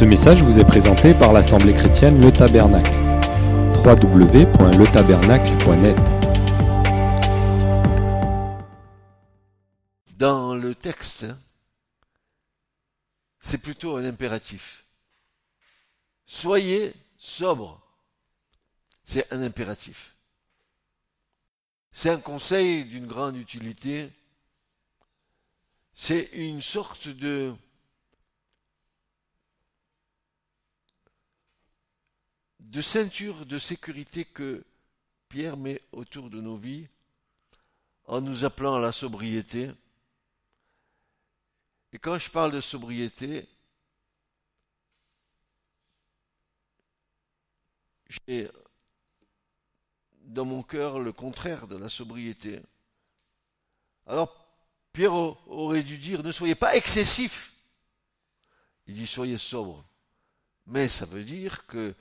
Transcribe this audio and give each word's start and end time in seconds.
Ce 0.00 0.04
message 0.06 0.42
vous 0.42 0.58
est 0.58 0.64
présenté 0.64 1.12
par 1.12 1.34
l'Assemblée 1.34 1.74
chrétienne 1.74 2.22
Le 2.22 2.32
Tabernacle. 2.32 2.90
www.letabernacle.net 3.84 5.98
Dans 10.16 10.54
le 10.54 10.74
texte, 10.74 11.26
c'est 13.40 13.58
plutôt 13.58 13.98
un 13.98 14.06
impératif. 14.06 14.86
Soyez 16.24 16.94
sobre. 17.18 17.78
C'est 19.04 19.30
un 19.30 19.42
impératif. 19.42 20.16
C'est 21.92 22.08
un 22.08 22.20
conseil 22.20 22.86
d'une 22.86 23.06
grande 23.06 23.36
utilité. 23.36 24.10
C'est 25.92 26.30
une 26.32 26.62
sorte 26.62 27.08
de 27.08 27.52
de 32.70 32.82
ceinture 32.82 33.46
de 33.46 33.58
sécurité 33.58 34.24
que 34.24 34.64
Pierre 35.28 35.56
met 35.56 35.82
autour 35.90 36.30
de 36.30 36.40
nos 36.40 36.56
vies 36.56 36.86
en 38.04 38.20
nous 38.20 38.44
appelant 38.44 38.76
à 38.76 38.80
la 38.80 38.92
sobriété. 38.92 39.72
Et 41.92 41.98
quand 41.98 42.16
je 42.16 42.30
parle 42.30 42.52
de 42.52 42.60
sobriété, 42.60 43.48
j'ai 48.08 48.48
dans 50.22 50.44
mon 50.44 50.62
cœur 50.62 51.00
le 51.00 51.12
contraire 51.12 51.66
de 51.66 51.76
la 51.76 51.88
sobriété. 51.88 52.62
Alors, 54.06 54.46
Pierre 54.92 55.12
aurait 55.12 55.82
dû 55.82 55.98
dire, 55.98 56.22
ne 56.22 56.30
soyez 56.30 56.54
pas 56.54 56.76
excessif. 56.76 57.52
Il 58.86 58.94
dit, 58.94 59.08
soyez 59.08 59.38
sobre. 59.38 59.84
Mais 60.66 60.86
ça 60.86 61.04
veut 61.04 61.24
dire 61.24 61.66
que 61.66 61.96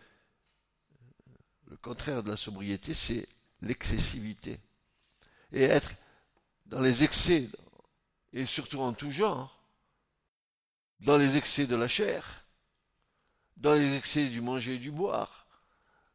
le 1.70 1.78
contraire 1.78 2.24
de 2.24 2.32
la 2.32 2.38
sobriété, 2.38 2.94
c'est 2.94 3.28
l'excessivité. 3.62 4.60
Et 5.52 5.64
être 5.64 5.92
dans 6.66 6.82
les 6.82 7.04
excès, 7.04 7.50
et 8.34 8.46
surtout 8.46 8.80
en 8.80 8.94
tout 8.94 9.12
genre, 9.12 9.64
dans 11.00 11.18
les 11.18 11.38
excès 11.38 11.66
de 11.66 11.76
la 11.76 11.88
chair, 11.88 12.46
dans 13.58 13.74
les 13.74 13.96
excès 13.96 14.30
du 14.30 14.42
manger 14.42 14.76
et 14.76 14.80
du 14.80 14.92
boire, 14.92 15.48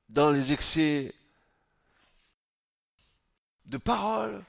dans 0.08 0.30
les 0.30 0.52
excès 0.52 1.14
de 3.66 3.78
paroles, 3.78 4.44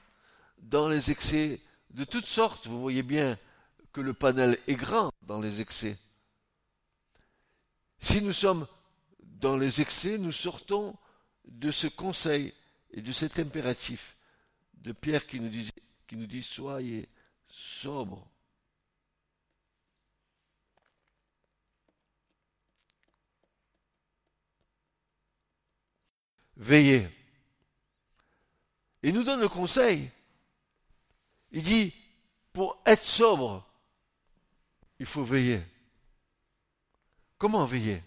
dans 0.58 0.88
les 0.88 1.10
excès 1.10 1.60
de 1.90 2.04
toutes 2.04 2.26
sortes. 2.26 2.66
Vous 2.66 2.80
voyez 2.80 3.02
bien 3.02 3.38
que 3.92 4.00
le 4.00 4.12
panel 4.12 4.58
est 4.66 4.74
grand 4.74 5.10
dans 5.22 5.40
les 5.40 5.60
excès. 5.60 5.96
Si 7.98 8.20
nous 8.20 8.32
sommes 8.32 8.66
dans 9.40 9.56
les 9.56 9.80
excès, 9.80 10.18
nous 10.18 10.32
sortons 10.32 10.96
de 11.44 11.70
ce 11.70 11.86
conseil 11.86 12.54
et 12.90 13.02
de 13.02 13.12
cet 13.12 13.38
impératif 13.38 14.16
de 14.74 14.92
Pierre 14.92 15.26
qui 15.26 15.40
nous 15.40 16.26
dit, 16.26 16.42
soyez 16.42 17.08
sobre. 17.48 18.26
Veillez. 26.56 27.06
Il 29.02 29.12
nous 29.12 29.24
donne 29.24 29.40
le 29.40 29.48
conseil. 29.48 30.10
Il 31.52 31.62
dit, 31.62 31.94
pour 32.52 32.80
être 32.86 33.04
sobre, 33.04 33.68
il 34.98 35.04
faut 35.04 35.24
veiller. 35.24 35.62
Comment 37.36 37.66
veiller? 37.66 38.02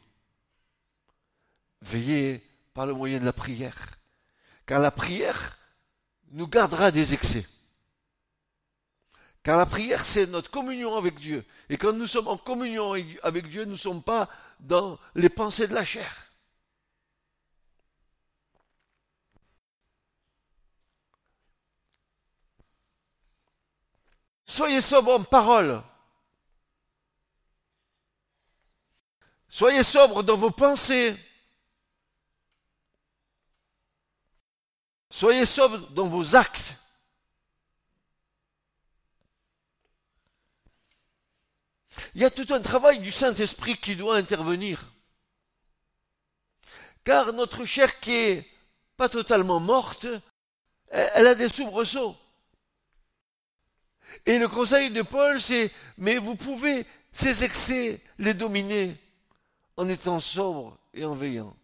Veiller 1.82 2.44
par 2.74 2.86
le 2.86 2.94
moyen 2.94 3.20
de 3.20 3.26
la 3.26 3.34
prière. 3.34 3.86
Car 4.66 4.80
la 4.80 4.92
prière 4.92 5.58
nous 6.32 6.48
gardera 6.48 6.92
des 6.92 7.14
excès. 7.14 7.48
Car 9.44 9.58
la 9.58 9.66
prière, 9.66 10.06
c'est 10.06 10.28
notre 10.28 10.52
communion 10.52 10.96
avec 10.96 11.18
Dieu. 11.18 11.46
Et 11.70 11.78
quand 11.78 11.94
nous 11.94 12.08
sommes 12.08 12.28
en 12.28 12.38
communion 12.38 12.94
avec 13.24 13.48
Dieu, 13.48 13.66
nous 13.66 13.72
ne 13.72 13.78
sommes 13.78 14.04
pas 14.04 14.30
dans 14.60 15.00
les 15.16 15.30
pensées 15.30 15.68
de 15.68 15.74
la 15.74 15.86
chair. 15.86 16.30
Soyez 24.46 24.82
sobre 24.82 25.14
en 25.14 25.24
parole. 25.24 25.82
Soyez 29.48 29.84
sobre 29.84 30.22
dans 30.22 30.36
vos 30.36 30.52
pensées. 30.52 31.16
Soyez 35.10 35.46
sobre 35.46 35.78
dans 35.90 36.08
vos 36.08 36.36
actes. 36.36 36.76
Il 42.16 42.22
y 42.22 42.26
a 42.26 42.32
tout 42.32 42.54
un 42.54 42.62
travail 42.62 43.00
du 43.00 43.12
Saint-Esprit 43.12 43.78
qui 43.78 43.96
doit 43.96 44.18
intervenir. 44.18 44.94
Car 47.04 47.34
notre 47.34 47.66
chair 47.66 48.00
qui 48.00 48.14
est 48.14 48.48
pas 48.98 49.10
totalement 49.10 49.60
morte, 49.60 50.08
elle 50.90 51.28
a 51.28 51.36
des 51.36 51.50
soubresauts. 51.50 52.16
Et 54.26 54.38
le 54.38 54.48
conseil 54.48 54.92
de 54.92 55.02
Paul, 55.02 55.40
c'est, 55.42 55.72
mais 55.98 56.18
vous 56.18 56.36
pouvez 56.36 56.86
ces 57.12 57.44
excès 57.44 58.02
les 58.18 58.34
dominer 58.34 58.96
en 59.78 59.88
étant 59.88 60.20
sobre 60.20 60.78
et 60.94 61.06
en 61.06 61.16
veillant. 61.16 61.56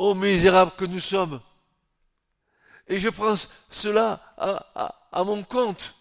Ô 0.00 0.14
misérables 0.14 0.72
que 0.78 0.86
nous 0.86 0.98
sommes. 0.98 1.42
Et 2.88 2.98
je 2.98 3.10
prends 3.10 3.34
cela 3.68 4.18
à, 4.38 4.94
à 5.12 5.24
mon 5.24 5.42
compte. 5.42 5.94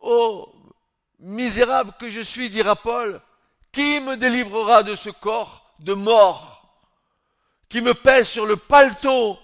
Ô 0.00 0.52
misérable 1.20 1.92
que 2.00 2.08
je 2.08 2.20
suis, 2.20 2.50
dira 2.50 2.74
Paul, 2.74 3.20
qui 3.70 4.00
me 4.00 4.16
délivrera 4.16 4.82
de 4.82 4.96
ce 4.96 5.10
corps 5.10 5.76
de 5.78 5.94
mort 5.94 6.52
qui 7.68 7.80
me 7.80 7.94
pèse 7.94 8.28
sur 8.28 8.46
le 8.46 8.56
paletot, 8.56 9.38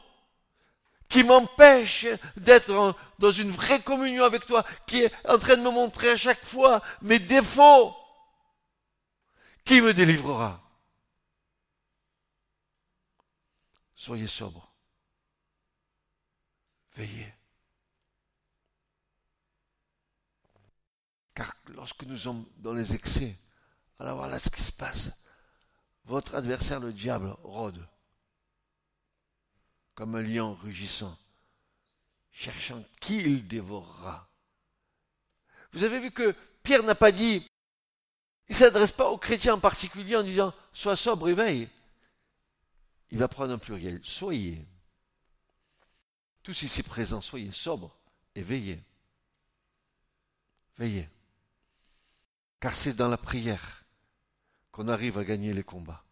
qui 1.09 1.23
m'empêche 1.23 2.07
d'être 2.37 2.97
dans 3.21 3.31
une 3.31 3.51
vraie 3.51 3.83
communion 3.83 4.25
avec 4.25 4.47
toi, 4.47 4.65
qui 4.85 5.03
est 5.03 5.13
en 5.29 5.39
train 5.39 5.57
de 5.57 5.63
me 5.63 5.71
montrer 5.71 6.11
à 6.11 6.17
chaque 6.17 6.45
fois 6.45 6.83
mes 7.03 7.21
défauts. 7.21 7.95
Qui 9.65 9.81
me 9.81 9.95
délivrera? 9.95 10.68
Soyez 13.99 14.29
sobre. 14.29 14.73
Veillez. 16.95 17.35
Car 21.35 21.53
lorsque 21.67 22.05
nous 22.05 22.17
sommes 22.17 22.47
dans 22.59 22.73
les 22.73 22.95
excès, 22.95 23.37
alors 23.99 24.19
voilà 24.19 24.39
ce 24.39 24.51
qui 24.51 24.63
se 24.63 24.71
passe. 24.71 25.11
Votre 26.05 26.37
adversaire, 26.37 26.79
le 26.79 26.93
diable, 26.93 27.35
rôde 27.43 27.85
comme 29.97 30.15
un 30.15 30.23
lion 30.23 30.55
rugissant, 30.55 31.19
cherchant 32.31 32.85
qui 33.01 33.17
il 33.17 33.49
dévorera. 33.49 34.31
Vous 35.73 35.83
avez 35.83 35.99
vu 35.99 36.13
que 36.13 36.37
Pierre 36.63 36.85
n'a 36.85 36.95
pas 36.95 37.11
dit, 37.11 37.45
il 38.49 38.53
ne 38.53 38.55
s'adresse 38.55 38.93
pas 38.93 39.11
aux 39.11 39.19
chrétiens 39.19 39.55
en 39.55 39.61
particulier 39.61 40.15
en 40.15 40.23
disant 40.23 40.55
sois 40.73 40.95
sobre 40.95 41.31
et 41.31 41.35
veille. 41.35 41.69
Il 43.11 43.19
va 43.19 43.29
prendre 43.29 43.53
un 43.53 43.59
pluriel, 43.59 44.01
soyez. 44.03 44.67
Tous 46.43 46.63
ici 46.63 46.83
présents, 46.83 47.21
soyez 47.21 47.51
sobres 47.53 47.97
et 48.35 48.43
veillez. 48.43 48.83
Veillez. 50.77 51.09
Car 52.61 52.75
c'est 52.75 52.95
dans 52.95 53.09
la 53.09 53.17
prière 53.17 53.85
qu'on 54.73 54.89
arrive 54.89 55.19
à 55.19 55.25
gagner 55.25 55.53
les 55.53 55.63
combats. 55.63 56.05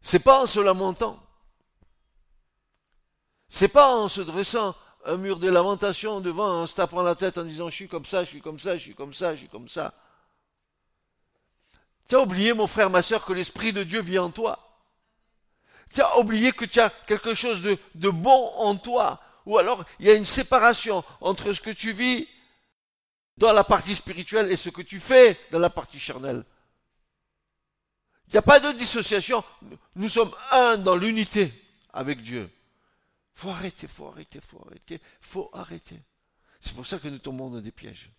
C'est 0.00 0.20
pas 0.20 0.42
en 0.42 0.46
se 0.46 0.60
lamentant. 0.60 1.22
C'est 3.48 3.68
pas 3.68 3.94
en 3.94 4.08
se 4.08 4.20
dressant 4.20 4.74
un 5.04 5.16
mur 5.16 5.38
de 5.38 5.48
lamentation 5.48 6.20
devant, 6.20 6.62
en 6.62 6.66
se 6.66 6.74
tapant 6.74 7.02
la 7.02 7.14
tête 7.14 7.38
en 7.38 7.44
disant 7.44 7.68
je 7.68 7.74
suis 7.74 7.88
comme 7.88 8.04
ça, 8.04 8.24
je 8.24 8.30
suis 8.30 8.40
comme 8.40 8.58
ça, 8.58 8.76
je 8.76 8.82
suis 8.82 8.94
comme 8.94 9.12
ça, 9.12 9.34
je 9.34 9.40
suis 9.40 9.48
comme 9.48 9.68
ça. 9.68 9.94
Tu 12.10 12.16
as 12.16 12.20
oublié, 12.22 12.54
mon 12.54 12.66
frère, 12.66 12.90
ma 12.90 13.02
soeur, 13.02 13.24
que 13.24 13.32
l'Esprit 13.32 13.72
de 13.72 13.84
Dieu 13.84 14.00
vit 14.00 14.18
en 14.18 14.32
toi. 14.32 14.58
Tu 15.94 16.00
as 16.00 16.18
oublié 16.18 16.50
que 16.50 16.64
tu 16.64 16.80
as 16.80 16.90
quelque 16.90 17.36
chose 17.36 17.62
de, 17.62 17.78
de 17.94 18.08
bon 18.08 18.48
en 18.56 18.74
toi. 18.74 19.20
Ou 19.46 19.58
alors, 19.58 19.84
il 20.00 20.06
y 20.06 20.10
a 20.10 20.14
une 20.14 20.26
séparation 20.26 21.04
entre 21.20 21.52
ce 21.52 21.60
que 21.60 21.70
tu 21.70 21.92
vis 21.92 22.26
dans 23.36 23.52
la 23.52 23.62
partie 23.62 23.94
spirituelle 23.94 24.50
et 24.50 24.56
ce 24.56 24.70
que 24.70 24.82
tu 24.82 24.98
fais 24.98 25.38
dans 25.52 25.60
la 25.60 25.70
partie 25.70 26.00
charnelle. 26.00 26.44
Il 28.26 28.32
n'y 28.32 28.38
a 28.38 28.42
pas 28.42 28.58
de 28.58 28.72
dissociation. 28.72 29.44
Nous 29.94 30.08
sommes 30.08 30.34
un 30.50 30.78
dans 30.78 30.96
l'unité 30.96 31.54
avec 31.92 32.22
Dieu. 32.22 32.50
Faut 33.34 33.50
arrêter, 33.50 33.86
faut 33.86 34.08
arrêter, 34.08 34.40
faut 34.40 34.60
arrêter, 34.66 35.00
faut 35.20 35.48
arrêter. 35.52 36.02
C'est 36.58 36.74
pour 36.74 36.88
ça 36.88 36.98
que 36.98 37.06
nous 37.06 37.18
tombons 37.18 37.50
dans 37.50 37.60
des 37.60 37.70
pièges. 37.70 38.10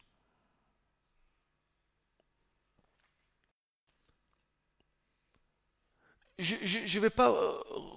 Je 6.41 6.79
ne 6.79 6.99
vais 6.99 7.11
pas 7.11 7.29
euh, 7.29 7.51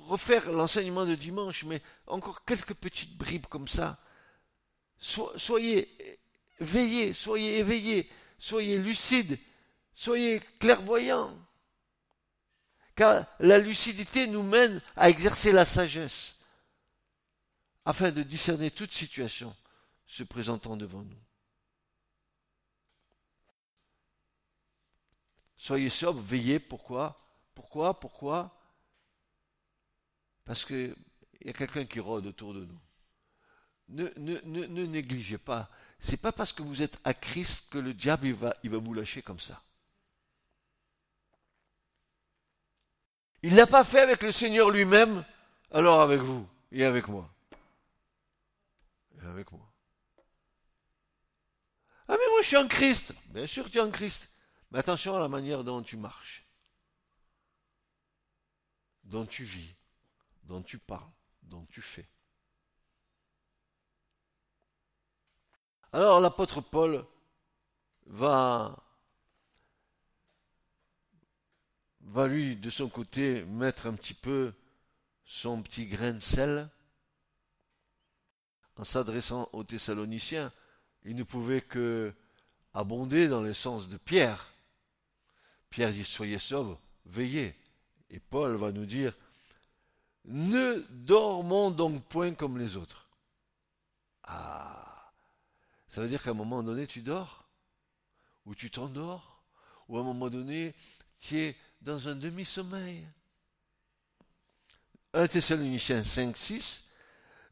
refaire 0.07 0.53
l'enseignement 0.53 1.07
de 1.07 1.15
dimanche, 1.15 1.65
mais 1.65 1.81
encore 2.07 2.45
quelques 2.45 2.75
petites 2.75 3.17
bribes 3.17 3.47
comme 3.47 3.69
ça. 3.69 3.99
soyez 4.99 6.21
veillés, 6.61 7.15
soyez 7.15 7.59
éveillés, 7.59 8.11
soyez 8.39 8.79
lucides, 8.79 9.39
soyez 9.95 10.41
clairvoyants. 10.61 11.35
Car 12.95 13.25
la 13.41 13.59
lucidité 13.59 14.27
nous 14.27 14.43
mène 14.43 14.81
à 14.95 15.09
exercer 15.09 15.51
la 15.51 15.65
sagesse 15.65 16.37
afin 17.87 18.13
de 18.13 18.23
discerner 18.23 18.71
toute 18.71 18.93
situation 18.93 19.57
se 20.07 20.23
présentant 20.23 20.77
devant 20.77 21.03
nous. 21.03 21.25
Soyez 25.57 25.89
sobres, 25.89 26.21
veillez, 26.21 26.59
pourquoi? 26.59 27.24
Pourquoi 27.55 27.99
Pourquoi? 27.99 28.55
Parce 30.45 30.65
qu'il 30.65 30.95
y 31.45 31.51
a 31.51 31.53
quelqu'un 31.53 31.87
qui 31.87 32.01
rôde 32.01 32.27
autour 32.27 32.55
de 32.55 32.65
nous. 32.65 32.81
Ne, 33.89 34.87
négligez 34.87 35.39
pas. 35.39 35.69
C'est 35.99 36.21
pas 36.21 36.33
parce 36.33 36.53
que 36.53 36.63
vous 36.63 36.83
êtes 36.83 37.01
à 37.05 37.15
Christ 37.15 37.71
que 37.71 37.79
le 37.79 37.95
diable 37.95 38.31
va, 38.33 38.55
vous 38.63 38.95
lâcher 38.95 39.23
comme 39.23 39.41
ça. 39.41 39.63
Il 43.43 43.55
l'a 43.55 43.67
pas 43.67 43.85
fait 43.85 44.01
avec 44.01 44.23
le 44.23 44.33
Seigneur 44.33 44.71
lui-même, 44.71 45.25
alors 45.71 46.01
avec 46.01 46.21
vous 46.21 46.49
et 46.73 46.85
avec 46.85 47.09
moi. 47.09 47.29
Et 49.17 49.27
avec 49.27 49.53
moi. 49.53 49.71
Ah 52.09 52.17
mais 52.19 52.31
moi 52.31 52.43
je 52.43 52.49
suis 52.49 52.57
en 52.57 52.69
Christ. 52.69 53.13
Bien 53.27 53.47
sûr 53.47 53.71
tu 53.71 53.79
es 53.79 53.83
en 53.83 53.91
Christ. 53.91 54.31
Mais 54.71 54.79
attention 54.79 55.17
à 55.17 55.21
la 55.21 55.29
manière 55.29 55.63
dont 55.63 55.83
tu 55.83 55.97
marches, 55.97 56.44
dont 59.05 59.27
tu 59.27 59.45
vis, 59.45 59.75
dont 60.45 60.63
tu 60.63 60.79
parles, 60.79 61.11
dont 61.43 61.65
tu 61.67 61.81
fais. 61.81 62.09
Alors 65.93 66.21
l'apôtre 66.21 66.61
Paul 66.61 67.07
va 68.07 68.85
va 72.01 72.27
lui, 72.27 72.57
de 72.57 72.71
son 72.71 72.89
côté, 72.89 73.45
mettre 73.45 73.87
un 73.87 73.95
petit 73.95 74.15
peu 74.15 74.53
son 75.25 75.63
petit 75.63 75.87
grain 75.87 76.13
de 76.13 76.19
sel 76.19 76.69
en 78.77 78.85
s'adressant 78.85 79.49
aux 79.53 79.65
Thessaloniciens. 79.65 80.53
Il 81.05 81.17
ne 81.17 81.23
pouvait 81.23 81.63
que 81.63 82.13
abonder 82.73 83.29
dans 83.29 83.43
le 83.43 83.55
sens 83.55 83.89
de 83.89 83.97
Pierre. 83.97 84.53
Pierre 85.71 85.91
dit 85.91 86.05
Soyez 86.05 86.39
sobres, 86.39 86.81
veillez. 87.07 87.55
Et 88.15 88.21
Paul 88.21 88.55
va 88.55 88.71
nous 88.71 88.87
dire 88.87 89.13
Ne 90.25 90.87
dormons 90.89 91.73
donc 91.73 92.01
point 92.05 92.33
comme 92.33 92.59
les 92.59 92.77
autres. 92.77 93.09
Ah 94.23 95.13
Ça 95.89 96.01
veut 96.01 96.07
dire 96.07 96.23
qu'à 96.23 96.31
un 96.31 96.35
moment 96.35 96.63
donné, 96.63 96.87
tu 96.87 97.03
dors 97.03 97.49
Ou 98.47 98.55
tu 98.55 98.71
t'endors 98.71 99.43
Ou 99.89 99.99
à 99.99 100.01
un 100.01 100.05
moment 100.05 100.31
donné, 100.31 100.77
tu 101.23 101.41
es 101.41 101.57
dans 101.81 102.09
un 102.09 102.15
demi-sommeil. 102.15 103.05
1 105.13 105.27
Thessaloniciens 105.27 106.05
5, 106.05 106.37
6. 106.37 106.85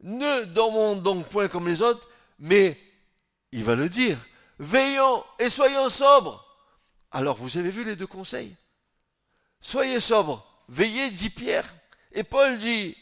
Ne 0.02 0.44
dormons 0.44 0.94
donc 0.94 1.26
point 1.26 1.48
comme 1.48 1.66
les 1.66 1.82
autres, 1.82 2.08
mais, 2.38 2.80
il 3.50 3.64
va 3.64 3.74
le 3.74 3.88
dire, 3.88 4.16
veillons 4.60 5.24
et 5.40 5.50
soyons 5.50 5.88
sobres. 5.88 6.44
Alors 7.10 7.36
vous 7.36 7.58
avez 7.58 7.70
vu 7.70 7.82
les 7.82 7.96
deux 7.96 8.06
conseils. 8.06 8.54
Soyez 9.60 9.98
sobres, 9.98 10.51
veillez, 10.68 11.10
dit 11.10 11.30
Pierre. 11.30 11.74
Et 12.12 12.24
Paul 12.24 12.58
dit, 12.58 12.96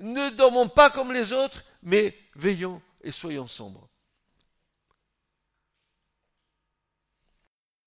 ne 0.00 0.30
dormons 0.30 0.68
pas 0.68 0.90
comme 0.90 1.12
les 1.12 1.32
autres, 1.32 1.64
mais 1.82 2.16
veillons 2.34 2.82
et 3.02 3.10
soyons 3.10 3.48
sombres. 3.48 3.88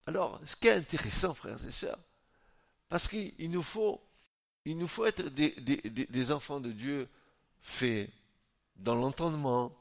Alors, 0.08 0.40
ce 0.46 0.56
qui 0.56 0.70
est 0.70 0.72
intéressant, 0.72 1.34
frères 1.34 1.64
et 1.66 1.72
sœurs, 1.72 2.00
parce 2.88 3.10
qu'il 3.10 3.52
nous 3.52 3.62
faut, 3.62 4.02
être 5.06 5.24
des, 5.24 6.32
enfants 6.32 6.62
de 6.62 6.72
Dieu 6.72 7.10
faits 7.60 8.10
dans 8.78 8.96
l'entendement, 8.96 9.76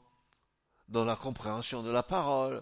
dans 0.89 1.05
la 1.05 1.15
compréhension 1.15 1.81
de 1.81 1.91
la 1.91 2.03
parole. 2.03 2.61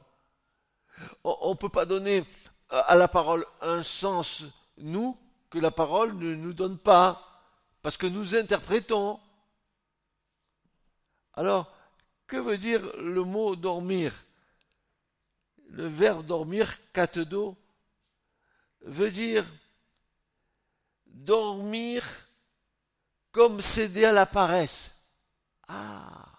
On 1.23 1.51
ne 1.51 1.57
peut 1.57 1.69
pas 1.69 1.85
donner 1.85 2.23
à 2.69 2.95
la 2.95 3.07
parole 3.07 3.45
un 3.61 3.81
sens, 3.81 4.43
nous, 4.77 5.17
que 5.55 5.59
la 5.61 5.71
parole 5.71 6.17
ne 6.17 6.35
nous 6.35 6.51
donne 6.51 6.77
pas, 6.77 7.41
parce 7.81 7.95
que 7.95 8.07
nous 8.07 8.35
interprétons. 8.35 9.21
Alors, 11.31 11.73
que 12.27 12.35
veut 12.35 12.57
dire 12.57 12.81
le 12.97 13.23
mot 13.23 13.55
dormir? 13.55 14.11
Le 15.69 15.87
verbe 15.87 16.25
dormir, 16.25 16.77
katedo, 16.91 17.55
veut 18.81 19.11
dire 19.11 19.45
dormir 21.05 22.03
comme 23.31 23.61
céder 23.61 24.03
à 24.03 24.11
la 24.11 24.25
paresse. 24.25 24.93
Ah. 25.69 26.37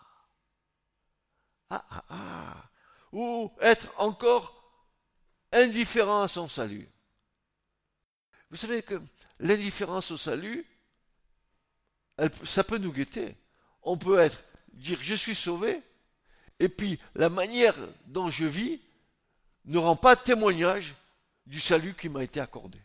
Ah, 1.71 1.87
ah, 1.89 2.05
ah. 2.11 2.71
Ou 3.13 3.51
être 3.63 3.91
encore 3.97 4.63
indifférent 5.53 6.21
à 6.21 6.29
son 6.29 6.51
salut. 6.51 6.87
Vous 8.51 8.57
savez 8.57 8.83
que 8.83 9.01
l'indifférence 9.41 10.11
au 10.11 10.17
salut, 10.17 10.65
ça 12.45 12.65
peut 12.65 12.79
nous 12.79 12.93
guetter. 12.93 13.37
On 13.83 13.99
peut 13.99 14.19
être, 14.19 14.43
dire 14.73 14.99
je 15.03 15.15
suis 15.15 15.35
sauvé, 15.35 15.83
et 16.59 16.69
puis 16.69 16.99
la 17.15 17.29
manière 17.29 17.77
dont 18.07 18.31
je 18.31 18.47
vis 18.47 18.81
ne 19.65 19.79
rend 19.79 19.97
pas 19.97 20.17
témoignage 20.17 20.95
du 21.45 21.61
salut 21.61 21.95
qui 21.95 22.09
m'a 22.09 22.23
été 22.23 22.41
accordé. 22.41 22.81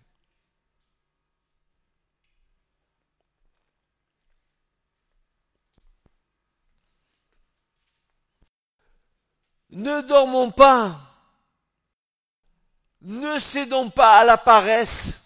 Ne 9.70 10.02
dormons 10.02 10.52
pas. 10.52 11.00
Ne 13.02 13.40
cédons 13.40 13.90
pas 13.90 14.20
à 14.20 14.26
la 14.26 14.38
paresse. 14.38 15.21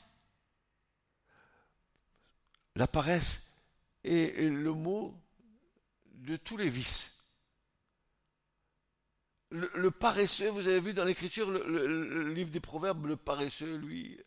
La 2.76 2.88
paresse 2.88 3.52
est 4.04 4.50
le 4.50 4.74
mot 4.74 5.16
de 6.06 6.36
tous 6.36 6.58
les 6.58 6.70
vices. 6.70 7.16
Le, 9.52 9.90
paresseux, 9.90 10.50
vous 10.50 10.68
avez 10.68 10.82
vu 10.82 10.94
dans 10.94 11.06
l'écriture, 11.06 11.50
le, 11.50 12.34
livre 12.34 12.52
des 12.52 12.60
proverbes, 12.60 13.06
le 13.06 13.16
paresseux, 13.16 13.78
lui. 13.78 14.20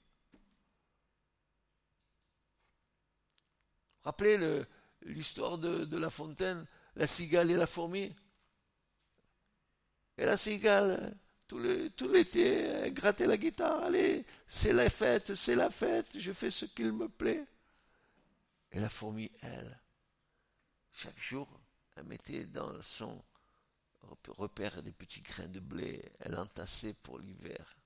Rappelez 4.05 4.64
l'histoire 5.02 5.59
de, 5.59 5.99
la 5.99 6.09
fontaine, 6.09 6.64
la 6.97 7.07
cigale 7.07 7.50
et 7.50 7.57
la 7.57 7.67
fourmi. 7.67 8.17
Et 10.17 10.25
la 10.25 10.38
cigale, 10.38 11.14
tout 11.47 11.59
l'été, 11.59 12.90
grattait 12.93 13.26
la 13.26 13.37
guitare. 13.37 13.83
Allez, 13.83 14.25
c'est 14.47 14.73
la 14.73 14.88
fête, 14.88 15.35
c'est 15.35 15.57
la 15.57 15.69
fête, 15.69 16.19
je 16.19 16.33
fais 16.33 16.50
ce 16.50 16.64
qu'il 16.64 16.93
me 16.93 17.09
plaît. 17.09 17.45
Et 18.72 18.80
la 18.80 18.88
fourmi, 18.88 19.30
elle, 19.40 19.80
chaque 20.92 21.18
jour, 21.18 21.48
elle 21.96 22.04
mettait 22.04 22.46
dans 22.46 22.80
son 22.82 23.22
repère 24.28 24.82
des 24.82 24.92
petits 24.92 25.20
grains 25.20 25.48
de 25.48 25.60
blé, 25.60 26.02
elle 26.20 26.37
entassait 26.37 26.94
pour 27.02 27.18
l'hiver. 27.18 27.76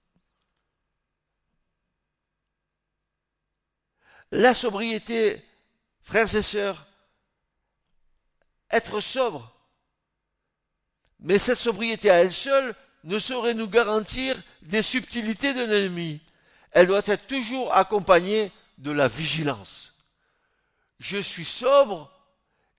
La 4.31 4.55
sobriété, 4.55 5.43
frères 6.01 6.35
et 6.35 6.43
sœurs, 6.43 6.87
être 8.71 9.01
sobre, 9.01 9.55
mais 11.21 11.39
cette 11.39 11.59
sobriété 11.59 12.11
à 12.11 12.21
elle 12.21 12.33
seule 12.33 12.75
ne 13.05 13.19
saurait 13.19 13.55
nous 13.55 13.69
garantir 13.69 14.41
des 14.63 14.83
subtilités 14.83 15.55
de 15.55 15.65
l'ennemi. 15.65 16.21
Elle 16.71 16.87
doit 16.87 17.03
être 17.07 17.27
toujours 17.27 17.75
accompagnée 17.75 18.51
de 18.79 18.91
la 18.91 19.09
vigilance. 19.09 19.92
Je 21.03 21.19
suis 21.19 21.45
sobre 21.45 22.09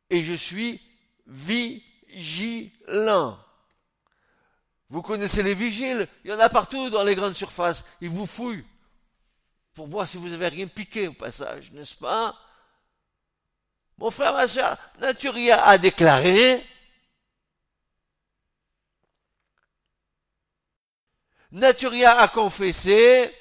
et 0.09 0.23
je 0.23 0.33
suis 0.33 0.81
vigilant. 1.27 3.37
Vous 4.87 5.01
connaissez 5.01 5.43
les 5.43 5.53
vigiles, 5.53 6.07
il 6.23 6.31
y 6.31 6.33
en 6.33 6.39
a 6.39 6.47
partout 6.47 6.89
dans 6.89 7.03
les 7.03 7.15
grandes 7.15 7.35
surfaces. 7.35 7.83
Ils 7.99 8.09
vous 8.09 8.25
fouillent 8.25 8.63
pour 9.73 9.87
voir 9.87 10.07
si 10.07 10.15
vous 10.15 10.31
avez 10.31 10.47
rien 10.47 10.67
piqué 10.67 11.09
au 11.09 11.13
passage, 11.13 11.73
n'est-ce 11.73 11.97
pas? 11.97 12.39
Mon 13.97 14.09
frère, 14.09 14.31
ma 14.31 14.47
soeur, 14.47 14.77
Naturia 14.99 15.65
a 15.65 15.77
déclaré, 15.77 16.65
Naturia 21.51 22.21
a 22.21 22.29
confessé, 22.29 23.35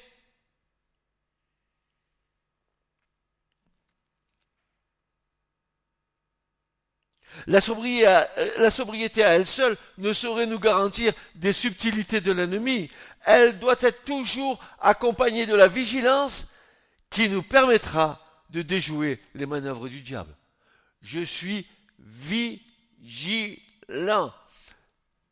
La 7.47 7.61
sobriété, 7.61 8.05
la 8.57 8.69
sobriété, 8.69 9.23
à 9.23 9.29
elle 9.29 9.47
seule 9.47 9.77
ne 9.97 10.13
saurait 10.13 10.45
nous 10.45 10.59
garantir 10.59 11.13
des 11.35 11.53
subtilités 11.53 12.21
de 12.21 12.31
l'ennemi. 12.31 12.89
Elle 13.25 13.59
doit 13.59 13.77
être 13.81 14.03
toujours 14.05 14.63
accompagnée 14.81 15.45
de 15.45 15.55
la 15.55 15.67
vigilance 15.67 16.47
qui 17.09 17.29
nous 17.29 17.43
permettra 17.43 18.19
de 18.49 18.61
déjouer 18.61 19.21
les 19.33 19.45
manœuvres 19.45 19.87
du 19.87 20.01
diable. 20.01 20.35
Je 21.01 21.21
suis 21.21 21.65
vigilant. 21.99 23.53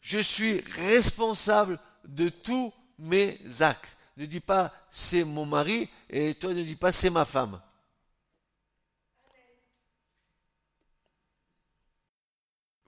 Je 0.02 0.20
suis 0.20 0.64
responsable 0.76 1.80
de 2.06 2.30
tous 2.30 2.74
mes 3.00 3.38
actes. 3.62 3.98
Ne 4.18 4.26
dis 4.26 4.40
pas 4.40 4.74
c'est 4.90 5.24
mon 5.24 5.46
mari 5.46 5.90
et 6.10 6.36
toi 6.36 6.54
ne 6.54 6.64
dis 6.64 6.76
pas 6.76 6.92
c'est 6.92 7.10
ma 7.10 7.26
femme. 7.26 7.60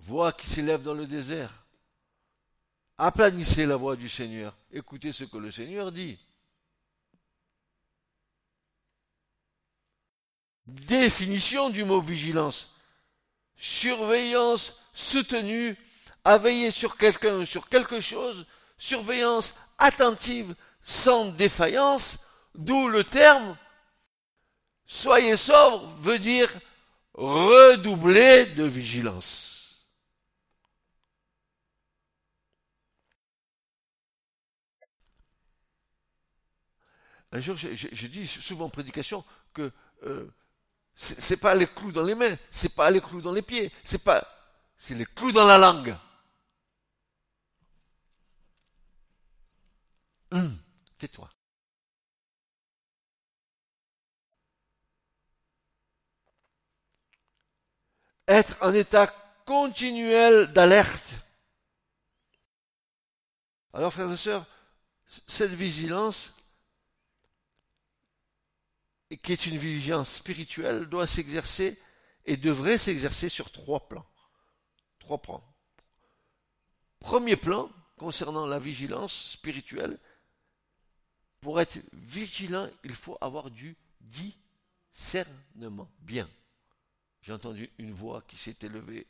Voix 0.05 0.33
qui 0.33 0.47
s'élève 0.47 0.81
dans 0.81 0.93
le 0.93 1.05
désert. 1.05 1.65
Aplanissez 2.97 3.65
la 3.65 3.75
voix 3.75 3.95
du 3.95 4.09
Seigneur. 4.09 4.55
Écoutez 4.71 5.11
ce 5.11 5.23
que 5.23 5.37
le 5.37 5.49
Seigneur 5.49 5.91
dit. 5.91 6.17
Définition 10.65 11.69
du 11.69 11.83
mot 11.83 12.01
vigilance. 12.01 12.69
Surveillance 13.55 14.77
soutenue, 14.93 15.77
à 16.23 16.37
veiller 16.37 16.71
sur 16.71 16.97
quelqu'un, 16.97 17.45
sur 17.45 17.69
quelque 17.69 17.99
chose, 17.99 18.45
surveillance 18.77 19.55
attentive, 19.77 20.55
sans 20.81 21.29
défaillance, 21.29 22.19
d'où 22.55 22.87
le 22.87 23.03
terme 23.03 23.57
soyez 24.85 25.37
sobre 25.37 25.87
veut 25.97 26.19
dire 26.19 26.49
redoubler 27.13 28.45
de 28.47 28.63
vigilance. 28.63 29.52
Un 37.33 37.39
jour, 37.39 37.57
je, 37.57 38.07
dis 38.07 38.27
souvent 38.27 38.65
en 38.65 38.69
prédication 38.69 39.25
que 39.55 39.71
euh, 40.03 40.31
c'est 40.93 41.37
pas 41.37 41.55
les 41.55 41.65
clous 41.65 41.91
dans 41.91 42.03
les 42.03 42.13
mains, 42.13 42.37
c'est 42.51 42.75
pas 42.75 42.91
les 42.91 43.01
clous 43.01 43.23
dans 43.23 43.33
les 43.33 43.41
pieds, 43.41 43.71
c'est 43.83 44.03
pas, 44.03 44.23
c'est 44.77 44.93
les 44.93 45.05
clous 45.05 45.31
dans 45.31 45.47
la 45.47 45.57
langue. 45.57 45.97
Hum, 50.31 50.55
tais-toi. 50.99 51.27
Être 58.27 58.57
en 58.61 58.73
état 58.73 59.07
continuel 59.43 60.51
d'alerte. 60.53 61.25
Alors, 63.73 63.91
frères 63.91 64.11
et 64.11 64.17
sœurs, 64.17 64.45
cette 65.07 65.53
vigilance, 65.53 66.31
qui 69.17 69.33
est 69.33 69.45
une 69.45 69.57
vigilance 69.57 70.15
spirituelle, 70.15 70.85
doit 70.85 71.07
s'exercer 71.07 71.79
et 72.25 72.37
devrait 72.37 72.77
s'exercer 72.77 73.29
sur 73.29 73.51
trois 73.51 73.87
plans. 73.87 74.05
Trois 74.99 75.21
plans. 75.21 75.43
Premier 76.99 77.35
plan, 77.35 77.69
concernant 77.97 78.45
la 78.45 78.59
vigilance 78.59 79.31
spirituelle, 79.31 79.99
pour 81.41 81.59
être 81.59 81.77
vigilant, 81.91 82.69
il 82.85 82.93
faut 82.93 83.17
avoir 83.19 83.51
du 83.51 83.75
discernement. 83.99 85.89
Bien. 85.99 86.29
J'ai 87.21 87.33
entendu 87.33 87.69
une 87.77 87.93
voix 87.93 88.21
qui 88.21 88.37
s'est 88.37 88.55
élevée, 88.61 89.07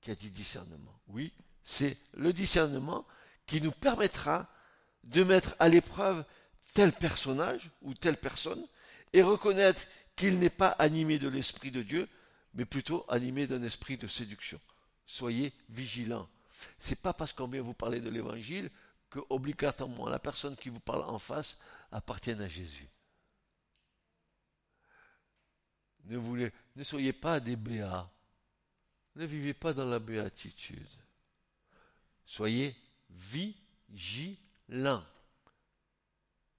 qui 0.00 0.10
a 0.10 0.14
dit 0.14 0.30
discernement. 0.30 1.00
Oui, 1.08 1.32
c'est 1.62 1.96
le 2.14 2.32
discernement 2.32 3.06
qui 3.46 3.60
nous 3.60 3.72
permettra 3.72 4.48
de 5.04 5.24
mettre 5.24 5.56
à 5.58 5.68
l'épreuve 5.68 6.24
tel 6.74 6.92
personnage 6.92 7.70
ou 7.82 7.94
telle 7.94 8.16
personne 8.16 8.66
et 9.12 9.22
reconnaître 9.22 9.86
qu'il 10.16 10.38
n'est 10.38 10.50
pas 10.50 10.68
animé 10.68 11.18
de 11.18 11.28
l'Esprit 11.28 11.70
de 11.70 11.82
Dieu, 11.82 12.08
mais 12.54 12.64
plutôt 12.64 13.04
animé 13.08 13.46
d'un 13.46 13.62
esprit 13.62 13.96
de 13.96 14.06
séduction. 14.06 14.60
Soyez 15.06 15.52
vigilants. 15.68 16.28
C'est 16.78 17.00
pas 17.00 17.12
parce 17.12 17.32
qu'on 17.32 17.48
vient 17.48 17.62
vous 17.62 17.74
parler 17.74 18.00
de 18.00 18.10
l'Évangile 18.10 18.70
que 19.10 19.20
obligatoirement 19.30 20.08
la 20.08 20.18
personne 20.18 20.56
qui 20.56 20.68
vous 20.68 20.80
parle 20.80 21.02
en 21.02 21.18
face 21.18 21.58
appartienne 21.90 22.40
à 22.40 22.48
Jésus. 22.48 22.88
Ne, 26.04 26.50
ne 26.76 26.84
soyez 26.84 27.12
pas 27.12 27.40
des 27.40 27.56
béats. 27.56 28.10
Ne 29.14 29.26
vivez 29.26 29.54
pas 29.54 29.72
dans 29.74 29.84
la 29.84 29.98
béatitude. 29.98 30.88
Soyez 32.24 32.74
vigilants. 33.10 35.04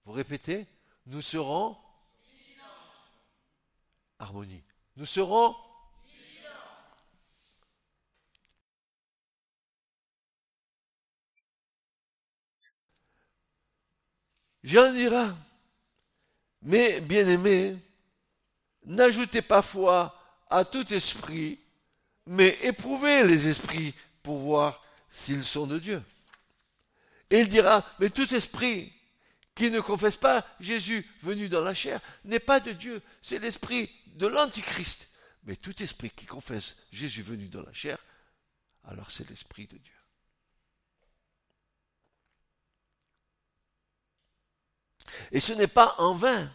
Vous 0.05 0.11
répétez 0.11 0.67
Nous 1.07 1.21
serons 1.21 1.77
Nous 4.95 5.05
serons 5.05 5.55
Jean 14.63 14.93
dira, 14.93 15.35
mais 16.61 17.01
bien 17.01 17.27
aimé, 17.27 17.77
n'ajoutez 18.85 19.41
pas 19.41 19.61
foi 19.61 20.17
à 20.49 20.63
tout 20.63 20.93
esprit, 20.93 21.59
mais 22.25 22.57
éprouvez 22.61 23.25
les 23.25 23.49
esprits 23.49 23.93
pour 24.21 24.37
voir 24.37 24.81
s'ils 25.09 25.43
sont 25.43 25.67
de 25.67 25.79
Dieu. 25.79 26.01
Et 27.29 27.41
il 27.41 27.49
dira, 27.49 27.85
mais 27.99 28.09
tout 28.09 28.33
esprit 28.33 28.92
qui 29.55 29.69
ne 29.69 29.79
confesse 29.79 30.17
pas 30.17 30.45
Jésus 30.59 31.07
venu 31.21 31.49
dans 31.49 31.61
la 31.61 31.73
chair 31.73 31.99
n'est 32.25 32.39
pas 32.39 32.59
de 32.59 32.71
Dieu, 32.71 33.01
c'est 33.21 33.39
l'esprit 33.39 33.89
de 34.15 34.27
l'Antichrist. 34.27 35.09
Mais 35.45 35.55
tout 35.55 35.81
esprit 35.83 36.09
qui 36.09 36.25
confesse 36.25 36.77
Jésus 36.91 37.21
venu 37.21 37.49
dans 37.49 37.63
la 37.63 37.73
chair, 37.73 37.97
alors 38.85 39.11
c'est 39.11 39.29
l'esprit 39.29 39.67
de 39.67 39.77
Dieu. 39.77 39.93
Et 45.31 45.39
ce 45.39 45.53
n'est 45.53 45.67
pas 45.67 45.95
en 45.97 46.13
vain 46.13 46.51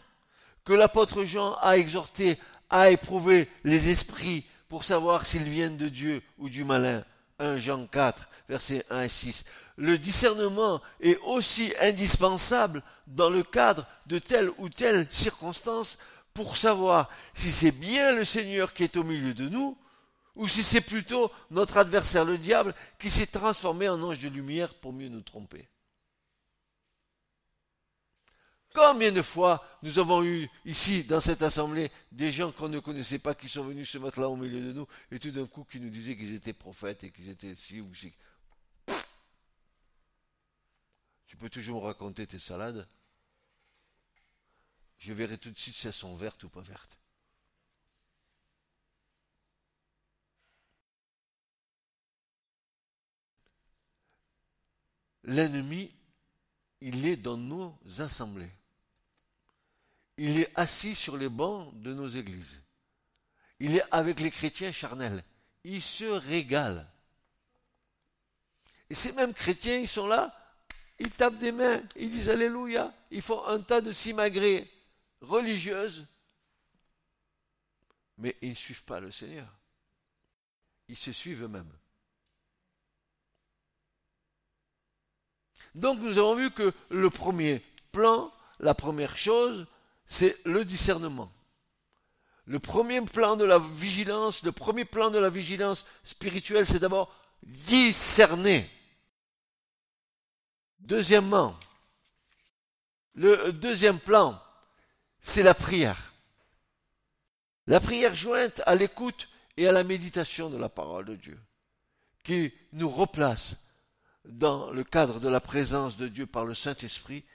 que 0.65 0.73
l'apôtre 0.73 1.23
Jean 1.23 1.55
a 1.61 1.77
exhorté 1.77 2.37
à 2.69 2.91
éprouver 2.91 3.49
les 3.63 3.89
esprits 3.89 4.45
pour 4.67 4.83
savoir 4.83 5.25
s'ils 5.25 5.43
viennent 5.43 5.77
de 5.77 5.89
Dieu 5.89 6.21
ou 6.37 6.49
du 6.49 6.63
malin. 6.63 7.03
1 7.39 7.59
Jean 7.59 7.87
4, 7.87 8.29
versets 8.49 8.85
1 8.89 9.03
et 9.03 9.09
6 9.09 9.45
le 9.79 9.97
discernement 9.97 10.81
est 10.99 11.17
aussi 11.25 11.73
indispensable 11.79 12.83
dans 13.07 13.29
le 13.29 13.43
cadre 13.43 13.87
de 14.07 14.19
telle 14.19 14.51
ou 14.57 14.67
telle 14.69 15.07
circonstance 15.09 15.97
pour 16.33 16.57
savoir 16.57 17.09
si 17.33 17.49
c'est 17.49 17.71
bien 17.71 18.11
le 18.11 18.25
Seigneur 18.25 18.73
qui 18.73 18.83
est 18.83 18.97
au 18.97 19.03
milieu 19.03 19.33
de 19.33 19.47
nous, 19.47 19.77
ou 20.35 20.47
si 20.47 20.63
c'est 20.63 20.81
plutôt 20.81 21.31
notre 21.49 21.77
adversaire 21.77 22.25
le 22.25 22.37
diable 22.37 22.75
qui 22.99 23.09
s'est 23.09 23.27
transformé 23.27 23.87
en 23.87 24.01
ange 24.03 24.19
de 24.19 24.27
lumière 24.27 24.73
pour 24.75 24.91
mieux 24.91 25.09
nous 25.09 25.21
tromper. 25.21 25.67
Combien 28.73 29.11
de 29.11 29.21
fois 29.21 29.65
nous 29.81 29.97
avons 29.97 30.23
eu 30.23 30.49
ici, 30.65 31.03
dans 31.05 31.19
cette 31.19 31.41
assemblée, 31.41 31.89
des 32.11 32.31
gens 32.31 32.51
qu'on 32.51 32.69
ne 32.69 32.79
connaissait 32.79 33.19
pas 33.19 33.33
qui 33.33 33.47
sont 33.47 33.63
venus 33.63 33.89
se 33.89 33.97
mettre 33.97 34.19
là 34.19 34.29
au 34.29 34.35
milieu 34.35 34.61
de 34.61 34.73
nous, 34.73 34.87
et 35.09 35.19
tout 35.19 35.31
d'un 35.31 35.47
coup 35.47 35.63
qui 35.63 35.79
nous 35.79 35.89
disaient 35.89 36.17
qu'ils 36.17 36.35
étaient 36.35 36.53
prophètes 36.53 37.05
et 37.05 37.11
qu'ils 37.11 37.29
étaient 37.29 37.55
ci 37.55 37.79
ou 37.81 37.93
ci. 37.95 38.13
Tu 41.29 41.37
peux 41.37 41.49
toujours 41.49 41.83
me 41.83 41.87
raconter 41.87 42.25
tes 42.25 42.39
salades. 42.39 42.87
Je 44.97 45.13
verrai 45.13 45.37
tout 45.37 45.51
de 45.51 45.57
suite 45.57 45.75
si 45.75 45.87
elles 45.87 45.93
sont 45.93 46.15
vertes 46.15 46.43
ou 46.43 46.49
pas 46.49 46.59
vertes. 46.59 46.97
L'ennemi, 55.23 55.91
il 56.81 57.05
est 57.05 57.15
dans 57.15 57.37
nos 57.37 57.77
assemblées. 57.99 58.51
Il 60.17 60.39
est 60.39 60.51
assis 60.59 60.95
sur 60.95 61.15
les 61.15 61.29
bancs 61.29 61.79
de 61.79 61.93
nos 61.93 62.07
églises. 62.07 62.63
Il 63.59 63.75
est 63.75 63.83
avec 63.91 64.19
les 64.19 64.31
chrétiens 64.31 64.71
charnels. 64.71 65.23
Il 65.63 65.81
se 65.81 66.05
régale. 66.05 66.89
Et 68.89 68.95
ces 68.95 69.11
mêmes 69.11 69.35
chrétiens, 69.35 69.77
ils 69.77 69.87
sont 69.87 70.07
là 70.07 70.35
ils 70.99 71.11
tapent 71.11 71.37
des 71.37 71.51
mains, 71.51 71.81
ils 71.95 72.09
disent 72.09 72.29
Alléluia, 72.29 72.93
ils 73.11 73.21
font 73.21 73.45
un 73.45 73.59
tas 73.59 73.81
de 73.81 73.91
simagrées 73.91 74.69
religieuses, 75.21 76.05
Mais 78.17 78.35
ils 78.41 78.49
ne 78.49 78.53
suivent 78.53 78.83
pas 78.83 78.99
le 78.99 79.11
Seigneur. 79.11 79.47
Ils 80.89 80.97
se 80.97 81.11
suivent 81.11 81.43
eux-mêmes. 81.43 81.71
Donc 85.75 85.99
nous 85.99 86.17
avons 86.17 86.35
vu 86.35 86.51
que 86.51 86.73
le 86.89 87.09
premier 87.09 87.63
plan, 87.91 88.31
la 88.59 88.73
première 88.73 89.17
chose, 89.17 89.67
c'est 90.05 90.37
le 90.45 90.65
discernement. 90.65 91.31
Le 92.45 92.59
premier 92.59 93.01
plan 93.01 93.35
de 93.35 93.45
la 93.45 93.59
vigilance, 93.59 94.43
le 94.43 94.51
premier 94.51 94.83
plan 94.83 95.11
de 95.11 95.19
la 95.19 95.29
vigilance 95.29 95.85
spirituelle, 96.03 96.65
c'est 96.65 96.79
d'abord 96.79 97.13
discerner. 97.43 98.67
Deuxièmement, 100.79 101.57
le 103.13 103.51
deuxième 103.51 103.99
plan, 103.99 104.41
c'est 105.21 105.43
la 105.43 105.53
prière. 105.53 106.13
La 107.67 107.79
prière 107.79 108.15
jointe 108.15 108.61
à 108.65 108.75
l'écoute 108.75 109.29
et 109.57 109.67
à 109.67 109.71
la 109.71 109.83
méditation 109.83 110.49
de 110.49 110.57
la 110.57 110.69
parole 110.69 111.05
de 111.05 111.15
Dieu, 111.15 111.39
qui 112.23 112.53
nous 112.73 112.89
replace 112.89 113.69
dans 114.25 114.71
le 114.71 114.83
cadre 114.83 115.19
de 115.19 115.27
la 115.27 115.39
présence 115.39 115.97
de 115.97 116.07
Dieu 116.07 116.25
par 116.25 116.45
le 116.45 116.53
Saint-Esprit 116.53 117.25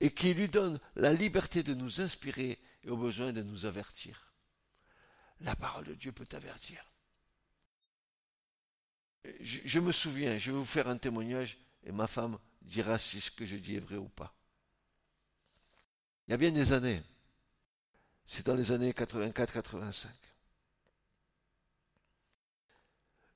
et 0.00 0.10
qui 0.10 0.34
lui 0.34 0.48
donne 0.48 0.80
la 0.96 1.12
liberté 1.12 1.62
de 1.62 1.74
nous 1.74 2.00
inspirer 2.00 2.58
et 2.82 2.90
au 2.90 2.96
besoin 2.96 3.32
de 3.32 3.42
nous 3.42 3.66
avertir. 3.66 4.32
La 5.40 5.56
parole 5.56 5.84
de 5.84 5.94
Dieu 5.94 6.12
peut 6.12 6.28
avertir. 6.32 6.84
Je, 9.40 9.80
me 9.80 9.92
souviens, 9.92 10.36
je 10.36 10.50
vais 10.50 10.58
vous 10.58 10.64
faire 10.64 10.88
un 10.88 10.98
témoignage 10.98 11.56
et 11.84 11.92
ma 11.92 12.06
femme 12.06 12.38
dira 12.64 12.98
si 12.98 13.20
ce 13.20 13.30
que 13.30 13.44
je 13.44 13.56
dis 13.56 13.76
est 13.76 13.80
vrai 13.80 13.96
ou 13.96 14.08
pas. 14.08 14.34
Il 16.26 16.32
y 16.32 16.34
a 16.34 16.36
bien 16.36 16.50
des 16.50 16.72
années, 16.72 17.02
c'est 18.24 18.46
dans 18.46 18.54
les 18.54 18.72
années 18.72 18.92
84-85. 18.92 20.08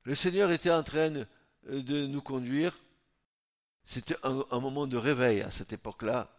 Le 0.04 0.14
Seigneur 0.14 0.50
était 0.50 0.70
en 0.70 0.82
train 0.82 1.10
de 1.10 2.06
nous 2.06 2.22
conduire. 2.22 2.78
C'était 3.84 4.16
un, 4.22 4.44
un 4.50 4.60
moment 4.60 4.86
de 4.86 4.96
réveil 4.96 5.42
à 5.42 5.50
cette 5.50 5.72
époque-là 5.72 6.34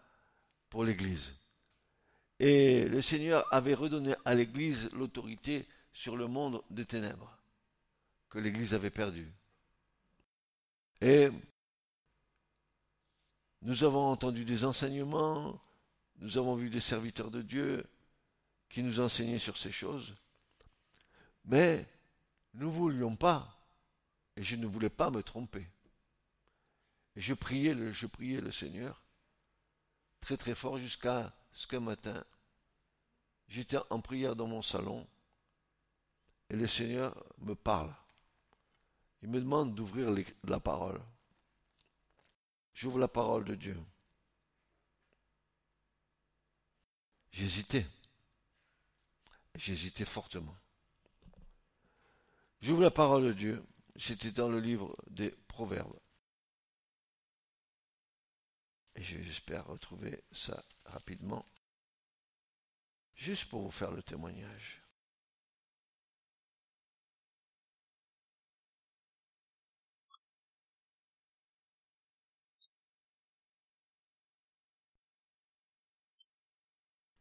pour 0.69 0.83
l'Église. 0.83 1.33
Et 2.39 2.85
le 2.87 3.01
Seigneur 3.01 3.45
avait 3.53 3.73
redonné 3.73 4.15
à 4.25 4.33
l'Église 4.33 4.89
l'autorité 4.93 5.67
sur 5.93 6.15
le 6.15 6.27
monde 6.27 6.63
des 6.69 6.85
ténèbres 6.85 7.37
que 8.29 8.39
l'Église 8.39 8.73
avait 8.73 8.89
perdu. 8.89 9.27
Et 11.01 11.29
nous 13.61 13.83
avons 13.83 14.07
entendu 14.07 14.45
des 14.45 14.65
enseignements, 14.65 15.59
nous 16.17 16.37
avons 16.37 16.55
vu 16.55 16.69
des 16.69 16.79
serviteurs 16.79 17.31
de 17.31 17.41
Dieu 17.41 17.85
qui 18.69 18.83
nous 18.83 18.99
enseignaient 18.99 19.39
sur 19.39 19.57
ces 19.57 19.71
choses, 19.71 20.15
mais 21.45 21.87
nous 22.53 22.67
ne 22.67 22.73
voulions 22.73 23.15
pas, 23.15 23.59
et 24.35 24.43
je 24.43 24.55
ne 24.55 24.67
voulais 24.67 24.89
pas 24.89 25.09
me 25.09 25.23
tromper. 25.23 25.67
Et 27.15 27.21
je 27.21 27.33
priais 27.33 27.73
le, 27.73 27.91
je 27.91 28.07
priais 28.07 28.41
le 28.41 28.51
Seigneur 28.51 29.03
très 30.19 30.37
très 30.37 30.55
fort 30.55 30.77
jusqu'à 30.77 31.33
ce 31.51 31.67
qu'un 31.67 31.79
matin, 31.79 32.23
j'étais 33.47 33.77
en 33.89 33.99
prière 33.99 34.35
dans 34.35 34.47
mon 34.47 34.61
salon 34.61 35.07
et 36.49 36.55
le 36.55 36.67
Seigneur 36.67 37.23
me 37.39 37.55
parle. 37.55 37.93
Il 39.21 39.29
me 39.29 39.39
demande 39.39 39.75
d'ouvrir 39.75 40.13
la 40.43 40.59
parole. 40.59 41.01
J'ouvre 42.73 42.99
la 42.99 43.07
parole 43.07 43.45
de 43.45 43.55
Dieu. 43.55 43.77
J'hésitais. 47.31 47.85
J'hésitais 49.55 50.05
fortement. 50.05 50.57
J'ouvre 52.61 52.81
la 52.81 52.91
parole 52.91 53.25
de 53.25 53.33
Dieu. 53.33 53.65
C'était 53.95 54.31
dans 54.31 54.49
le 54.49 54.59
livre 54.59 54.95
des 55.07 55.31
Proverbes. 55.47 55.99
Et 58.95 59.01
j'espère 59.01 59.65
retrouver 59.65 60.23
ça 60.31 60.63
rapidement. 60.85 61.45
Juste 63.15 63.49
pour 63.49 63.61
vous 63.61 63.71
faire 63.71 63.91
le 63.91 64.03
témoignage. 64.03 64.81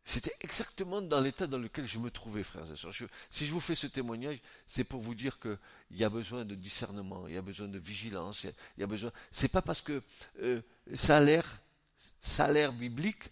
C'était 0.08 0.34
exactement 0.40 1.02
dans 1.02 1.20
l'état 1.20 1.46
dans 1.46 1.58
lequel 1.58 1.84
je 1.84 1.98
me 1.98 2.10
trouvais, 2.10 2.42
frères 2.42 2.64
et 2.72 2.76
sœurs. 2.78 2.94
si 3.30 3.46
je 3.46 3.52
vous 3.52 3.60
fais 3.60 3.74
ce 3.74 3.86
témoignage, 3.86 4.38
c'est 4.66 4.84
pour 4.84 5.02
vous 5.02 5.14
dire 5.14 5.38
qu'il 5.38 5.58
y 5.90 6.02
a 6.02 6.08
besoin 6.08 6.46
de 6.46 6.54
discernement, 6.54 7.28
il 7.28 7.34
y 7.34 7.36
a 7.36 7.42
besoin 7.42 7.68
de 7.68 7.78
vigilance, 7.78 8.44
il 8.44 8.54
y 8.78 8.82
a, 8.82 8.86
besoin. 8.86 9.12
C'est 9.30 9.48
pas 9.50 9.60
parce 9.60 9.82
que 9.82 10.02
euh, 10.40 10.62
ça 10.94 11.18
a 11.18 11.20
l'air 11.20 11.60
ça 12.20 12.46
a 12.46 12.50
l'air 12.50 12.72
biblique 12.72 13.24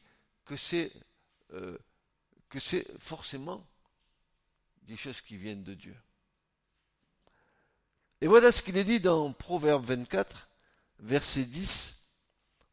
que 0.45 0.55
c'est 0.55 0.93
euh, 1.55 1.79
que 2.51 2.61
c'est 2.61 2.87
forcément 2.99 3.67
des 4.83 4.97
choses 4.97 5.23
qui 5.23 5.39
viennent 5.39 5.65
de 5.65 5.73
Dieu. 5.73 5.97
Et 8.21 8.27
voilà 8.27 8.53
ce 8.53 8.61
qu'il 8.61 8.77
est 8.77 8.85
dit 8.85 9.01
dans 9.01 9.33
Proverbe 9.33 9.87
24, 9.87 10.47
versets 10.99 11.45
10, 11.45 12.07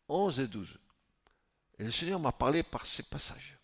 11 0.10 0.42
et 0.42 0.48
12. 0.48 0.78
Et 1.80 1.86
le 1.86 1.92
Seigneur 1.92 2.20
m'a 2.20 2.34
parlé 2.34 2.64
par 2.64 2.86
ces 2.86 3.04
passages. 3.04 3.58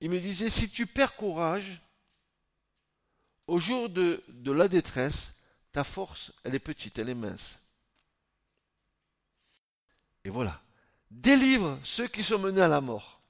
Il 0.00 0.10
me 0.10 0.20
disait, 0.20 0.50
si 0.50 0.70
tu 0.70 0.86
perds 0.86 1.16
courage, 1.16 1.80
au 3.46 3.58
jour 3.58 3.88
de, 3.88 4.22
la 4.44 4.68
détresse, 4.68 5.34
ta 5.72 5.82
force, 5.82 6.32
elle 6.44 6.54
est 6.54 6.60
petite, 6.60 6.98
elle 6.98 7.08
est 7.08 7.14
mince. 7.14 7.60
Et 10.24 10.30
voilà. 10.30 10.60
Délivre 11.10 11.78
ceux 11.82 12.06
qui 12.06 12.22
sont 12.22 12.38
menés 12.38 12.60
à 12.60 12.68
la 12.68 12.80
mort. 12.80 13.20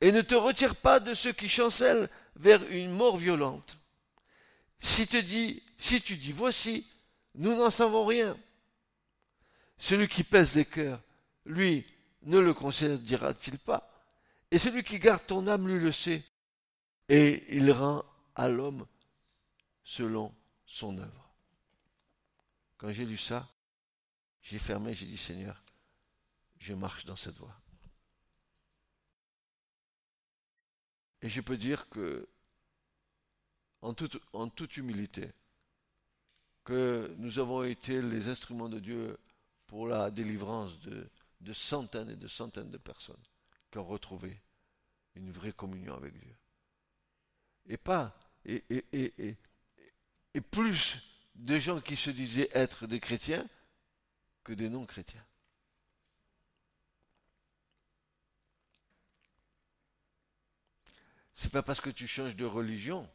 Et 0.00 0.12
ne 0.12 0.20
te 0.20 0.34
retire 0.34 0.76
pas 0.76 1.00
de 1.00 1.14
ceux 1.14 1.32
qui 1.32 1.48
chancellent 1.48 2.10
vers 2.36 2.62
une 2.70 2.90
mort 2.90 3.16
violente. 3.16 3.78
Si, 4.80 5.06
dis, 5.06 5.62
si 5.78 6.02
tu 6.02 6.16
dis, 6.16 6.32
voici, 6.32 6.86
nous 7.36 7.54
n'en 7.54 7.70
savons 7.70 8.04
rien. 8.04 8.36
Celui 9.78 10.08
qui 10.08 10.24
pèse 10.24 10.56
les 10.56 10.64
cœurs, 10.64 11.00
lui, 11.46 11.86
ne 12.22 12.38
le 12.38 12.52
considérera-t-il 12.52 13.58
pas? 13.58 13.93
Et 14.54 14.58
celui 14.58 14.84
qui 14.84 15.00
garde 15.00 15.26
ton 15.26 15.48
âme, 15.48 15.66
lui 15.66 15.80
le 15.80 15.90
sait. 15.90 16.22
Et 17.08 17.56
il 17.56 17.72
rend 17.72 18.04
à 18.36 18.46
l'homme 18.46 18.86
selon 19.82 20.32
son 20.64 20.96
œuvre. 20.96 21.34
Quand 22.76 22.92
j'ai 22.92 23.04
lu 23.04 23.16
ça, 23.16 23.48
j'ai 24.42 24.60
fermé, 24.60 24.94
j'ai 24.94 25.06
dit 25.06 25.16
Seigneur, 25.16 25.60
je 26.60 26.72
marche 26.72 27.04
dans 27.04 27.16
cette 27.16 27.36
voie. 27.36 27.60
Et 31.22 31.28
je 31.28 31.40
peux 31.40 31.56
dire 31.56 31.88
que, 31.88 32.28
en 33.82 33.92
toute, 33.92 34.76
humilité, 34.76 35.32
que 36.62 37.12
nous 37.18 37.40
avons 37.40 37.64
été 37.64 38.00
les 38.00 38.28
instruments 38.28 38.68
de 38.68 38.78
Dieu 38.78 39.18
pour 39.66 39.88
la 39.88 40.12
délivrance 40.12 40.78
de, 40.78 41.10
de 41.40 41.52
centaines 41.52 42.10
et 42.10 42.16
de 42.16 42.28
centaines 42.28 42.70
de 42.70 42.78
personnes 42.78 43.16
qui 43.72 43.78
ont 43.78 43.84
retrouvé 43.84 44.43
une 45.14 45.30
vraie 45.30 45.52
communion 45.52 45.94
avec 45.94 46.18
Dieu. 46.18 46.34
Et 47.66 47.76
pas, 47.76 48.18
et, 48.44 48.62
plus 50.50 51.02
de 51.34 51.56
gens 51.58 51.80
qui 51.80 51.96
se 51.96 52.10
disaient 52.10 52.50
être 52.52 52.86
des 52.86 53.00
chrétiens 53.00 53.48
que 54.42 54.52
des 54.52 54.68
non-chrétiens. 54.68 55.24
C'est 61.32 61.50
pas 61.50 61.62
parce 61.62 61.80
que 61.80 61.90
tu 61.90 62.06
changes 62.06 62.36
de 62.36 62.44
religion 62.44 63.08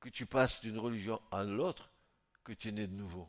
que 0.00 0.08
tu 0.08 0.26
passes 0.26 0.60
d'une 0.60 0.78
religion 0.78 1.20
à 1.30 1.44
l'autre 1.44 1.90
que 2.44 2.52
tu 2.52 2.68
es 2.68 2.72
né 2.72 2.86
de 2.86 2.94
nouveau. 2.94 3.28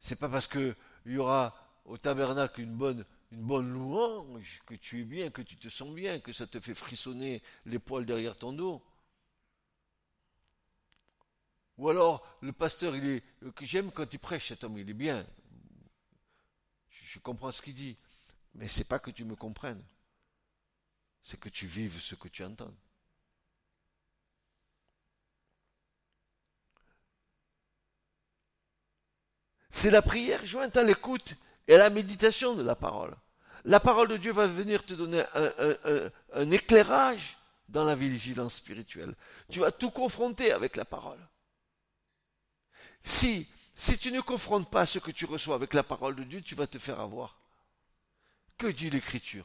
C'est 0.00 0.16
pas 0.16 0.28
parce 0.28 0.46
qu'il 0.46 0.74
y 1.06 1.18
aura 1.18 1.54
au 1.84 1.96
tabernacle 1.98 2.60
une 2.60 2.76
bonne, 2.76 3.04
une 3.30 3.42
bonne 3.42 3.72
louange, 3.72 4.62
que 4.66 4.74
tu 4.74 5.02
es 5.02 5.04
bien, 5.04 5.30
que 5.30 5.42
tu 5.42 5.56
te 5.56 5.68
sens 5.68 5.90
bien, 5.94 6.18
que 6.20 6.32
ça 6.32 6.46
te 6.46 6.60
fait 6.60 6.74
frissonner 6.74 7.42
les 7.66 7.78
poils 7.78 8.06
derrière 8.06 8.36
ton 8.36 8.52
dos, 8.52 8.82
ou 11.78 11.88
alors, 11.88 12.26
le 12.40 12.52
pasteur, 12.52 12.96
il 12.96 13.06
est, 13.06 13.24
euh, 13.44 13.52
j'aime 13.62 13.92
quand 13.92 14.12
il 14.12 14.18
prêche, 14.18 14.48
cet 14.48 14.64
homme, 14.64 14.78
il 14.78 14.90
est 14.90 14.94
bien. 14.94 15.24
Je, 16.90 17.20
comprends 17.20 17.52
ce 17.52 17.62
qu'il 17.62 17.74
dit. 17.74 17.96
Mais 18.54 18.66
c'est 18.66 18.84
pas 18.84 18.98
que 18.98 19.12
tu 19.12 19.24
me 19.24 19.36
comprennes. 19.36 19.82
C'est 21.22 21.38
que 21.38 21.48
tu 21.48 21.66
vives 21.66 22.00
ce 22.00 22.16
que 22.16 22.26
tu 22.28 22.44
entends. 22.44 22.74
C'est 29.70 29.90
la 29.92 30.02
prière 30.02 30.44
jointe 30.44 30.76
à 30.76 30.82
l'écoute 30.82 31.36
et 31.68 31.74
à 31.74 31.78
la 31.78 31.90
méditation 31.90 32.54
de 32.54 32.62
la 32.62 32.74
parole. 32.74 33.14
la 33.64 33.78
parole 33.78 34.08
de 34.08 34.16
Dieu 34.16 34.32
va 34.32 34.46
venir 34.46 34.84
te 34.84 34.94
donner 34.94 35.22
un, 36.34 36.50
éclairage 36.50 37.36
dans 37.68 37.84
la 37.84 37.94
vigilance 37.94 38.54
spirituelle. 38.54 39.14
Tu 39.50 39.60
vas 39.60 39.70
tout 39.70 39.90
confronter 39.90 40.50
avec 40.52 40.76
la 40.76 40.86
parole. 40.86 41.20
Si, 43.02 43.46
si 43.76 43.98
tu 43.98 44.10
ne 44.10 44.22
confrontes 44.22 44.70
pas 44.70 44.86
ce 44.86 44.98
que 44.98 45.10
tu 45.10 45.26
reçois 45.26 45.54
avec 45.54 45.74
la 45.74 45.82
parole 45.82 46.16
de 46.16 46.24
Dieu, 46.24 46.40
tu 46.40 46.54
vas 46.54 46.66
te 46.66 46.78
faire 46.78 46.98
avoir. 46.98 47.38
Que 48.56 48.68
dit 48.68 48.88
l'Écriture? 48.88 49.44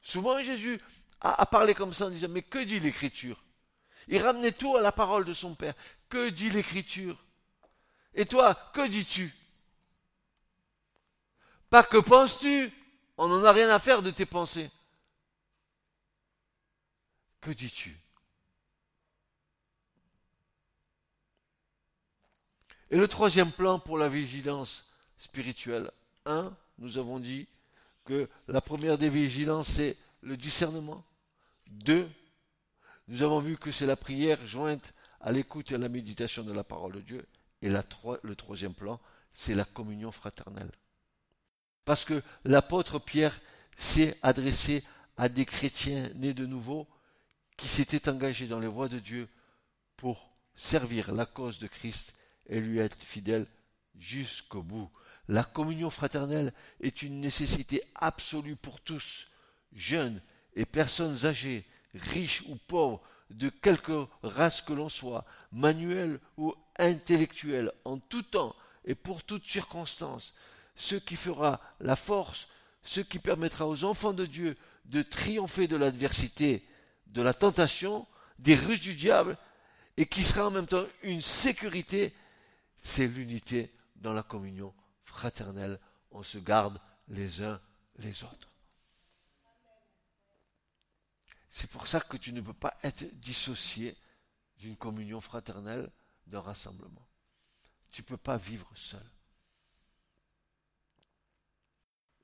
Souvent 0.00 0.42
Jésus 0.42 0.80
a, 1.20 1.42
a, 1.42 1.46
parlé 1.46 1.74
comme 1.74 1.92
ça 1.92 2.06
en 2.06 2.10
disant, 2.10 2.28
mais 2.30 2.42
que 2.42 2.58
dit 2.58 2.80
l'Écriture? 2.80 3.42
Il 4.08 4.22
ramenait 4.22 4.52
tout 4.52 4.76
à 4.76 4.80
la 4.80 4.92
parole 4.92 5.26
de 5.26 5.32
son 5.34 5.54
Père. 5.54 5.74
Que 6.08 6.30
dit 6.30 6.50
l'Écriture? 6.50 7.22
Et 8.14 8.24
toi, 8.24 8.54
que 8.72 8.86
dis-tu? 8.86 9.34
Que 11.82 11.98
penses-tu 11.98 12.72
On 13.16 13.28
n'en 13.28 13.44
a 13.44 13.52
rien 13.52 13.68
à 13.70 13.78
faire 13.78 14.02
de 14.02 14.10
tes 14.10 14.26
pensées. 14.26 14.70
Que 17.40 17.50
dis-tu? 17.50 17.98
Et 22.90 22.96
le 22.96 23.08
troisième 23.08 23.50
plan 23.50 23.78
pour 23.78 23.98
la 23.98 24.08
vigilance 24.08 24.88
spirituelle. 25.18 25.90
Un, 26.26 26.56
nous 26.78 26.98
avons 26.98 27.18
dit 27.18 27.48
que 28.04 28.28
la 28.46 28.60
première 28.60 28.98
des 28.98 29.08
vigilances, 29.08 29.68
c'est 29.68 29.96
le 30.22 30.36
discernement. 30.36 31.04
Deux, 31.66 32.08
nous 33.08 33.22
avons 33.22 33.40
vu 33.40 33.56
que 33.56 33.72
c'est 33.72 33.86
la 33.86 33.96
prière 33.96 34.46
jointe 34.46 34.94
à 35.20 35.32
l'écoute 35.32 35.72
et 35.72 35.74
à 35.74 35.78
la 35.78 35.88
méditation 35.88 36.44
de 36.44 36.52
la 36.52 36.64
parole 36.64 36.92
de 36.92 37.00
Dieu. 37.00 37.26
Et 37.62 37.68
le 37.68 38.34
troisième 38.34 38.74
plan, 38.74 39.00
c'est 39.32 39.54
la 39.54 39.64
communion 39.64 40.12
fraternelle. 40.12 40.70
Parce 41.84 42.04
que 42.04 42.22
l'apôtre 42.44 42.98
Pierre 42.98 43.38
s'est 43.76 44.16
adressé 44.22 44.84
à 45.16 45.28
des 45.28 45.44
chrétiens 45.44 46.08
nés 46.16 46.34
de 46.34 46.46
nouveau 46.46 46.88
qui 47.56 47.68
s'étaient 47.68 48.08
engagés 48.08 48.46
dans 48.46 48.60
les 48.60 48.68
voies 48.68 48.88
de 48.88 48.98
Dieu 48.98 49.28
pour 49.96 50.30
servir 50.54 51.12
la 51.12 51.26
cause 51.26 51.58
de 51.58 51.66
Christ 51.66 52.12
et 52.46 52.60
lui 52.60 52.78
être 52.78 53.00
fidèles 53.00 53.46
jusqu'au 53.96 54.62
bout. 54.62 54.90
La 55.28 55.44
communion 55.44 55.90
fraternelle 55.90 56.52
est 56.80 57.02
une 57.02 57.20
nécessité 57.20 57.82
absolue 57.94 58.56
pour 58.56 58.80
tous, 58.80 59.28
jeunes 59.72 60.20
et 60.54 60.66
personnes 60.66 61.24
âgées, 61.24 61.64
riches 61.94 62.42
ou 62.48 62.56
pauvres, 62.56 63.00
de 63.30 63.48
quelque 63.48 64.06
race 64.22 64.60
que 64.60 64.74
l'on 64.74 64.90
soit, 64.90 65.24
manuel 65.50 66.20
ou 66.36 66.54
intellectuel, 66.78 67.72
en 67.84 67.98
tout 67.98 68.22
temps 68.22 68.54
et 68.84 68.94
pour 68.94 69.22
toutes 69.22 69.46
circonstances 69.46 70.34
ce 70.76 70.96
qui 70.96 71.16
fera 71.16 71.60
la 71.80 71.96
force, 71.96 72.48
ce 72.82 73.00
qui 73.00 73.18
permettra 73.18 73.66
aux 73.66 73.84
enfants 73.84 74.12
de 74.12 74.26
Dieu 74.26 74.56
de 74.84 75.02
triompher 75.02 75.66
de 75.66 75.76
l'adversité, 75.76 76.66
de 77.06 77.22
la 77.22 77.34
tentation, 77.34 78.06
des 78.38 78.54
ruses 78.54 78.80
du 78.80 78.94
diable, 78.94 79.38
et 79.96 80.06
qui 80.06 80.22
sera 80.22 80.46
en 80.46 80.50
même 80.50 80.66
temps 80.66 80.84
une 81.02 81.22
sécurité, 81.22 82.14
c'est 82.80 83.06
l'unité 83.06 83.72
dans 83.96 84.12
la 84.12 84.22
communion 84.22 84.74
fraternelle. 85.04 85.78
On 86.10 86.22
se 86.22 86.38
garde 86.38 86.80
les 87.08 87.42
uns 87.42 87.60
les 87.98 88.24
autres. 88.24 88.50
C'est 91.48 91.70
pour 91.70 91.86
ça 91.86 92.00
que 92.00 92.16
tu 92.16 92.32
ne 92.32 92.40
peux 92.40 92.52
pas 92.52 92.76
être 92.82 93.04
dissocié 93.20 93.96
d'une 94.58 94.76
communion 94.76 95.20
fraternelle, 95.20 95.90
d'un 96.26 96.40
rassemblement. 96.40 97.06
Tu 97.90 98.02
ne 98.02 98.06
peux 98.06 98.16
pas 98.16 98.36
vivre 98.36 98.68
seul 98.74 99.13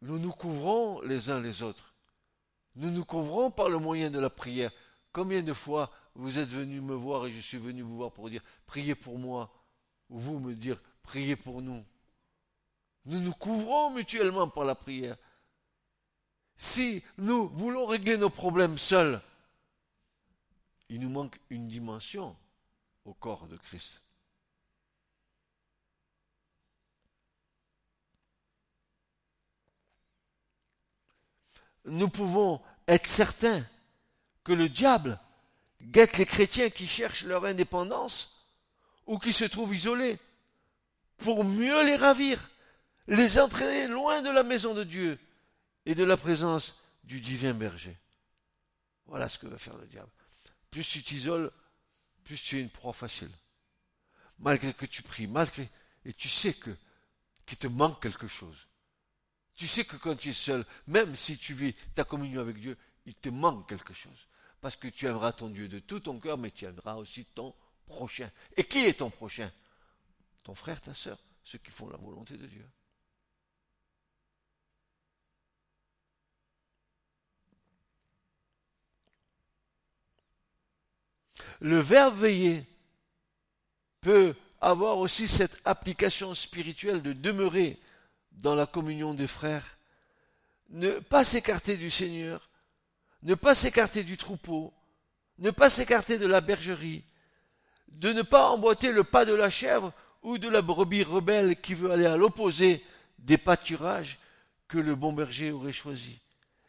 nous 0.03 0.19
nous 0.19 0.33
couvrons 0.33 1.01
les 1.03 1.31
uns 1.31 1.41
les 1.41 1.63
autres. 1.63 1.95
Nous 2.77 2.91
nous 2.91 3.05
couvrons 3.05 3.51
par 3.51 3.69
le 3.69 3.79
moyen 3.79 4.11
de 4.11 4.19
la 4.19 4.31
prière. 4.31 4.71
Combien 5.13 5.43
de 5.43 5.53
fois 5.53 5.91
vous 6.15 6.39
êtes 6.39 6.49
venu 6.49 6.81
me 6.81 6.95
voir 6.95 7.27
et 7.27 7.33
je 7.33 7.41
suis 7.41 7.59
venu 7.59 7.83
vous 7.83 7.97
voir 7.97 8.13
pour 8.13 8.31
dire 8.31 8.43
priez 8.67 8.95
pour 8.95 9.19
moi, 9.19 9.53
ou 10.09 10.19
vous 10.19 10.39
me 10.39 10.55
dire 10.55 10.81
priez 11.03 11.37
pour 11.37 11.63
nous. 11.63 11.85
Nous 13.07 13.21
nous 13.21 13.33
couvrons 13.33 13.91
mutuellement 13.91 14.49
par 14.49 14.65
la 14.65 14.75
prière. 14.75 15.17
Si 16.57 17.03
nous 17.17 17.49
voulons 17.49 17.87
régler 17.87 18.17
nos 18.17 18.31
problèmes 18.31 18.79
seuls, 18.79 19.21
il 20.89 21.01
nous 21.01 21.09
manque 21.09 21.41
une 21.49 21.69
dimension 21.69 22.37
au 23.05 23.15
corps 23.15 23.47
de 23.47 23.57
Christ. 23.57 24.03
Nous 31.85 32.09
pouvons 32.09 32.61
être 32.87 33.07
certains 33.07 33.65
que 34.45 34.53
le 34.53 34.69
diable 34.69 35.19
guette 35.83 36.19
les 36.19 36.27
chrétiens 36.27 36.71
qui 36.71 36.87
cherchent 36.87 37.25
leur 37.25 37.45
indépendance 37.45 38.47
ou 39.07 39.19
qui 39.19 39.33
se 39.33 39.45
trouvent 39.45 39.75
isolés 39.75 40.19
pour 41.19 41.45
mieux 41.45 41.85
les 41.85 41.97
ravir, 41.97 42.49
les 43.07 43.39
entraîner 43.39 43.87
loin 43.87 44.23
de 44.23 44.31
la 44.31 44.43
maison 44.43 44.75
de 44.75 44.85
Dieu 44.85 45.19
et 45.87 45.95
de 45.95 46.05
la 46.05 46.17
présence 46.17 46.77
du 47.05 47.21
divin 47.21 47.55
berger. 47.55 47.97
Voilà 49.07 49.29
ce 49.29 49.39
que 49.39 49.47
va 49.47 49.59
faire 49.59 49.77
le 49.77 49.87
diable. 49.87 50.11
Plus 50.71 50.89
tu 50.89 51.03
t'isoles, 51.03 51.51
plus 52.25 52.41
tu 52.41 52.59
es 52.59 52.61
une 52.61 52.71
proie 52.71 52.93
facile. 52.93 53.31
Malgré 54.39 54.73
que 54.73 54.87
tu 54.87 55.03
pries, 55.03 55.27
malgré, 55.27 55.69
et 56.05 56.13
tu 56.13 56.29
sais 56.29 56.55
qu'il 56.55 57.59
te 57.59 57.67
manque 57.67 58.01
quelque 58.01 58.29
chose. 58.29 58.69
Tu 59.61 59.69
sais 59.69 59.85
que 59.85 59.97
quand 59.97 60.17
tu 60.17 60.31
es 60.31 60.33
seul, 60.33 60.65
même 60.87 61.15
si 61.15 61.37
tu 61.37 61.53
vis 61.53 61.75
ta 61.95 62.03
communion 62.03 62.41
avec 62.41 62.59
Dieu, 62.59 62.79
il 63.05 63.15
te 63.15 63.29
manque 63.29 63.69
quelque 63.69 63.93
chose. 63.93 64.27
Parce 64.63 64.75
que 64.75 64.89
tu 64.89 65.05
aimeras 65.05 65.35
ton 65.35 65.51
Dieu 65.51 65.69
de 65.69 65.81
tout 65.81 66.01
ton 66.01 66.19
cœur, 66.19 66.39
mais 66.39 66.51
tu 66.51 66.65
aimeras 66.65 66.95
aussi 66.95 67.27
ton 67.27 67.55
prochain. 67.85 68.31
Et 68.57 68.65
qui 68.65 68.87
est 68.87 69.01
ton 69.01 69.11
prochain? 69.11 69.53
Ton 70.45 70.55
frère, 70.55 70.81
ta 70.81 70.95
soeur, 70.95 71.19
ceux 71.45 71.59
qui 71.59 71.71
font 71.71 71.91
la 71.91 71.99
volonté 71.99 72.39
de 72.39 72.47
Dieu. 72.47 72.67
Le 81.61 81.81
verbe 81.81 82.17
veiller 82.17 82.65
peut 84.01 84.35
avoir 84.63 84.97
aussi 84.97 85.29
cette 85.29 85.61
application 85.67 86.35
spirituelle 86.35 87.03
de 87.03 87.13
demeurer 87.13 87.79
dans 88.33 88.55
la 88.55 88.67
communion 88.67 89.15
des 89.15 89.27
frères, 89.27 89.77
ne 90.71 90.99
pas 90.99 91.25
s'écarter 91.25 91.77
du 91.77 91.91
Seigneur, 91.91 92.51
ne 93.23 93.35
pas 93.35 93.55
s'écarter 93.55 94.05
du 94.05 94.17
troupeau, 94.17 94.73
ne 95.39 95.51
pas 95.51 95.71
s'écarter 95.71 96.19
de 96.19 96.27
la 96.27 96.41
bergerie, 96.41 97.05
de 97.89 98.13
ne 98.13 98.23
pas 98.23 98.51
emboîter 98.51 98.93
le 98.93 99.05
pas 99.05 99.25
de 99.25 99.35
la 99.35 99.51
chèvre 99.51 99.93
ou 100.23 100.39
de 100.39 100.49
la 100.49 100.63
brebis 100.63 101.03
rebelle 101.03 101.61
qui 101.61 101.75
veut 101.75 101.91
aller 101.91 102.07
à 102.07 102.17
l'opposé 102.17 102.85
des 103.19 103.39
pâturages 103.39 104.19
que 104.69 104.79
le 104.79 104.95
bon 104.95 105.13
berger 105.13 105.51
aurait 105.51 105.73
choisi, 105.73 106.21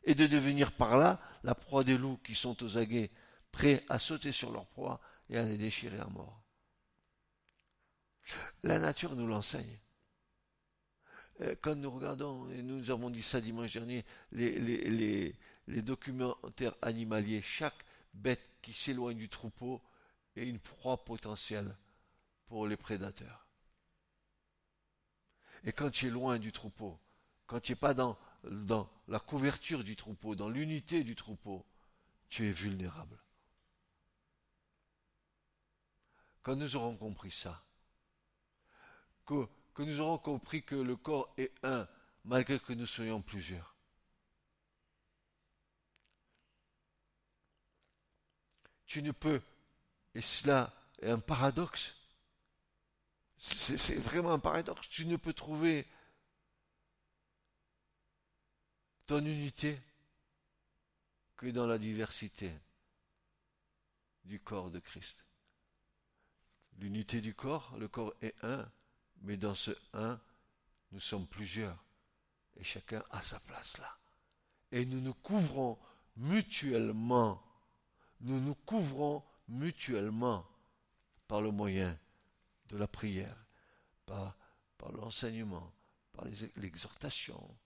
et 0.03 0.15
de 0.15 0.25
devenir 0.25 0.71
par 0.71 0.97
là 0.97 1.21
la 1.43 1.53
proie 1.53 1.83
des 1.83 1.97
loups 1.97 2.19
qui 2.23 2.33
sont 2.33 2.61
aux 2.63 2.77
aguets, 2.77 3.11
prêts 3.51 3.83
à 3.89 3.99
sauter 3.99 4.31
sur 4.31 4.51
leur 4.51 4.65
proie 4.65 4.99
et 5.29 5.37
à 5.37 5.43
les 5.43 5.57
déchirer 5.57 5.99
à 5.99 6.05
mort. 6.05 6.41
La 8.63 8.79
nature 8.79 9.15
nous 9.15 9.27
l'enseigne. 9.27 9.77
Euh, 11.41 11.55
quand 11.61 11.75
nous 11.75 11.89
regardons, 11.89 12.49
et 12.51 12.61
nous 12.61 12.91
avons 12.91 13.09
dit 13.09 13.21
ça 13.21 13.41
dimanche 13.41 13.73
dernier, 13.73 14.05
les, 14.31 15.35
documentaires 15.67 16.75
animaliers, 16.81 17.41
chaque 17.41 17.85
bête 18.13 18.51
qui 18.61 18.73
s'éloigne 18.73 19.17
du 19.17 19.29
troupeau 19.29 19.81
est 20.35 20.47
une 20.47 20.59
proie 20.59 21.03
potentielle 21.03 21.75
pour 22.47 22.67
les 22.67 22.77
prédateurs. 22.77 23.47
Et 25.63 25.71
quand 25.71 25.89
tu 25.89 26.07
es 26.07 26.09
loin 26.09 26.39
du 26.39 26.51
troupeau, 26.51 26.99
quand 27.47 27.59
tu 27.59 27.71
n'es 27.71 27.75
pas 27.75 27.93
dans, 27.93 28.17
dans 28.43 28.89
la 29.07 29.19
couverture 29.19 29.83
du 29.83 29.95
troupeau, 29.95 30.35
dans 30.35 30.49
l'unité 30.49 31.03
du 31.03 31.15
troupeau, 31.15 31.65
tu 32.29 32.47
es 32.47 32.51
vulnérable. 32.51 33.17
Quand 36.41 36.55
nous 36.55 36.75
aurons 36.75 36.97
compris 36.97 37.31
ça, 37.31 37.63
que 39.25 39.47
que 39.73 39.83
nous 39.83 39.99
aurons 39.99 40.17
compris 40.17 40.63
que 40.63 40.75
le 40.75 40.95
corps 40.95 41.33
est 41.37 41.53
un, 41.63 41.87
malgré 42.25 42.59
que 42.59 42.73
nous 42.73 42.85
soyons 42.85 43.21
plusieurs. 43.21 43.75
Tu 48.85 49.01
ne 49.01 49.11
peux, 49.11 49.41
et 50.13 50.21
cela 50.21 50.73
est 50.99 51.09
un 51.09 51.19
paradoxe, 51.19 51.95
c'est 53.37 53.95
vraiment 53.95 54.33
un 54.33 54.39
paradoxe, 54.39 54.87
tu 54.89 55.05
ne 55.05 55.15
peux 55.15 55.33
trouver 55.33 55.87
ton 59.07 59.25
unité 59.25 59.81
que 61.37 61.47
dans 61.47 61.65
la 61.65 61.77
diversité 61.77 62.51
du 64.25 64.39
corps 64.39 64.69
de 64.69 64.79
Christ. 64.79 65.25
L'unité 66.77 67.19
du 67.21 67.33
corps, 67.33 67.75
le 67.77 67.87
corps 67.87 68.13
est 68.21 68.35
un, 68.43 68.71
mais 69.21 69.37
dans 69.37 69.55
ce 69.55 69.71
un, 69.93 70.19
nous 70.91 70.99
sommes 70.99 71.27
plusieurs. 71.27 71.83
et 72.57 72.63
chacun 72.63 73.03
a 73.11 73.21
sa 73.21 73.39
place 73.39 73.77
là. 73.77 73.97
Et 74.71 74.85
nous 74.85 75.01
nous 75.01 75.13
couvrons 75.13 75.79
mutuellement. 76.17 77.41
Nous 78.19 78.39
nous 78.39 78.55
couvrons 78.55 79.23
mutuellement 79.47 80.45
par 81.27 81.41
le 81.41 81.51
moyen 81.51 81.97
de 82.67 82.77
la 82.77 82.87
prière, 82.87 83.35
par, 84.05 84.35
par 84.77 84.91
l'enseignement, 84.91 85.73
par 86.11 86.25
l'exhortation, 86.57 87.57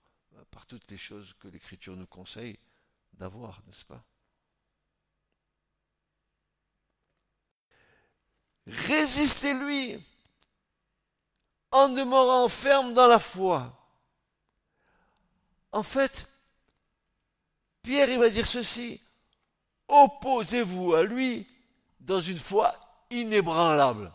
par 0.50 0.66
toutes 0.66 0.90
les 0.90 0.96
choses 0.96 1.34
que 1.34 1.48
l'Écriture 1.48 1.96
nous 1.96 2.06
conseille 2.06 2.58
d'avoir, 3.12 3.62
n'est-ce 3.66 3.84
pas? 3.84 4.04
Résistez-lui 8.66 10.04
en 11.70 11.88
demeurant 11.88 12.48
ferme 12.48 12.94
dans 12.94 13.06
la 13.06 13.18
foi. 13.18 13.72
En 15.72 15.82
fait, 15.82 16.28
Pierre, 17.82 18.08
il 18.08 18.18
va 18.18 18.30
dire 18.30 18.46
ceci, 18.46 19.00
opposez-vous 19.88 20.94
à 20.94 21.02
lui 21.02 21.46
dans 22.00 22.20
une 22.20 22.38
foi 22.38 22.74
inébranlable. 23.10 24.12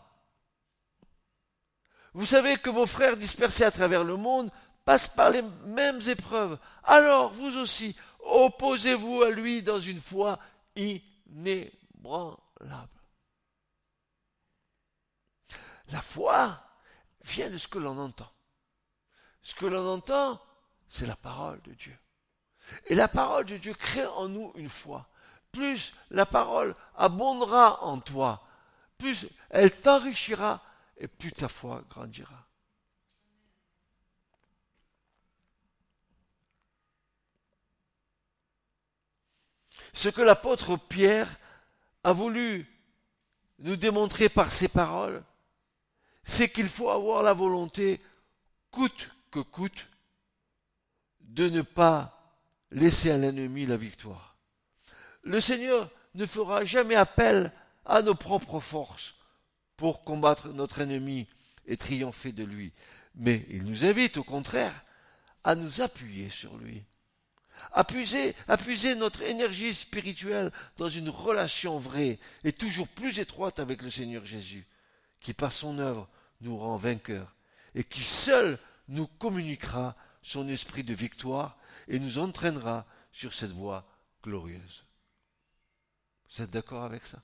Vous 2.14 2.26
savez 2.26 2.56
que 2.56 2.70
vos 2.70 2.86
frères 2.86 3.16
dispersés 3.16 3.64
à 3.64 3.70
travers 3.70 4.04
le 4.04 4.16
monde 4.16 4.50
passent 4.84 5.08
par 5.08 5.30
les 5.30 5.42
mêmes 5.64 6.00
épreuves. 6.06 6.58
Alors, 6.84 7.32
vous 7.32 7.56
aussi, 7.58 7.96
opposez-vous 8.20 9.22
à 9.22 9.30
lui 9.30 9.62
dans 9.62 9.80
une 9.80 10.00
foi 10.00 10.38
inébranlable. 10.76 12.38
La 15.88 16.02
foi 16.02 16.60
vient 17.24 17.50
de 17.50 17.58
ce 17.58 17.68
que 17.68 17.78
l'on 17.78 17.98
entend. 17.98 18.30
Ce 19.42 19.54
que 19.54 19.66
l'on 19.66 19.86
entend, 19.94 20.40
c'est 20.88 21.06
la 21.06 21.16
parole 21.16 21.60
de 21.62 21.72
Dieu. 21.72 21.96
Et 22.86 22.94
la 22.94 23.08
parole 23.08 23.44
de 23.44 23.56
Dieu 23.56 23.74
crée 23.74 24.06
en 24.06 24.28
nous 24.28 24.52
une 24.56 24.68
foi. 24.68 25.08
Plus 25.50 25.94
la 26.10 26.26
parole 26.26 26.74
abondera 26.96 27.82
en 27.82 28.00
toi, 28.00 28.46
plus 28.96 29.28
elle 29.50 29.70
t'enrichira 29.70 30.62
et 30.96 31.08
plus 31.08 31.32
ta 31.32 31.48
foi 31.48 31.82
grandira. 31.90 32.46
Ce 39.92 40.08
que 40.08 40.22
l'apôtre 40.22 40.76
Pierre 40.76 41.28
a 42.02 42.12
voulu 42.12 42.66
nous 43.58 43.76
démontrer 43.76 44.28
par 44.28 44.48
ses 44.48 44.68
paroles, 44.68 45.22
c'est 46.24 46.48
qu'il 46.48 46.68
faut 46.68 46.90
avoir 46.90 47.22
la 47.22 47.32
volonté, 47.32 48.00
coûte 48.70 49.10
que 49.30 49.40
coûte, 49.40 49.88
de 51.20 51.48
ne 51.48 51.62
pas 51.62 52.36
laisser 52.70 53.10
à 53.10 53.18
l'ennemi 53.18 53.66
la 53.66 53.76
victoire. 53.76 54.36
Le 55.22 55.40
Seigneur 55.40 55.90
ne 56.14 56.26
fera 56.26 56.64
jamais 56.64 56.94
appel 56.94 57.52
à 57.84 58.02
nos 58.02 58.14
propres 58.14 58.60
forces 58.60 59.14
pour 59.76 60.04
combattre 60.04 60.48
notre 60.48 60.80
ennemi 60.80 61.26
et 61.66 61.76
triompher 61.76 62.32
de 62.32 62.44
lui. 62.44 62.72
Mais 63.14 63.46
il 63.50 63.64
nous 63.64 63.84
invite 63.84 64.16
au 64.16 64.24
contraire 64.24 64.84
à 65.44 65.54
nous 65.54 65.80
appuyer 65.80 66.28
sur 66.28 66.56
lui. 66.56 66.82
Appuyer, 67.72 68.34
appuyer 68.48 68.94
notre 68.94 69.22
énergie 69.22 69.74
spirituelle 69.74 70.50
dans 70.78 70.88
une 70.88 71.08
relation 71.08 71.78
vraie 71.78 72.18
et 72.44 72.52
toujours 72.52 72.88
plus 72.88 73.20
étroite 73.20 73.60
avec 73.60 73.82
le 73.82 73.90
Seigneur 73.90 74.24
Jésus 74.24 74.66
qui 75.22 75.32
par 75.32 75.52
son 75.52 75.78
œuvre 75.78 76.08
nous 76.40 76.58
rend 76.58 76.76
vainqueurs, 76.76 77.34
et 77.74 77.84
qui 77.84 78.02
seul 78.02 78.58
nous 78.88 79.06
communiquera 79.06 79.96
son 80.22 80.48
esprit 80.48 80.82
de 80.82 80.92
victoire 80.92 81.56
et 81.88 81.98
nous 81.98 82.18
entraînera 82.18 82.84
sur 83.12 83.32
cette 83.32 83.52
voie 83.52 83.86
glorieuse. 84.22 84.84
Vous 86.30 86.42
êtes 86.42 86.50
d'accord 86.50 86.82
avec 86.82 87.04
ça? 87.06 87.18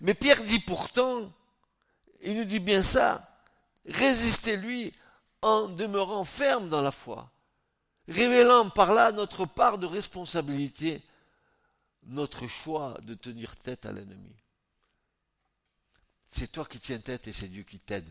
Mais 0.00 0.14
Pierre 0.14 0.42
dit 0.42 0.58
pourtant, 0.58 1.32
il 2.22 2.38
nous 2.38 2.44
dit 2.44 2.58
bien 2.58 2.82
ça, 2.82 3.40
résistez-lui 3.86 4.92
en 5.42 5.68
demeurant 5.68 6.24
ferme 6.24 6.68
dans 6.68 6.82
la 6.82 6.90
foi, 6.90 7.30
révélant 8.08 8.68
par 8.70 8.94
là 8.94 9.12
notre 9.12 9.46
part 9.46 9.78
de 9.78 9.86
responsabilité 9.86 11.02
notre 12.06 12.46
choix 12.46 12.98
de 13.02 13.14
tenir 13.14 13.56
tête 13.56 13.86
à 13.86 13.92
l'ennemi. 13.92 14.34
C'est 16.28 16.52
toi 16.52 16.64
qui 16.64 16.78
tiens 16.78 16.98
tête 16.98 17.28
et 17.28 17.32
c'est 17.32 17.48
Dieu 17.48 17.62
qui 17.62 17.78
t'aide. 17.78 18.08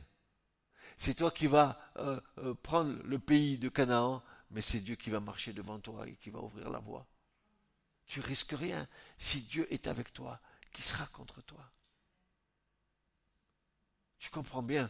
C'est 0.97 1.15
toi 1.15 1.31
qui 1.31 1.47
vas 1.47 1.79
euh, 1.97 2.19
euh, 2.39 2.53
prendre 2.53 3.01
le 3.03 3.19
pays 3.19 3.57
de 3.57 3.69
Canaan, 3.69 4.23
mais 4.51 4.61
c'est 4.61 4.79
Dieu 4.79 4.95
qui 4.95 5.09
va 5.09 5.19
marcher 5.19 5.53
devant 5.53 5.79
toi 5.79 6.07
et 6.07 6.15
qui 6.15 6.29
va 6.29 6.39
ouvrir 6.39 6.69
la 6.69 6.79
voie. 6.79 7.05
Tu 8.05 8.19
risques 8.19 8.53
rien. 8.53 8.87
Si 9.17 9.41
Dieu 9.41 9.71
est 9.73 9.87
avec 9.87 10.13
toi, 10.13 10.39
qui 10.71 10.81
sera 10.81 11.05
contre 11.07 11.41
toi 11.41 11.71
Tu 14.19 14.29
comprends 14.29 14.63
bien, 14.63 14.89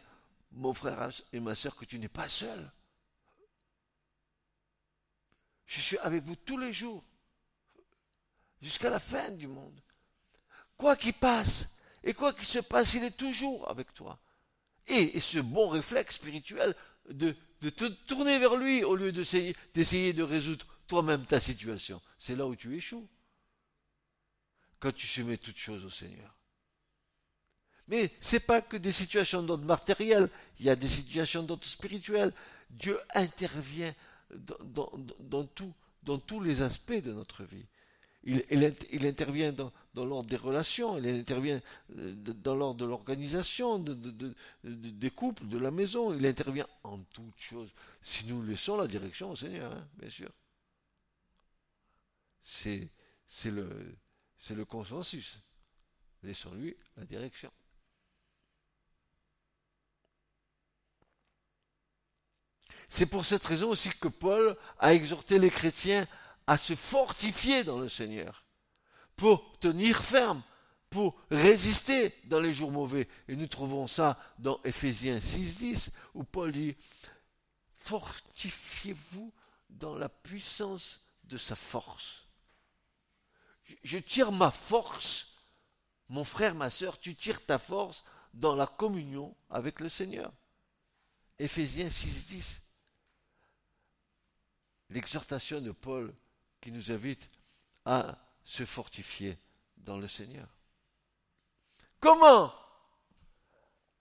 mon 0.52 0.74
frère 0.74 1.10
et 1.32 1.40
ma 1.40 1.56
soeur, 1.56 1.76
que 1.76 1.86
tu 1.86 1.98
n'es 2.00 2.10
pas 2.10 2.30
seul. 2.30 2.72
Je 5.66 5.80
suis 5.80 5.98
avec 6.00 6.24
vous 6.24 6.36
tous 6.36 6.58
les 6.58 6.72
jours 6.72 7.04
jusqu'à 8.62 8.90
la 8.90 9.00
fin 9.00 9.30
du 9.32 9.48
monde. 9.48 9.80
Quoi 10.78 10.96
qu'il 10.96 11.14
passe, 11.14 11.76
et 12.04 12.14
quoi 12.14 12.34
qu'il 12.34 12.46
se 12.46 12.60
passe, 12.60 12.94
il 12.94 13.04
est 13.04 13.18
toujours 13.18 13.70
avec 13.70 13.94
toi. 13.94 14.20
Et, 14.88 15.20
ce 15.20 15.40
bon 15.40 15.70
réflexe 15.70 16.16
spirituel 16.16 16.76
de, 17.10 17.36
te 17.62 17.86
tourner 17.86 18.38
vers 18.38 18.56
lui 18.56 18.84
au 18.84 18.96
lieu 18.96 19.12
d'essayer, 19.12 20.14
de 20.14 20.24
résoudre 20.24 20.66
toi-même 20.88 21.26
ta 21.26 21.40
situation. 21.40 22.02
C'est 22.18 22.36
là 22.36 22.46
où 22.46 22.56
tu 22.56 22.76
échoues. 22.76 23.08
Quand 24.80 24.94
tu 24.94 25.08
soumets 25.08 25.38
toutes 25.38 25.58
choses 25.58 25.86
au 25.86 25.90
Seigneur. 25.90 26.38
Mais 27.88 28.12
ce 28.22 28.36
n'est 28.36 28.42
pas 28.42 28.62
que 28.62 28.78
des 28.78 28.92
situations 28.92 29.42
d'ordre 29.42 29.66
matériel, 29.66 30.30
il 30.60 30.66
y 30.66 30.70
a 30.70 30.76
des 30.76 30.88
situations 30.88 31.44
d'ordre 31.44 31.64
spirituel. 31.66 32.34
Dieu 32.70 33.00
intervient 33.14 33.96
dans 34.30 35.48
tous 36.18 36.40
les 36.42 36.62
aspects 36.62 36.94
de 36.94 37.14
notre 37.14 37.44
vie 37.44 37.66
il, 38.26 39.06
intervient 39.06 39.52
dans, 39.52 39.72
l'ordre 39.94 40.28
des 40.28 40.36
relations, 40.36 40.98
il 40.98 41.08
intervient 41.08 41.62
euh, 41.98 42.14
dans 42.16 42.56
l'ordre 42.56 42.80
de 42.80 42.86
l'organisation, 42.86 43.80
des 44.64 45.12
couples, 45.12 45.48
de 45.48 45.58
la 45.60 45.70
maison, 45.70 46.14
il 46.14 46.26
intervient 46.26 46.68
en 46.84 46.98
toutes 47.14 47.38
choses. 47.38 47.70
Si 48.02 48.26
nous 48.26 48.42
laissons 48.44 48.78
la 48.78 48.88
direction 48.88 49.32
au 49.32 49.36
Seigneur, 49.36 49.72
hein, 49.72 49.88
bien 49.98 50.10
sûr. 50.10 50.32
C'est, 52.42 52.90
le, 53.46 53.96
le 54.50 54.66
consensus. 54.66 55.40
Laissons-lui 56.24 56.76
la 56.98 57.06
direction. 57.06 57.52
C'est 62.88 63.08
pour 63.08 63.26
cette 63.26 63.44
raison 63.44 63.70
aussi 63.70 63.90
que 63.90 64.08
Paul 64.08 64.56
a 64.80 64.94
exhorté 64.94 65.38
les 65.38 65.50
chrétiens 65.50 66.08
à 66.48 66.58
se 66.58 66.76
fortifier 66.76 67.64
dans 67.64 67.80
le 67.80 67.90
Seigneur, 67.90 68.46
pour 69.16 69.58
tenir 69.60 70.04
ferme, 70.04 70.44
pour 70.90 71.20
résister 71.32 72.14
dans 72.26 72.40
les 72.40 72.54
jours 72.54 72.72
mauvais. 72.72 73.08
Et 73.28 73.36
nous 73.36 73.48
trouvons 73.48 73.88
ça 73.88 74.20
dans 74.40 74.62
Ephésiens 74.64 75.18
6.10, 75.18 75.92
où 76.14 76.24
Paul 76.24 76.52
dit, 76.52 76.76
fortifiez-vous 77.74 79.34
dans 79.70 79.96
la 79.96 80.10
puissance 80.10 81.02
de 81.24 81.38
sa 81.38 81.56
force. 81.56 82.26
Je 83.84 83.98
tire 83.98 84.32
ma 84.32 84.52
force, 84.52 85.40
mon 86.10 86.24
frère, 86.24 86.56
ma 86.56 86.70
soeur, 86.70 87.00
tu 87.00 87.16
tires 87.16 87.44
ta 87.46 87.58
force 87.58 88.04
dans 88.34 88.56
la 88.56 88.68
communion 88.68 89.36
avec 89.50 89.80
le 89.80 89.90
Seigneur. 89.90 90.32
Ephésiens 91.40 91.88
6.10. 91.88 92.60
L'exhortation 94.92 95.62
de 95.62 95.72
Paul 95.72 96.14
qui 96.66 96.72
nous 96.72 96.92
invite 96.92 97.30
à 97.86 98.18
se 98.44 98.66
fortifier 98.66 99.38
dans 99.78 100.00
le 100.00 100.08
Seigneur. 100.08 100.48
Comment 102.00 102.52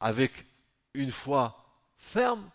Avec 0.01 0.47
une 0.95 1.13
foi 1.13 1.63
ferme 1.99 2.51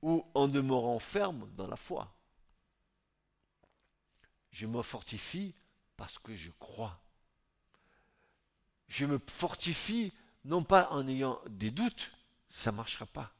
ou 0.00 0.24
en 0.32 0.46
demeurant 0.46 1.00
ferme 1.00 1.50
dans 1.56 1.66
la 1.66 1.74
foi. 1.74 2.14
Je 4.52 4.68
me 4.68 4.80
fortifie 4.80 5.54
parce 5.96 6.20
que 6.20 6.36
je 6.36 6.52
crois. 6.60 7.02
Je 8.86 9.06
me 9.06 9.20
fortifie 9.26 10.12
non 10.44 10.62
pas 10.62 10.88
en 10.92 11.08
ayant 11.08 11.40
des 11.48 11.72
doutes, 11.72 12.12
ça 12.48 12.70
ne 12.70 12.76
marchera 12.76 13.06
pas. 13.06 13.34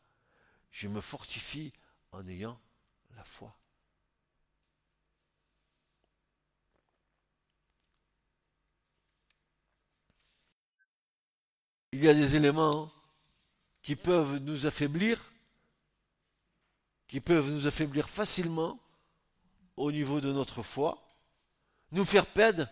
Je 0.73 0.89
me 0.89 1.01
fortifie 1.01 1.73
en 2.11 2.27
ayant 2.27 2.61
la 3.15 3.23
foi. 3.23 3.60
Il 11.93 12.05
y 12.05 12.09
a 12.09 12.15
des 12.15 12.37
éléments 12.37 12.91
qui 13.83 13.97
peuvent 13.97 14.37
nous 14.39 14.67
affaiblir, 14.67 15.33
qui 17.09 17.21
peuvent 17.21 17.51
nous 17.51 17.67
affaiblir 17.67 18.09
facilement 18.09 18.79
au 19.77 19.91
niveau 19.91 20.21
de 20.21 20.33
notre 20.33 20.63
foi, 20.63 21.07
nous 21.93 22.05
faire 22.05 22.27
perdre, 22.27 22.69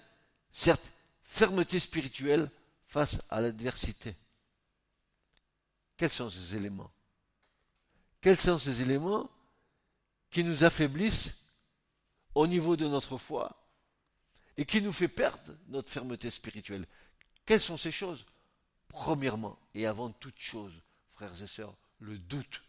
certes, 0.50 0.92
fermeté 1.22 1.81
spirituelle 1.81 2.50
face 2.87 3.20
à 3.31 3.40
l'adversité. 3.40 4.14
Quels 5.96 6.11
sont 6.11 6.31
ces 6.31 6.57
éléments? 6.57 6.90
Quels 8.20 8.38
sont 8.38 8.59
ces 8.59 8.83
éléments 8.83 9.28
qui 10.31 10.44
nous 10.44 10.62
affaiblissent 10.62 11.35
au 12.35 12.46
niveau 12.46 12.76
de 12.76 12.87
notre 12.87 13.18
foi 13.18 13.66
et 14.57 14.64
qui 14.64 14.81
nous 14.83 14.92
fait 14.92 15.09
perdre 15.09 15.54
notre 15.68 15.90
fermeté 15.90 16.31
spirituelle? 16.31 16.87
Quelles 17.44 17.61
sont 17.61 17.78
ces 17.78 17.92
choses? 17.92 18.24
Premièrement, 18.88 19.59
et 19.74 19.87
avant 19.87 20.11
toute 20.11 20.38
chose, 20.38 20.72
frères 21.12 21.42
et 21.42 21.46
sœurs, 21.46 21.77
le 22.01 22.18
doute. 22.18 22.62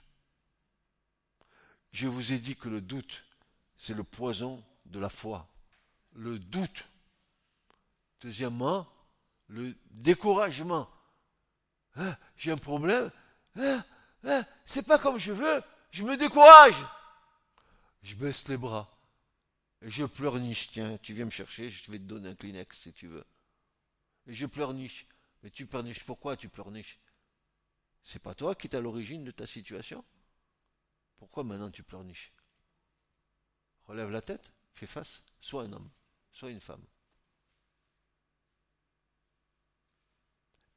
Je 1.91 2.07
vous 2.07 2.33
ai 2.33 2.39
dit 2.39 2.55
que 2.55 2.69
le 2.69 2.81
doute, 2.81 3.23
c'est 3.77 3.93
le 3.93 4.03
poison 4.03 4.63
de 4.85 4.99
la 4.99 5.09
foi. 5.09 5.47
Le 6.13 6.37
doute. 6.37 6.85
Deuxièmement, 8.21 8.87
le 9.47 9.75
découragement. 9.91 10.89
Hein, 11.95 12.15
j'ai 12.37 12.51
un 12.51 12.57
problème, 12.57 13.11
hein, 13.55 13.83
hein, 14.23 14.45
c'est 14.65 14.85
pas 14.85 14.99
comme 14.99 15.17
je 15.17 15.31
veux, 15.31 15.61
je 15.91 16.03
me 16.03 16.15
décourage. 16.15 16.85
Je 18.03 18.15
baisse 18.15 18.47
les 18.47 18.57
bras. 18.57 18.89
Et 19.81 19.89
je 19.89 20.05
pleurniche, 20.05 20.69
tiens, 20.71 20.97
tu 20.97 21.13
viens 21.13 21.25
me 21.25 21.29
chercher, 21.29 21.69
je 21.69 21.91
vais 21.91 21.97
te 21.97 22.03
donner 22.03 22.29
un 22.29 22.35
Kleenex 22.35 22.77
si 22.77 22.93
tu 22.93 23.07
veux. 23.07 23.25
Et 24.27 24.33
je 24.33 24.45
pleurniche. 24.45 25.07
Mais 25.43 25.49
tu 25.49 25.65
pleurniches 25.65 26.03
pourquoi 26.03 26.35
tu 26.35 26.49
pleurniches? 26.49 26.99
C'est 28.03 28.19
pas 28.19 28.33
toi 28.33 28.55
qui 28.55 28.67
es 28.67 28.75
à 28.75 28.81
l'origine 28.81 29.23
de 29.23 29.31
ta 29.31 29.45
situation? 29.45 30.03
Pourquoi 31.17 31.43
maintenant 31.43 31.71
tu 31.71 31.83
pleurniches? 31.83 32.31
Relève 33.85 34.09
la 34.09 34.21
tête, 34.21 34.51
fais 34.73 34.87
face, 34.87 35.23
sois 35.41 35.63
un 35.63 35.73
homme, 35.73 35.89
sois 36.31 36.49
une 36.49 36.61
femme. 36.61 36.83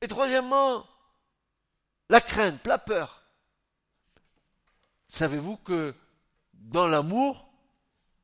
Et 0.01 0.09
troisièmement, 0.09 0.87
la 2.09 2.21
crainte, 2.21 2.67
la 2.67 2.79
peur. 2.79 3.23
Savez-vous 5.09 5.59
que 5.59 5.95
dans 6.55 6.87
l'amour, 6.87 7.49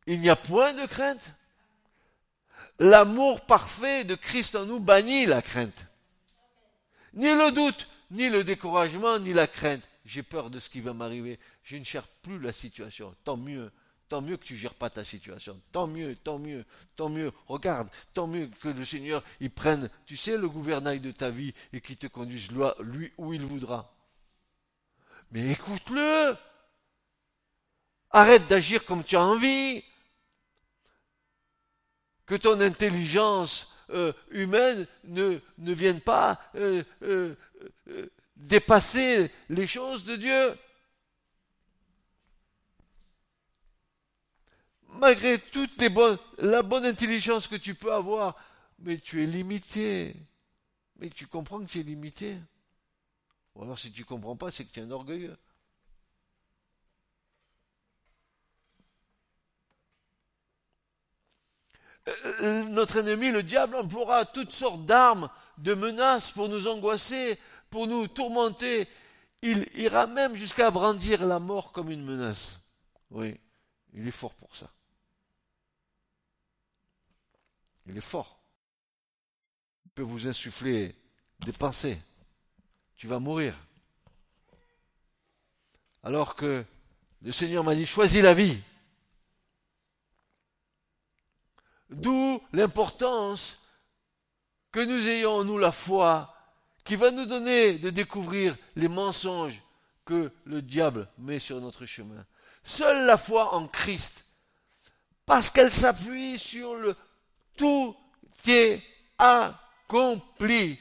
il 0.06 0.20
n'y 0.20 0.30
a 0.30 0.36
point 0.36 0.72
de 0.74 0.86
crainte? 0.86 1.34
L'amour 2.78 3.44
parfait 3.46 4.04
de 4.04 4.14
Christ 4.14 4.56
en 4.56 4.64
nous 4.66 4.80
bannit 4.80 5.26
la 5.26 5.42
crainte. 5.42 5.87
Ni 7.14 7.32
le 7.34 7.52
doute, 7.52 7.88
ni 8.10 8.28
le 8.28 8.44
découragement, 8.44 9.18
ni 9.18 9.32
la 9.32 9.46
crainte. 9.46 9.88
J'ai 10.04 10.22
peur 10.22 10.50
de 10.50 10.58
ce 10.58 10.70
qui 10.70 10.80
va 10.80 10.92
m'arriver. 10.92 11.38
Je 11.62 11.76
ne 11.76 11.84
cherche 11.84 12.08
plus 12.22 12.38
la 12.38 12.52
situation. 12.52 13.14
Tant 13.24 13.36
mieux. 13.36 13.70
Tant 14.08 14.22
mieux 14.22 14.38
que 14.38 14.44
tu 14.44 14.56
gères 14.56 14.74
pas 14.74 14.88
ta 14.88 15.04
situation. 15.04 15.60
Tant 15.70 15.86
mieux, 15.86 16.16
tant 16.16 16.38
mieux, 16.38 16.64
tant 16.96 17.10
mieux. 17.10 17.30
Regarde, 17.46 17.90
tant 18.14 18.26
mieux 18.26 18.50
que 18.62 18.68
le 18.68 18.84
Seigneur 18.84 19.22
il 19.40 19.50
prenne, 19.50 19.90
tu 20.06 20.16
sais, 20.16 20.38
le 20.38 20.48
gouvernail 20.48 21.00
de 21.00 21.10
ta 21.10 21.28
vie 21.28 21.52
et 21.74 21.82
qu'il 21.82 21.98
te 21.98 22.06
conduise 22.06 22.48
lui 22.80 23.12
où 23.18 23.34
il 23.34 23.42
voudra. 23.42 23.94
Mais 25.30 25.50
écoute-le. 25.50 26.36
Arrête 28.10 28.46
d'agir 28.46 28.86
comme 28.86 29.04
tu 29.04 29.16
as 29.16 29.22
envie. 29.22 29.84
Que 32.28 32.34
ton 32.34 32.60
intelligence 32.60 33.72
euh, 33.90 34.12
humaine 34.30 34.86
ne, 35.04 35.38
ne 35.56 35.72
vienne 35.72 36.00
pas 36.00 36.38
euh, 36.56 36.84
euh, 37.02 37.34
dépasser 38.36 39.30
les 39.48 39.66
choses 39.66 40.04
de 40.04 40.14
Dieu. 40.16 40.54
Malgré 44.90 45.38
toute 45.38 45.80
la 46.36 46.62
bonne 46.62 46.84
intelligence 46.84 47.46
que 47.46 47.56
tu 47.56 47.74
peux 47.74 47.94
avoir, 47.94 48.36
mais 48.78 48.98
tu 48.98 49.22
es 49.22 49.26
limité. 49.26 50.14
Mais 50.96 51.08
tu 51.08 51.26
comprends 51.26 51.60
que 51.60 51.70
tu 51.70 51.80
es 51.80 51.82
limité. 51.82 52.36
Ou 53.54 53.62
alors 53.62 53.78
si 53.78 53.90
tu 53.90 54.02
ne 54.02 54.06
comprends 54.06 54.36
pas, 54.36 54.50
c'est 54.50 54.66
que 54.66 54.72
tu 54.72 54.80
es 54.80 54.82
un 54.82 54.90
orgueilleux. 54.90 55.36
Notre 62.40 62.98
ennemi, 62.98 63.30
le 63.30 63.42
diable, 63.42 63.76
emploiera 63.76 64.24
toutes 64.24 64.52
sortes 64.52 64.84
d'armes, 64.84 65.30
de 65.58 65.74
menaces 65.74 66.30
pour 66.30 66.48
nous 66.48 66.66
angoisser, 66.66 67.38
pour 67.70 67.86
nous 67.86 68.08
tourmenter. 68.08 68.88
Il 69.42 69.68
ira 69.74 70.06
même 70.06 70.36
jusqu'à 70.36 70.70
brandir 70.70 71.26
la 71.26 71.38
mort 71.38 71.72
comme 71.72 71.90
une 71.90 72.04
menace. 72.04 72.60
Oui, 73.10 73.38
il 73.94 74.06
est 74.06 74.12
fort 74.12 74.34
pour 74.34 74.54
ça. 74.56 74.70
Il 77.86 77.96
est 77.96 78.02
fort. 78.02 78.38
Il 79.86 79.90
peut 79.92 80.02
vous 80.02 80.28
insuffler 80.28 80.94
des 81.40 81.52
pensées. 81.52 81.98
Tu 82.96 83.06
vas 83.06 83.18
mourir. 83.18 83.54
Alors 86.02 86.34
que 86.34 86.64
le 87.22 87.32
Seigneur 87.32 87.64
m'a 87.64 87.74
dit, 87.74 87.86
choisis 87.86 88.22
la 88.22 88.34
vie. 88.34 88.60
D'où 91.90 92.40
l'importance 92.52 93.58
que 94.72 94.80
nous 94.80 95.08
ayons, 95.08 95.44
nous, 95.44 95.58
la 95.58 95.72
foi, 95.72 96.34
qui 96.84 96.96
va 96.96 97.10
nous 97.10 97.26
donner 97.26 97.78
de 97.78 97.90
découvrir 97.90 98.56
les 98.76 98.88
mensonges 98.88 99.62
que 100.04 100.32
le 100.44 100.62
diable 100.62 101.08
met 101.18 101.38
sur 101.38 101.60
notre 101.60 101.86
chemin. 101.86 102.24
Seule 102.64 103.06
la 103.06 103.16
foi 103.16 103.54
en 103.54 103.68
Christ, 103.68 104.26
parce 105.26 105.50
qu'elle 105.50 105.70
s'appuie 105.70 106.38
sur 106.38 106.74
le 106.74 106.94
tout 107.56 107.96
est 108.46 108.80
accompli. 109.18 110.78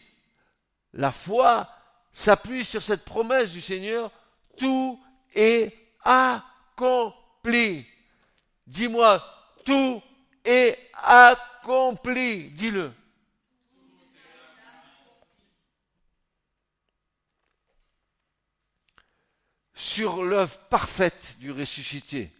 La 0.94 1.12
foi 1.12 1.70
s'appuie 2.14 2.64
sur 2.64 2.82
cette 2.82 3.04
promesse 3.04 3.52
du 3.52 3.62
Seigneur, 3.62 4.12
tout 4.58 5.04
est 5.36 5.76
accompli. 6.04 7.86
Dis-moi, 8.66 9.24
tout 9.66 10.02
est 10.46 10.87
accompli. 11.04 12.50
Dis-le. 12.50 12.94
Sur 19.74 20.24
l'œuvre 20.24 20.60
parfaite 20.70 21.38
du 21.40 21.52
ressuscité. 21.52 22.32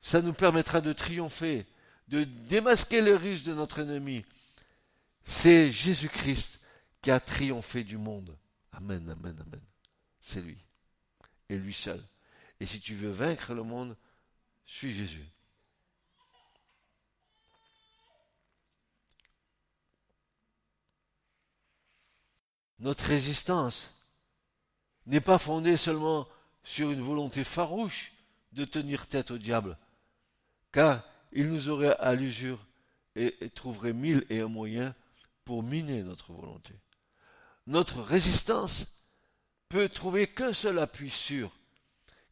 Ça 0.00 0.22
nous 0.22 0.32
permettra 0.32 0.80
de 0.80 0.92
triompher, 0.92 1.66
de 2.08 2.24
démasquer 2.24 3.02
les 3.02 3.14
ruses 3.14 3.44
de 3.44 3.54
notre 3.54 3.80
ennemi. 3.80 4.24
C'est 5.22 5.70
Jésus-Christ 5.70 6.60
qui 7.02 7.10
a 7.10 7.20
triomphé 7.20 7.84
du 7.84 7.98
monde. 7.98 8.36
Amen, 8.72 9.08
amen, 9.10 9.36
amen. 9.40 9.60
C'est 10.20 10.40
lui. 10.40 10.58
Et 11.48 11.56
lui 11.56 11.74
seul. 11.74 12.02
Et 12.60 12.66
si 12.66 12.80
tu 12.80 12.94
veux 12.94 13.10
vaincre 13.10 13.54
le 13.54 13.62
monde, 13.62 13.96
suis 14.64 14.92
Jésus. 14.92 15.26
Notre 22.80 23.04
résistance 23.04 23.94
n'est 25.06 25.20
pas 25.20 25.38
fondée 25.38 25.76
seulement 25.76 26.26
sur 26.64 26.90
une 26.90 27.02
volonté 27.02 27.44
farouche 27.44 28.12
de 28.52 28.64
tenir 28.64 29.06
tête 29.06 29.30
au 29.30 29.38
diable, 29.38 29.76
car 30.72 31.02
il 31.32 31.50
nous 31.50 31.68
aurait 31.68 31.96
à 31.98 32.14
l'usure 32.14 32.58
et, 33.16 33.34
trouverait 33.54 33.92
mille 33.92 34.24
et 34.30 34.40
un 34.40 34.48
moyens 34.48 34.92
pour 35.44 35.62
miner 35.62 36.02
notre 36.02 36.32
volonté. 36.32 36.74
Notre 37.66 38.02
résistance 38.02 38.86
peut 39.68 39.88
trouver 39.88 40.26
qu'un 40.26 40.52
seul 40.52 40.78
appui 40.78 41.10
sûr, 41.10 41.50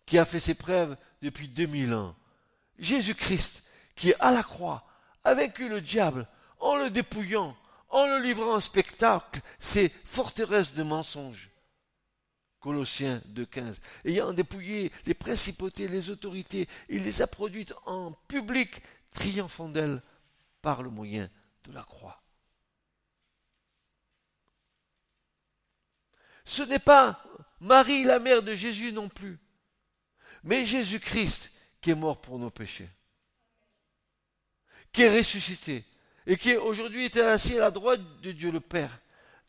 qui 0.07 0.19
a 0.19 0.25
fait 0.25 0.41
ses 0.41 0.55
preuves 0.55 0.97
depuis 1.23 1.49
deux 1.49 1.67
mille 1.67 1.95
ans. 1.95 2.17
Jésus-Christ, 2.79 3.65
qui 3.95 4.15
à 4.19 4.31
la 4.31 4.43
croix 4.43 4.87
a 5.25 5.35
vaincu 5.35 5.69
le 5.69 5.81
diable 5.81 6.27
en 6.61 6.77
le 6.77 6.91
dépouillant, 6.91 7.57
en 7.89 8.07
le 8.07 8.19
livrant 8.19 8.55
en 8.55 8.61
spectacle 8.61 9.41
ces 9.59 9.89
forteresses 9.89 10.75
de 10.75 10.83
mensonges. 10.83 11.49
Colossiens 12.61 13.23
2.15. 13.29 13.79
Ayant 14.05 14.33
dépouillé 14.33 14.93
les 15.07 15.15
principautés, 15.15 15.89
les 15.89 16.11
autorités, 16.11 16.69
il 16.89 17.05
les 17.05 17.23
a 17.23 17.27
produites 17.27 17.73
en 17.87 18.13
public, 18.13 18.83
triomphant 19.11 19.69
d'elles 19.69 20.03
par 20.61 20.83
le 20.83 20.91
moyen 20.91 21.31
de 21.65 21.73
la 21.73 21.83
croix. 21.83 22.21
Ce 26.45 26.63
n'est 26.63 26.79
pas 26.79 27.23
Marie, 27.61 28.05
la 28.05 28.19
mère 28.19 28.43
de 28.43 28.55
Jésus 28.55 28.93
non 28.93 29.09
plus, 29.09 29.39
mais 30.45 30.65
Jésus-Christ 30.65 31.53
qui 31.81 31.91
est 31.91 31.95
mort 31.95 32.21
pour 32.21 32.39
nos 32.39 32.51
péchés, 32.51 32.89
qui 34.93 35.03
est 35.03 35.17
ressuscité, 35.17 35.85
et 36.29 36.37
qui 36.37 36.55
aujourd'hui 36.57 37.07
est 37.07 37.17
assis 37.17 37.57
à 37.57 37.61
la 37.61 37.71
droite 37.71 38.03
de 38.21 38.33
Dieu 38.33 38.53
le 38.53 38.61
Père, 38.61 39.01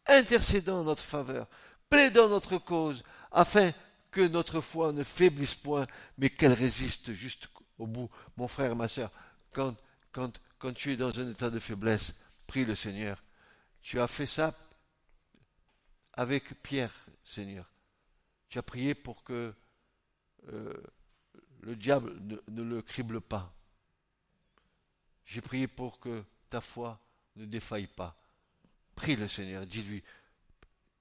intercédant 0.07 0.80
en 0.80 0.84
notre 0.86 1.03
faveur, 1.03 1.47
plaidant 1.89 2.30
notre 2.30 2.57
cause, 2.57 3.03
afin 3.32 3.71
que 4.11 4.21
notre 4.21 4.61
foi 4.61 4.93
ne 4.93 5.03
faiblisse 5.03 5.55
point, 5.55 5.86
mais 6.17 6.30
qu'elle 6.30 6.53
résiste 6.53 7.11
jusqu'au 7.11 7.86
bout. 7.86 8.09
Mon 8.38 8.47
frère, 8.47 8.77
ma 8.77 8.88
sœur, 8.88 9.11
quand, 9.51 9.75
quand, 10.13 10.39
quand 10.57 10.73
tu 10.73 10.93
es 10.93 10.95
dans 10.95 11.19
un 11.19 11.30
état 11.30 11.49
de 11.49 11.59
faiblesse, 11.59 12.15
prie 12.47 12.63
le 12.63 12.75
Seigneur. 12.75 13.21
Tu 13.82 13.99
as 13.99 14.07
fait 14.07 14.25
ça 14.25 14.55
avec 16.13 16.63
Pierre, 16.63 16.93
Seigneur. 17.25 17.69
Tu 18.47 18.57
as 18.57 18.63
prié 18.63 18.95
pour 18.95 19.25
que 19.25 19.53
euh, 20.53 20.73
le 21.61 21.75
diable 21.75 22.15
ne, 22.47 22.63
le 22.63 22.82
crible 22.82 23.19
pas. 23.19 23.53
J'ai 25.25 25.41
prié 25.41 25.67
pour 25.67 25.99
que 25.99 26.23
ta 26.49 26.61
foi 26.61 26.99
ne 27.35 27.45
défaille 27.45 27.87
pas. 27.87 28.15
Prie 28.95 29.15
le 29.15 29.27
Seigneur, 29.27 29.65
dis-lui, 29.65 30.03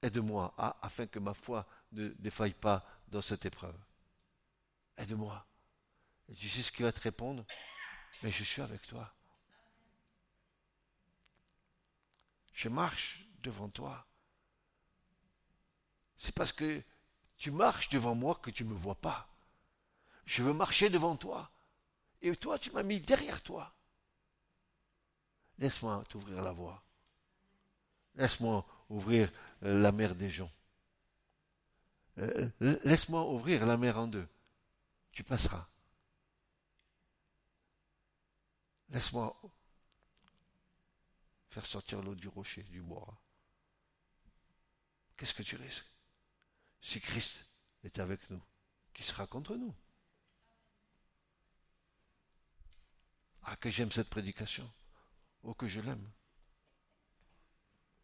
aide-moi 0.02 0.54
afin 0.82 1.06
que 1.06 1.18
ma 1.18 1.34
foi 1.34 1.66
ne 1.92 2.08
défaille 2.18 2.54
pas 2.54 2.86
dans 3.08 3.22
cette 3.22 3.46
épreuve. 3.46 3.78
Aide-moi. 4.96 5.46
Et 6.28 6.34
tu 6.34 6.48
sais 6.48 6.62
ce 6.62 6.70
qu'il 6.70 6.84
va 6.84 6.92
te 6.92 7.00
répondre? 7.00 7.44
Mais 8.22 8.30
je 8.30 8.44
suis 8.44 8.62
avec 8.62 8.86
toi. 8.86 9.14
Je 12.52 12.68
marche 12.68 13.24
devant 13.40 13.68
toi. 13.68 14.06
C'est 16.16 16.34
parce 16.34 16.52
que 16.52 16.82
tu 17.36 17.52
marches 17.52 17.88
devant 17.90 18.16
moi 18.16 18.34
que 18.34 18.50
tu 18.50 18.64
ne 18.64 18.70
me 18.70 18.74
vois 18.74 18.96
pas. 18.96 19.28
Je 20.24 20.42
veux 20.42 20.52
marcher 20.52 20.90
devant 20.90 21.16
toi. 21.16 21.50
Et 22.20 22.34
toi, 22.36 22.58
tu 22.58 22.72
m'as 22.72 22.82
mis 22.82 23.00
derrière 23.00 23.42
toi. 23.42 23.77
Laisse-moi 25.58 26.04
t'ouvrir 26.08 26.42
la 26.42 26.52
voie. 26.52 26.82
Laisse-moi 28.14 28.66
ouvrir 28.88 29.30
euh, 29.62 29.80
la 29.80 29.92
mer 29.92 30.14
des 30.14 30.30
gens. 30.30 30.50
Euh, 32.18 32.48
laisse-moi 32.60 33.30
ouvrir 33.30 33.66
la 33.66 33.76
mer 33.76 33.98
en 33.98 34.06
deux. 34.06 34.28
Tu 35.12 35.22
passeras. 35.22 35.68
Laisse-moi 38.90 39.40
faire 41.50 41.66
sortir 41.66 42.02
l'eau 42.02 42.14
du 42.14 42.28
rocher, 42.28 42.62
du 42.64 42.80
bois. 42.80 43.20
Qu'est-ce 45.16 45.34
que 45.34 45.42
tu 45.42 45.56
risques? 45.56 45.86
Si 46.80 47.00
Christ 47.00 47.46
est 47.82 47.98
avec 47.98 48.30
nous, 48.30 48.42
qui 48.94 49.02
sera 49.02 49.26
contre 49.26 49.56
nous 49.56 49.74
Ah, 53.42 53.56
que 53.56 53.70
j'aime 53.70 53.90
cette 53.90 54.10
prédication. 54.10 54.70
Oh, 55.48 55.54
que 55.54 55.66
je 55.66 55.80
l'aime. 55.80 56.06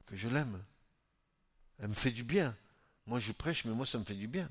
Que 0.07 0.17
je 0.17 0.31
l'aime. 0.31 0.65
Elle 1.79 1.89
me 1.89 1.95
fait 1.95 2.11
du 2.11 2.25
bien. 2.25 2.57
Moi, 3.05 3.19
je 3.19 3.33
prêche, 3.33 3.67
mais 3.67 3.75
moi, 3.75 3.85
ça 3.85 3.99
me 3.99 4.05
fait 4.05 4.15
du 4.15 4.27
bien. 4.27 4.51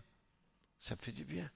Ça 0.80 0.96
me 0.96 1.02
fait 1.02 1.12
du 1.12 1.26
bien. 1.26 1.50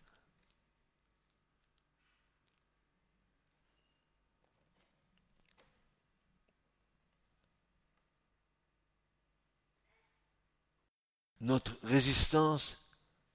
Notre 11.39 11.77
résistance 11.83 12.89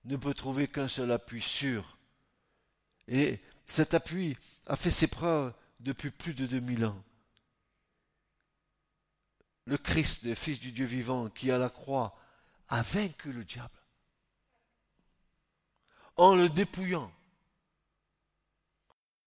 ne 0.06 0.16
peut 0.16 0.34
trouver 0.34 0.66
qu'un 0.66 0.88
seul 0.88 1.12
appui 1.12 1.40
sûr. 1.40 1.96
Et 3.06 3.38
cet 3.64 3.94
appui 3.94 4.36
a 4.66 4.74
fait 4.74 4.90
ses 4.90 5.06
preuves 5.06 5.54
depuis 5.78 6.10
plus 6.10 6.34
de 6.34 6.46
2000 6.46 6.84
ans. 6.86 7.04
Le 9.64 9.78
Christ, 9.78 10.24
le 10.24 10.34
Fils 10.34 10.60
du 10.60 10.72
Dieu 10.72 10.86
vivant, 10.86 11.28
qui 11.28 11.50
à 11.50 11.58
la 11.58 11.70
croix 11.70 12.16
a 12.68 12.82
vaincu 12.82 13.32
le 13.32 13.44
diable 13.44 13.82
en 16.16 16.34
le 16.34 16.48
dépouillant, 16.48 17.12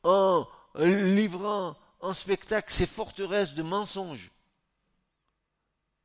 en 0.04 0.48
livrant 0.76 1.78
en 2.00 2.14
spectacle 2.14 2.72
ses 2.72 2.86
forteresses 2.86 3.54
de 3.54 3.64
mensonges. 3.64 4.32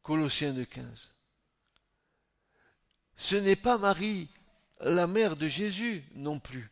Colossiens 0.02 0.54
de 0.54 0.64
15. 0.64 1.12
Ce 3.16 3.36
n'est 3.36 3.56
pas 3.56 3.76
Marie, 3.76 4.28
la 4.80 5.06
mère 5.06 5.36
de 5.36 5.46
Jésus 5.46 6.04
non 6.14 6.40
plus, 6.40 6.70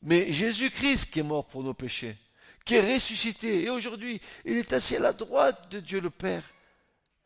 mais 0.00 0.32
Jésus-Christ 0.32 1.10
qui 1.10 1.20
est 1.20 1.24
mort 1.24 1.46
pour 1.46 1.62
nos 1.62 1.74
péchés 1.74 2.16
qui 2.64 2.74
est 2.74 2.94
ressuscité. 2.94 3.62
Et 3.62 3.70
aujourd'hui, 3.70 4.20
il 4.44 4.56
est 4.56 4.72
assis 4.72 4.96
à 4.96 5.00
la 5.00 5.12
droite 5.12 5.70
de 5.70 5.80
Dieu 5.80 6.00
le 6.00 6.10
Père, 6.10 6.44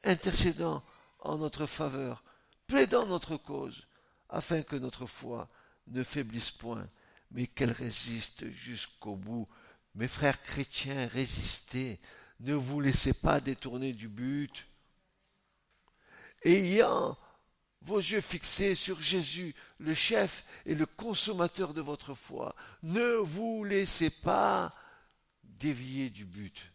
intercédant 0.04 0.82
en 1.20 1.38
notre 1.38 1.66
faveur, 1.66 2.22
plaidant 2.66 3.06
notre 3.06 3.36
cause, 3.36 3.86
afin 4.28 4.62
que 4.62 4.76
notre 4.76 5.06
foi 5.06 5.48
ne 5.88 6.02
faiblisse 6.02 6.50
point, 6.50 6.88
mais 7.30 7.46
qu'elle 7.46 7.72
résiste 7.72 8.50
jusqu'au 8.50 9.16
bout. 9.16 9.46
Mes 9.94 10.08
frères 10.08 10.42
chrétiens, 10.42 11.06
résistez, 11.06 11.98
ne 12.40 12.54
vous 12.54 12.80
laissez 12.80 13.12
pas 13.12 13.40
détourner 13.40 13.92
du 13.92 14.08
but. 14.08 14.66
Ayant 16.44 17.16
vos 17.82 17.98
yeux 17.98 18.20
fixés 18.20 18.74
sur 18.74 19.00
Jésus, 19.00 19.54
le 19.78 19.94
chef 19.94 20.44
et 20.66 20.74
le 20.74 20.86
consommateur 20.86 21.72
de 21.72 21.80
votre 21.80 22.14
foi, 22.14 22.54
ne 22.82 23.14
vous 23.16 23.64
laissez 23.64 24.10
pas 24.10 24.74
dévier 25.58 26.10
du 26.10 26.24
but. 26.24 26.70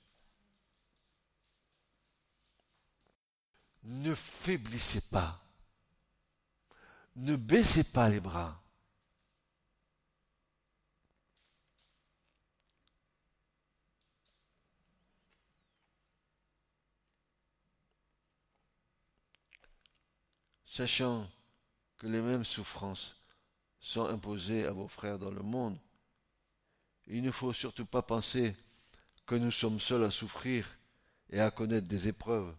Ne 3.83 4.13
faiblissez 4.13 5.01
pas. 5.01 5.41
Ne 7.15 7.35
baissez 7.35 7.83
pas 7.83 8.09
les 8.09 8.19
bras. 8.19 8.61
Sachant 20.65 21.29
que 21.97 22.07
les 22.07 22.21
mêmes 22.21 22.45
souffrances 22.45 23.17
sont 23.81 24.05
imposées 24.05 24.65
à 24.65 24.71
vos 24.71 24.87
frères 24.87 25.19
dans 25.19 25.29
le 25.29 25.41
monde, 25.41 25.77
il 27.07 27.21
ne 27.21 27.31
faut 27.31 27.51
surtout 27.51 27.85
pas 27.85 28.01
penser 28.01 28.55
nous 29.35 29.51
sommes 29.51 29.79
seuls 29.79 30.03
à 30.03 30.11
souffrir 30.11 30.77
et 31.29 31.39
à 31.39 31.51
connaître 31.51 31.87
des 31.87 32.07
épreuves. 32.07 32.53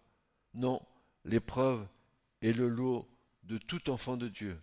Non, 0.55 0.81
l'épreuve 1.25 1.87
est 2.41 2.53
le 2.53 2.69
lot 2.69 3.09
de 3.45 3.59
tout 3.59 3.91
enfant 3.91 4.17
de 4.17 4.29
Dieu. 4.29 4.61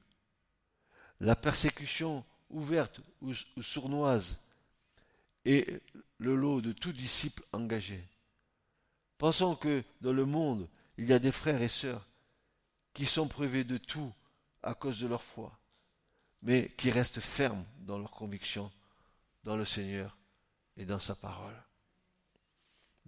La 1.19 1.35
persécution 1.35 2.25
ouverte 2.49 3.01
ou, 3.21 3.33
sournoise 3.61 4.39
est 5.45 5.81
le 6.17 6.35
lot 6.35 6.61
de 6.61 6.71
tout 6.71 6.93
disciple 6.93 7.43
engagé. 7.53 8.03
Pensons 9.17 9.55
que 9.55 9.83
dans 10.01 10.13
le 10.13 10.25
monde, 10.25 10.67
il 10.97 11.07
y 11.07 11.13
a 11.13 11.19
des 11.19 11.31
frères 11.31 11.61
et 11.61 11.67
sœurs 11.67 12.07
qui 12.93 13.05
sont 13.05 13.27
privés 13.27 13.63
de 13.63 13.77
tout 13.77 14.13
à 14.63 14.73
cause 14.73 14.99
de 14.99 15.07
leur 15.07 15.23
foi, 15.23 15.57
mais 16.41 16.69
qui 16.77 16.91
restent 16.91 17.19
fermes 17.19 17.65
dans 17.79 17.97
leurs 17.97 18.11
convictions, 18.11 18.71
dans 19.43 19.55
le 19.55 19.65
Seigneur 19.65 20.17
et 20.77 20.85
dans 20.85 20.99
sa 20.99 21.15
parole. 21.15 21.55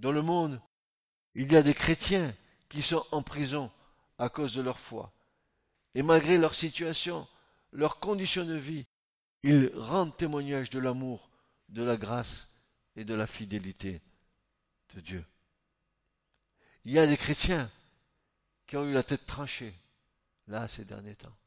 Dans 0.02 0.12
le 0.12 0.24
monde, 0.24 0.60
il 1.36 1.52
y 1.52 1.56
a 1.56 1.62
des 1.62 1.76
chrétiens 1.76 2.34
qui 2.70 2.82
sont 2.82 3.06
en 3.12 3.22
prison 3.22 3.72
à 4.18 4.30
cause 4.30 4.56
de 4.56 4.64
leur 4.64 4.80
foi. 4.80 5.14
Et 5.94 6.02
malgré 6.02 6.40
leur 6.40 6.56
situation, 6.56 7.28
leur 7.72 8.00
condition 8.00 8.44
de 8.44 8.56
vie, 8.56 8.88
ils 9.44 9.72
rendent 9.76 10.18
témoignage 10.18 10.72
de 10.72 10.80
l'amour, 10.80 11.30
de 11.70 11.84
la 11.84 11.98
grâce 11.98 12.50
et 12.96 13.04
de 13.06 13.14
la 13.14 13.28
fidélité 13.28 14.02
de 14.96 15.02
Dieu. 15.02 15.24
Il 16.84 16.94
y 16.94 16.98
a 16.98 17.06
des 17.06 17.18
chrétiens 17.18 17.70
qui 18.66 18.78
ont 18.78 18.86
eu 18.86 18.94
la 18.94 19.04
tête 19.04 19.28
tranchée, 19.28 19.76
là, 20.48 20.68
ces 20.68 20.84
derniers 20.84 21.16
temps. 21.16 21.38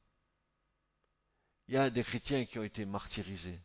Il 1.66 1.74
y 1.74 1.76
a 1.76 1.90
des 1.90 2.04
chrétiens 2.04 2.44
qui 2.44 2.60
ont 2.60 2.64
été 2.64 2.84
martyrisés. 2.84 3.60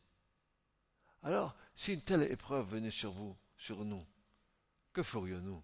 Alors, 1.21 1.55
si 1.75 1.93
une 1.93 2.01
telle 2.01 2.23
épreuve 2.23 2.71
venait 2.71 2.89
sur 2.89 3.11
vous, 3.11 3.37
sur 3.55 3.85
nous, 3.85 4.03
que 4.93 5.03
ferions-nous? 5.03 5.63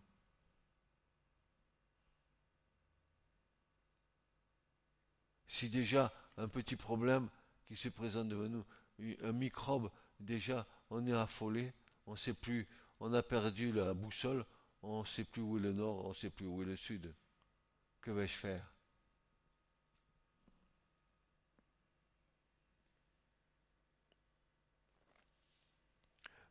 Si 5.47 5.69
déjà 5.69 6.13
un 6.37 6.47
petit 6.47 6.75
problème 6.75 7.29
qui 7.67 7.75
se 7.75 7.89
présente 7.89 8.27
devant 8.27 8.49
nous, 8.49 8.65
un 9.23 9.31
microbe, 9.31 9.89
déjà 10.19 10.67
on 10.89 11.05
est 11.07 11.13
affolé, 11.13 11.73
on 12.05 12.15
sait 12.15 12.33
plus, 12.33 12.67
on 12.99 13.13
a 13.13 13.23
perdu 13.23 13.71
la 13.71 13.93
boussole, 13.93 14.45
on 14.81 15.01
ne 15.01 15.05
sait 15.05 15.23
plus 15.23 15.41
où 15.41 15.57
est 15.57 15.61
le 15.61 15.73
nord, 15.73 16.05
on 16.05 16.09
ne 16.09 16.13
sait 16.13 16.29
plus 16.29 16.45
où 16.45 16.61
est 16.61 16.65
le 16.65 16.75
sud. 16.75 17.11
Que 18.01 18.11
vais-je 18.11 18.33
faire? 18.33 18.71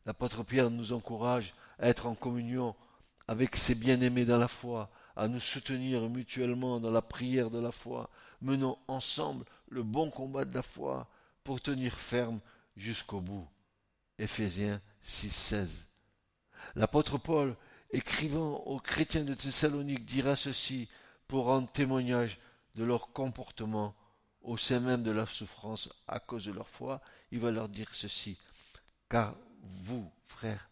L'apôtre 0.06 0.42
Pierre 0.42 0.70
nous 0.70 0.92
encourage 0.92 1.54
être 1.80 2.06
en 2.06 2.14
communion 2.14 2.74
avec 3.28 3.56
ses 3.56 3.74
bien-aimés 3.74 4.24
dans 4.24 4.38
la 4.38 4.48
foi, 4.48 4.90
à 5.16 5.28
nous 5.28 5.40
soutenir 5.40 6.08
mutuellement 6.08 6.80
dans 6.80 6.90
la 6.90 7.02
prière 7.02 7.50
de 7.50 7.60
la 7.60 7.72
foi. 7.72 8.10
Menons 8.42 8.78
ensemble 8.88 9.44
le 9.68 9.82
bon 9.82 10.10
combat 10.10 10.44
de 10.44 10.54
la 10.54 10.62
foi 10.62 11.08
pour 11.42 11.60
tenir 11.60 11.94
ferme 11.98 12.40
jusqu'au 12.76 13.20
bout. 13.20 13.46
Éphésiens 14.18 14.80
6, 15.02 15.30
16. 15.30 15.88
L'apôtre 16.76 17.18
Paul, 17.18 17.56
écrivant 17.90 18.56
aux 18.66 18.78
chrétiens 18.78 19.24
de 19.24 19.34
Thessalonique, 19.34 20.04
dira 20.04 20.36
ceci 20.36 20.88
pour 21.28 21.46
rendre 21.46 21.70
témoignage 21.70 22.38
de 22.74 22.84
leur 22.84 23.12
comportement 23.12 23.94
au 24.42 24.56
sein 24.56 24.80
même 24.80 25.02
de 25.02 25.10
la 25.10 25.26
souffrance 25.26 25.88
à 26.06 26.20
cause 26.20 26.44
de 26.46 26.52
leur 26.52 26.68
foi. 26.68 27.00
Il 27.30 27.40
va 27.40 27.50
leur 27.50 27.68
dire 27.68 27.88
ceci. 27.92 28.36
Car 29.08 29.34
vous, 29.62 30.10
frères, 30.26 30.68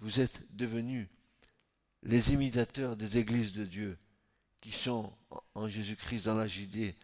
vous 0.00 0.20
êtes 0.20 0.42
devenus 0.54 1.08
les 2.02 2.32
imitateurs 2.32 2.96
des 2.96 3.18
églises 3.18 3.52
de 3.52 3.64
Dieu 3.64 3.98
qui 4.60 4.72
sont 4.72 5.12
en 5.54 5.68
Jésus-Christ 5.68 6.24
dans 6.24 6.34
la 6.34 6.46
Judée, 6.46 6.96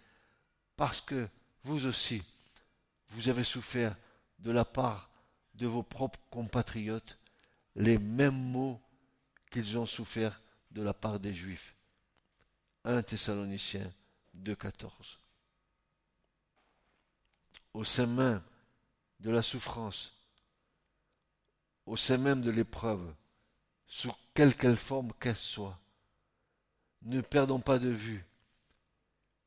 parce 0.77 1.01
que 1.01 1.29
vous 1.65 1.87
aussi, 1.87 2.23
vous 3.11 3.29
avez 3.29 3.45
souffert 3.45 3.97
de 4.39 4.51
la 4.51 4.65
part 4.65 5.11
de 5.55 5.67
vos 5.67 5.83
propres 5.83 6.21
compatriotes 6.31 7.19
les 7.77 7.99
mêmes 7.99 8.51
maux 8.51 8.81
qu'ils 9.51 9.79
ont 9.79 9.87
souffert 9.87 10.41
de 10.71 10.83
la 10.83 10.95
part 10.95 11.21
des 11.21 11.33
Juifs. 11.33 11.75
1 12.85 13.03
Thessaloniciens 13.03 13.93
2.14. 14.37 15.19
Au 17.75 17.85
sein 17.85 18.07
même 18.07 18.43
de 19.21 19.31
la 19.31 19.43
souffrance, 19.43 20.22
au 21.87 21.97
sein 21.97 22.19
même 22.19 22.41
de 22.41 22.51
l'épreuve, 22.51 23.15
sous 23.87 24.13
quelque 24.35 24.75
forme 24.75 25.13
qu'elle 25.21 25.37
soit, 25.37 25.79
ne 27.03 27.21
perdons 27.21 27.61
pas 27.61 27.79
de 27.79 27.89
vue 27.89 28.25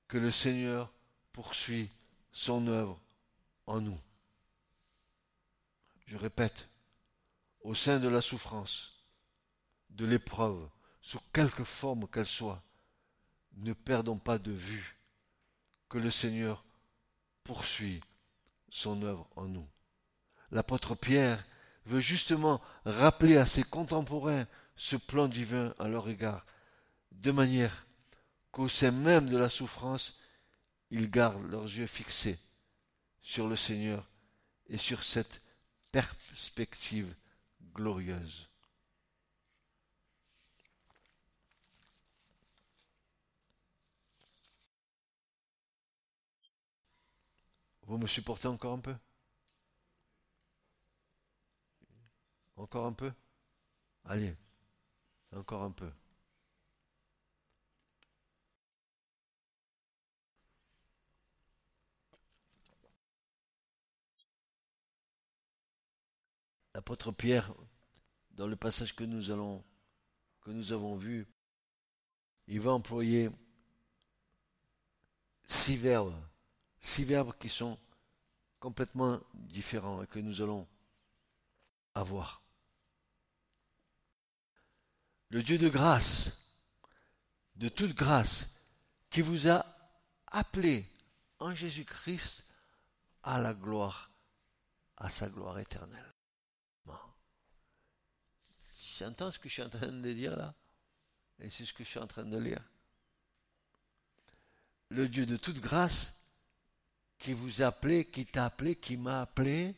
que 0.08 0.18
le 0.18 0.32
Seigneur 0.32 0.92
poursuit 1.32 1.90
son 2.32 2.68
œuvre 2.68 3.00
en 3.66 3.82
nous. 3.82 4.00
Je 6.06 6.18
répète, 6.18 6.70
au 7.62 7.74
sein 7.74 8.00
de 8.00 8.08
la 8.08 8.22
souffrance, 8.22 9.04
de 9.90 10.06
l'épreuve, 10.06 10.70
sous 11.02 11.20
quelque 11.34 11.64
forme 11.64 12.08
qu'elle 12.08 12.26
soit, 12.26 12.62
ne 13.54 13.74
perdons 13.74 14.18
pas 14.18 14.38
de 14.38 14.52
vue 14.52 14.98
que 15.90 15.98
le 15.98 16.12
Seigneur 16.12 16.64
poursuit 17.44 18.02
son 18.70 19.02
œuvre 19.04 19.28
en 19.36 19.46
nous. 19.46 19.68
L'apôtre 20.52 20.96
Pierre 20.96 21.44
veut 21.86 22.02
justement 22.02 22.62
rappeler 22.86 23.38
à 23.38 23.46
ses 23.46 23.64
contemporains 23.64 24.48
ce 24.76 24.96
plan 24.96 25.28
divin 25.28 25.74
à 25.80 25.88
leur 25.88 26.10
égard, 26.10 26.44
de 27.12 27.32
manière 27.32 27.86
qu'au 28.52 28.68
sein 28.70 28.92
même 28.92 29.30
de 29.30 29.38
la 29.38 29.50
souffrance, 29.50 30.20
ils 30.92 31.10
gardent 31.10 31.50
leurs 31.50 31.64
yeux 31.64 31.88
fixés 31.88 32.40
sur 33.22 33.48
le 33.48 33.56
Seigneur 33.56 34.10
et 34.68 34.78
sur 34.78 35.04
cette 35.04 35.42
perspective 35.92 37.16
glorieuse. 37.74 38.50
Vous 47.88 47.98
me 47.98 48.08
supportez 48.08 48.48
encore 48.48 48.74
un 48.74 48.80
peu? 48.80 48.96
Encore 52.58 52.86
un 52.86 52.94
peu 52.94 53.12
Allez, 54.08 54.36
encore 55.36 55.64
un 55.64 55.72
peu. 55.72 55.92
L'apôtre 66.76 67.12
Pierre, 67.12 67.52
dans 68.32 68.48
le 68.48 68.56
passage 68.56 68.96
que 68.96 69.04
nous 69.04 69.32
avons 69.32 70.96
vu, 70.98 71.26
il 72.48 72.60
va 72.60 72.74
employer 72.74 73.30
six 75.46 75.78
verbes, 75.78 76.14
six 76.80 77.06
verbes 77.06 77.34
qui 77.40 77.50
sont 77.50 77.80
complètement 78.60 79.20
différents 79.34 80.04
et 80.04 80.08
que 80.08 80.20
nous 80.20 80.42
allons 80.42 80.68
avoir. 81.96 82.45
Le 85.30 85.44
Dieu 85.44 85.58
de 85.58 85.70
grâce, 85.70 86.52
de 87.56 87.70
toute 87.70 87.94
grâce, 87.94 88.52
qui 89.10 89.22
vous 89.22 89.50
a 89.50 89.66
appelé 90.28 90.86
en 91.40 91.54
Jésus-Christ 91.54 92.46
à 93.24 93.40
la 93.40 93.54
gloire, 93.54 94.12
à 94.98 95.10
sa 95.10 95.30
gloire 95.30 95.60
éternelle. 95.60 96.14
J'entends 98.98 99.30
ce 99.30 99.40
que 99.40 99.50
je 99.50 99.54
suis 99.56 99.62
en 99.62 99.70
train 99.70 99.92
de 99.92 100.14
dire 100.14 100.38
là, 100.38 100.54
et 101.40 101.50
c'est 101.50 101.66
ce 101.66 101.74
que 101.74 101.84
je 101.84 101.90
suis 101.90 102.00
en 102.00 102.08
train 102.08 102.24
de 102.24 102.38
lire. 102.38 102.64
Le 104.90 105.10
Dieu 105.10 105.26
de 105.26 105.36
toute 105.36 105.60
grâce, 105.60 106.22
qui 107.18 107.34
vous 107.34 107.62
a 107.62 107.68
appelé, 107.68 108.06
qui 108.06 108.26
t'a 108.26 108.46
appelé, 108.46 108.76
qui 108.76 108.96
m'a 108.96 109.22
appelé 109.22 109.76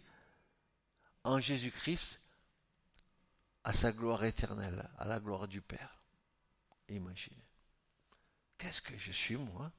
en 1.23 1.39
Jésus-Christ 1.39 2.21
à 3.67 3.73
sa 3.73 3.91
gloire 3.91 4.23
éternelle, 4.23 4.89
à 4.97 5.03
la 5.03 5.19
gloire 5.19 5.45
du 5.45 5.61
Père. 5.61 5.99
Imaginez. 6.87 7.45
Qu'est-ce 8.57 8.81
que 8.81 8.97
je 8.97 9.11
suis 9.11 9.35
moi? 9.35 9.69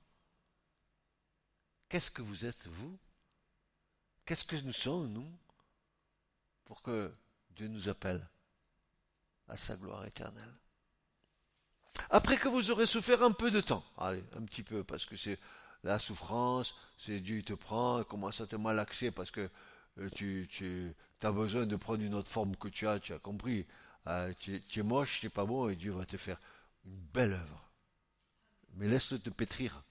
Qu'est-ce 1.88 2.10
que 2.10 2.20
vous 2.20 2.44
êtes 2.44 2.66
vous? 2.66 2.98
Qu'est-ce 4.26 4.44
que 4.44 4.56
nous 4.56 4.74
sommes 4.74 5.10
nous 5.10 5.32
pour 6.66 6.82
que 6.82 7.10
Dieu 7.48 7.68
nous 7.68 7.88
appelle 7.88 8.28
à 9.48 9.56
sa 9.56 9.74
gloire 9.74 10.04
éternelle? 10.04 10.54
Après 12.10 12.36
que 12.36 12.48
vous 12.48 12.70
aurez 12.70 12.86
souffert 12.86 13.22
un 13.22 13.32
peu 13.32 13.50
de 13.50 13.62
temps, 13.62 13.86
allez, 13.96 14.22
un 14.36 14.44
petit 14.44 14.62
peu, 14.62 14.84
parce 14.84 15.06
que 15.06 15.16
c'est 15.16 15.38
la 15.82 15.98
souffrance, 15.98 16.76
c'est 16.98 17.20
Dieu 17.20 17.42
te 17.42 17.54
prend, 17.54 18.04
commence 18.04 18.42
à 18.42 18.46
te 18.46 18.56
malaxer 18.56 19.12
parce 19.12 19.30
que 19.30 19.48
euh, 19.96 20.10
tu, 20.10 20.94
tu 21.18 21.26
as 21.26 21.32
besoin 21.32 21.66
de 21.66 21.76
prendre 21.76 22.02
une 22.02 22.14
autre 22.14 22.28
forme 22.28 22.56
que 22.56 22.68
tu 22.68 22.86
as, 22.86 23.00
tu 23.00 23.12
as 23.12 23.18
compris. 23.18 23.66
Euh, 24.06 24.32
tu, 24.38 24.62
es 24.76 24.82
moche, 24.82 25.20
tu 25.20 25.26
n'es 25.26 25.30
pas 25.30 25.44
bon, 25.44 25.68
et 25.68 25.76
Dieu 25.76 25.92
va 25.92 26.06
te 26.06 26.16
faire 26.16 26.40
une 26.84 26.96
belle 26.96 27.32
œuvre. 27.32 27.70
Mais 28.74 28.88
laisse-le 28.88 29.18
te 29.18 29.30
pétrir. 29.30 29.82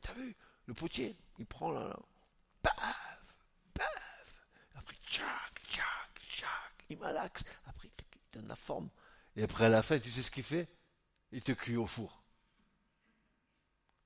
T'as 0.00 0.14
vu? 0.14 0.36
Le 0.66 0.74
potier, 0.74 1.16
il 1.38 1.46
prend 1.46 1.70
là, 1.70 1.88
là. 1.88 1.98
Paf 2.62 3.20
Paf 3.74 4.44
Après, 4.74 4.96
tchac, 5.06 5.60
tchac, 5.68 6.20
tchac. 6.28 6.84
Il 6.90 6.98
malaxe. 6.98 7.44
Après, 7.66 7.88
il 7.88 8.04
donne 8.32 8.48
la 8.48 8.56
forme. 8.56 8.88
Et 9.36 9.42
après, 9.42 9.66
à 9.66 9.68
la 9.68 9.82
fin, 9.82 9.98
tu 9.98 10.10
sais 10.10 10.22
ce 10.22 10.30
qu'il 10.30 10.44
fait? 10.44 10.68
Il 11.30 11.42
te 11.42 11.52
cuit 11.52 11.76
au 11.76 11.86
four. 11.86 12.22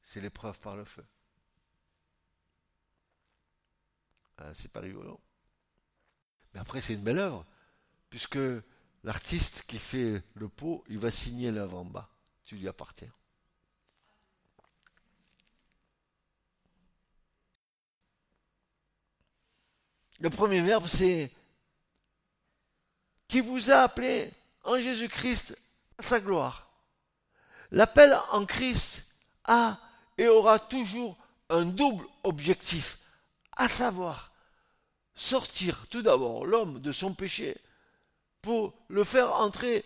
C'est 0.02 0.20
l'épreuve 0.20 0.60
par 0.60 0.76
le 0.76 0.84
feu. 0.84 1.04
Ah, 4.38 4.52
c'est 4.52 4.72
pas 4.72 4.80
rigolo. 4.80 5.20
Mais 6.52 6.60
après, 6.60 6.80
c'est 6.80 6.94
une 6.94 7.02
belle 7.02 7.18
œuvre, 7.18 7.44
puisque 8.10 8.38
l'artiste 9.04 9.64
qui 9.66 9.78
fait 9.78 10.22
le 10.34 10.48
pot, 10.48 10.84
il 10.88 10.98
va 10.98 11.10
signer 11.10 11.50
l'œuvre 11.50 11.78
en 11.78 11.84
bas. 11.84 12.08
Tu 12.44 12.56
lui 12.56 12.68
appartiens. 12.68 13.10
Le 20.20 20.30
premier 20.30 20.60
verbe, 20.62 20.86
c'est 20.86 21.30
qui 23.28 23.40
vous 23.40 23.70
a 23.70 23.82
appelé 23.82 24.30
en 24.64 24.80
Jésus-Christ 24.80 25.58
à 25.98 26.02
sa 26.02 26.20
gloire. 26.20 26.70
L'appel 27.70 28.18
en 28.30 28.46
Christ 28.46 29.04
a 29.44 29.78
et 30.16 30.28
aura 30.28 30.58
toujours 30.58 31.18
un 31.50 31.64
double 31.64 32.06
objectif 32.22 32.98
à 33.56 33.68
savoir 33.68 34.32
sortir 35.14 35.88
tout 35.88 36.02
d'abord 36.02 36.46
l'homme 36.46 36.80
de 36.80 36.92
son 36.92 37.14
péché 37.14 37.56
pour 38.42 38.74
le 38.88 39.02
faire 39.02 39.34
entrer 39.34 39.84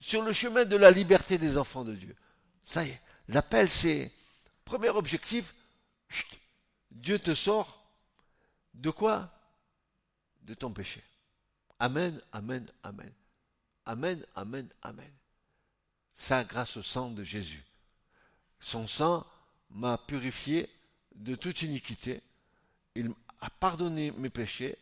sur 0.00 0.22
le 0.22 0.32
chemin 0.32 0.64
de 0.64 0.76
la 0.76 0.90
liberté 0.90 1.38
des 1.38 1.58
enfants 1.58 1.84
de 1.84 1.94
Dieu. 1.94 2.16
Ça 2.64 2.84
y 2.84 2.88
est, 2.88 3.00
l'appel 3.28 3.68
c'est, 3.68 4.10
premier 4.64 4.88
objectif, 4.88 5.54
Dieu 6.90 7.18
te 7.18 7.34
sort 7.34 7.84
de 8.74 8.90
quoi? 8.90 9.30
De 10.42 10.54
ton 10.54 10.72
péché. 10.72 11.02
Amen, 11.78 12.20
amen, 12.32 12.66
amen. 12.82 13.12
Amen, 13.86 14.24
amen, 14.34 14.68
amen. 14.82 15.12
Ça 16.14 16.44
grâce 16.44 16.76
au 16.76 16.82
sang 16.82 17.10
de 17.10 17.24
Jésus. 17.24 17.64
Son 18.58 18.86
sang 18.86 19.26
m'a 19.70 19.96
purifié 19.98 20.68
de 21.14 21.34
toute 21.34 21.62
iniquité 21.62 22.22
il 22.94 23.12
a 23.40 23.50
pardonné 23.50 24.10
mes 24.12 24.30
péchés 24.30 24.76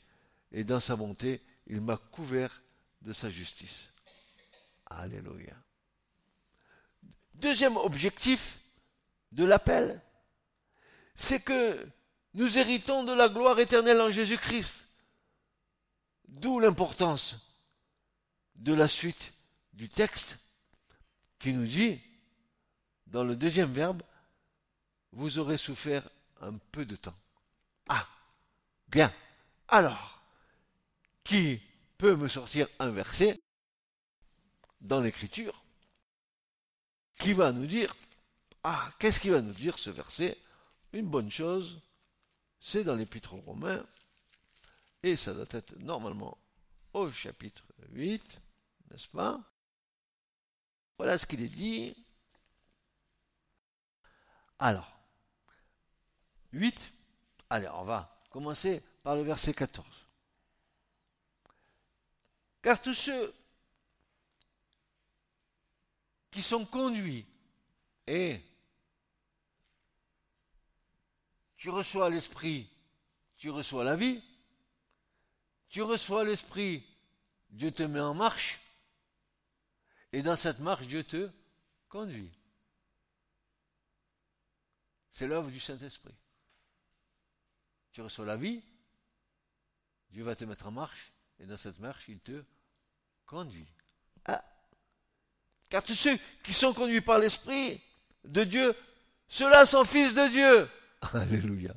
et 0.53 0.65
dans 0.65 0.81
sa 0.81 0.97
bonté, 0.97 1.43
il 1.67 1.81
m'a 1.81 1.97
couvert 1.97 2.63
de 3.03 3.13
sa 3.13 3.31
justice. 3.31 3.93
Alléluia. 4.87 5.55
Deuxième 7.37 7.77
objectif, 7.77 8.59
de 9.33 9.45
l'appel, 9.45 10.01
c'est 11.15 11.41
que 11.41 11.87
nous 12.35 12.59
héritons 12.59 13.05
de 13.05 13.13
la 13.13 13.29
gloire 13.29 13.59
éternelle 13.59 14.01
en 14.01 14.11
Jésus-Christ. 14.11 14.89
D'où 16.29 16.61
l'importance 16.61 17.57
de 18.55 18.75
la 18.75 18.89
suite 18.89 19.33
du 19.73 19.89
texte 19.89 20.39
qui 21.39 21.53
nous 21.53 21.67
dit, 21.67 22.01
dans 23.07 23.25
le 23.25 23.37
deuxième 23.37 23.73
verbe, 23.73 24.03
vous 25.13 25.39
aurez 25.39 25.57
souffert 25.57 26.09
un 26.41 26.57
peu 26.73 26.85
de 26.85 26.97
temps. 26.97 27.15
Ah, 27.89 28.09
bien. 28.89 29.12
Alors, 29.68 30.22
qui 31.24 31.61
peut 31.99 32.16
me 32.16 32.28
sortir 32.28 32.68
un 32.78 32.91
verset 32.91 33.39
dans 34.80 35.01
l'écriture 35.01 35.64
qui 37.18 37.32
va 37.32 37.53
nous 37.53 37.66
dire, 37.66 37.95
ah, 38.62 38.91
qu'est-ce 38.99 39.20
qui 39.20 39.30
va 39.30 39.43
nous 39.43 39.53
dire 39.53 39.78
ce 39.78 39.91
verset? 39.91 40.39
Une 40.93 41.09
bonne 41.09 41.30
chose, 41.30 41.80
c'est 42.61 42.84
dans 42.84 42.95
l'épître 42.95 43.34
aux 43.34 43.41
Romains, 43.41 43.84
et 45.03 45.16
ça 45.16 45.34
doit 45.34 45.47
être 45.51 45.76
normalement 45.78 46.39
au 46.93 47.11
chapitre 47.12 47.64
8, 47.91 48.41
n'est-ce 48.91 49.09
pas? 49.09 49.41
Voilà 50.97 51.18
ce 51.18 51.26
qu'il 51.26 51.43
est 51.43 51.49
dit. 51.49 51.95
Alors, 54.59 54.91
8, 56.53 56.93
allez, 57.51 57.69
on 57.69 57.85
va 57.85 58.23
commencer 58.31 58.83
par 59.03 59.17
le 59.17 59.23
verset 59.23 59.55
14. 59.55 59.87
Car 62.63 62.81
tous 62.83 62.95
ceux 62.95 63.35
qui 66.31 66.43
sont 66.43 66.67
conduits 66.67 67.27
et 68.07 68.41
tu 71.57 71.71
reçois 71.71 72.11
l'esprit, 72.11 72.69
tu 73.37 73.51
reçois 73.51 73.85
la 73.85 73.97
vie, 73.97 74.23
tu 75.69 75.83
reçois 75.83 76.25
l'esprit, 76.25 76.85
Dieu 77.51 77.71
te 77.71 77.83
met 77.83 78.01
en 78.01 78.15
marche, 78.15 78.61
et 80.13 80.23
dans 80.23 80.37
cette 80.37 80.61
marche, 80.61 80.87
Dieu 80.87 81.05
te 81.05 81.31
conduit. 81.89 82.31
C'est 85.11 85.27
l'œuvre 85.27 85.51
du 85.51 85.61
Saint-Esprit. 85.61 86.15
Tu 87.99 88.03
reçois 88.03 88.27
la 88.27 88.37
vie, 88.37 88.63
Dieu 90.11 90.23
va 90.23 90.37
te 90.37 90.45
mettre 90.45 90.69
en 90.69 90.71
marche, 90.71 91.11
et 91.41 91.47
dans 91.47 91.57
cette 91.57 91.81
marche, 91.81 92.05
il 92.07 92.21
te 92.21 92.45
conduit. 93.27 93.67
Ah. 94.25 94.45
Car 95.69 95.83
tous 95.83 95.97
ceux 95.97 96.17
qui 96.45 96.55
sont 96.55 96.73
conduits 96.73 97.01
par 97.01 97.19
l'Esprit 97.19 97.83
de 98.23 98.45
Dieu, 98.45 98.73
ceux-là 99.29 99.67
sont 99.67 99.83
fils 99.83 100.15
de 100.15 100.29
Dieu. 100.29 100.71
Alléluia. 101.13 101.75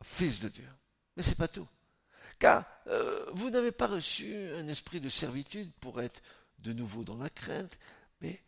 Fils 0.00 0.38
de 0.38 0.48
Dieu. 0.48 0.68
Mais 1.16 1.24
c'est 1.24 1.34
pas 1.34 1.48
tout. 1.48 1.66
Car 2.38 2.64
euh, 2.86 3.26
vous 3.32 3.50
n'avez 3.50 3.72
pas 3.72 3.88
reçu 3.88 4.32
un 4.54 4.68
esprit 4.68 5.00
de 5.00 5.08
servitude 5.08 5.72
pour 5.80 6.00
être 6.00 6.22
de 6.60 6.72
nouveau 6.72 7.02
dans 7.02 7.18
la 7.18 7.30
crainte, 7.30 7.80
mais 8.20 8.40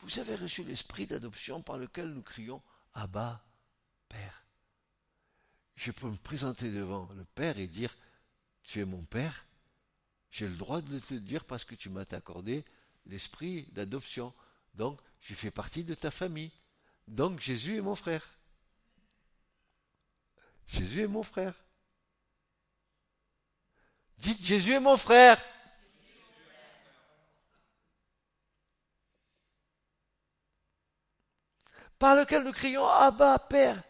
vous 0.00 0.18
avez 0.18 0.36
reçu 0.36 0.64
l'esprit 0.64 1.06
d'adoption 1.06 1.62
par 1.62 1.78
lequel 1.78 2.08
nous 2.08 2.22
crions 2.22 2.60
Abba, 2.92 3.42
Père. 4.10 4.41
Je 5.76 5.90
peux 5.90 6.08
me 6.08 6.16
présenter 6.16 6.70
devant 6.70 7.08
le 7.16 7.24
Père 7.24 7.58
et 7.58 7.66
dire 7.66 7.96
Tu 8.62 8.80
es 8.80 8.84
mon 8.84 9.04
Père. 9.04 9.46
J'ai 10.30 10.48
le 10.48 10.56
droit 10.56 10.80
de 10.80 10.98
te 10.98 11.14
dire 11.14 11.44
parce 11.44 11.64
que 11.64 11.74
tu 11.74 11.90
m'as 11.90 12.12
accordé 12.12 12.64
l'esprit 13.06 13.66
d'adoption. 13.72 14.32
Donc, 14.74 14.98
je 15.20 15.34
fais 15.34 15.50
partie 15.50 15.84
de 15.84 15.94
ta 15.94 16.10
famille. 16.10 16.52
Donc, 17.08 17.40
Jésus 17.40 17.76
est 17.76 17.82
mon 17.82 17.94
frère. 17.94 18.26
Jésus 20.66 21.02
est 21.02 21.08
mon 21.08 21.22
frère. 21.22 21.54
Dites 24.18 24.42
Jésus 24.42 24.72
est 24.72 24.80
mon 24.80 24.96
frère. 24.96 25.42
Par 31.98 32.16
lequel 32.16 32.42
nous 32.44 32.52
crions 32.52 32.86
Abba, 32.86 33.38
Père. 33.38 33.82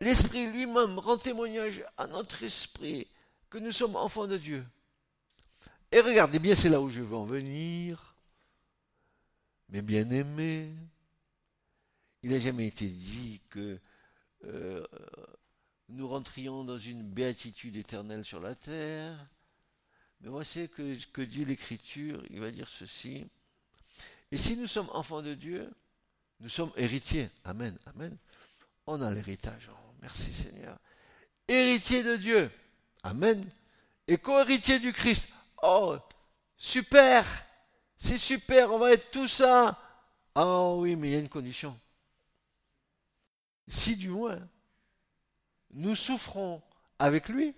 L'Esprit 0.00 0.46
lui-même 0.46 0.98
rend 0.98 1.18
témoignage 1.18 1.84
à 1.96 2.06
notre 2.06 2.42
esprit 2.42 3.08
que 3.50 3.58
nous 3.58 3.72
sommes 3.72 3.96
enfants 3.96 4.26
de 4.26 4.36
Dieu. 4.36 4.64
Et 5.90 6.00
regardez 6.00 6.38
bien, 6.38 6.54
c'est 6.54 6.68
là 6.68 6.80
où 6.80 6.90
je 6.90 7.02
veux 7.02 7.16
en 7.16 7.24
venir. 7.24 8.14
Mes 9.70 9.82
bien-aimés, 9.82 10.70
il 12.22 12.30
n'a 12.30 12.38
jamais 12.38 12.66
été 12.66 12.86
dit 12.86 13.40
que 13.50 13.78
euh, 14.44 14.86
nous 15.88 16.06
rentrions 16.06 16.64
dans 16.64 16.78
une 16.78 17.02
béatitude 17.02 17.76
éternelle 17.76 18.24
sur 18.24 18.40
la 18.40 18.54
terre. 18.54 19.26
Mais 20.20 20.28
voici 20.28 20.68
que, 20.68 20.96
que 21.12 21.22
dit 21.22 21.44
l'Écriture, 21.44 22.22
il 22.30 22.40
va 22.40 22.50
dire 22.50 22.68
ceci. 22.68 23.26
Et 24.30 24.36
si 24.36 24.56
nous 24.56 24.66
sommes 24.66 24.90
enfants 24.92 25.22
de 25.22 25.34
Dieu, 25.34 25.70
nous 26.40 26.48
sommes 26.48 26.72
héritiers. 26.76 27.30
Amen, 27.44 27.76
amen. 27.86 28.16
On 28.86 29.00
a 29.00 29.10
l'héritage. 29.10 29.68
Oh, 29.72 29.87
merci 30.00 30.32
Seigneur. 30.32 30.76
Héritiers 31.46 32.02
de 32.02 32.16
Dieu. 32.16 32.50
Amen. 33.02 33.44
Et 34.06 34.18
co-héritiers 34.18 34.78
du 34.78 34.92
Christ. 34.92 35.28
Oh, 35.62 35.96
super. 36.56 37.24
C'est 37.96 38.18
super, 38.18 38.72
on 38.72 38.78
va 38.78 38.92
être 38.92 39.10
tout 39.10 39.28
ça. 39.28 39.76
Oh 40.34 40.78
oui, 40.80 40.94
mais 40.94 41.08
il 41.08 41.12
y 41.12 41.16
a 41.16 41.20
une 41.20 41.28
condition. 41.28 41.78
Si 43.66 43.96
du 43.96 44.08
moins 44.08 44.38
nous 45.72 45.94
souffrons 45.94 46.62
avec 46.98 47.28
lui, 47.28 47.54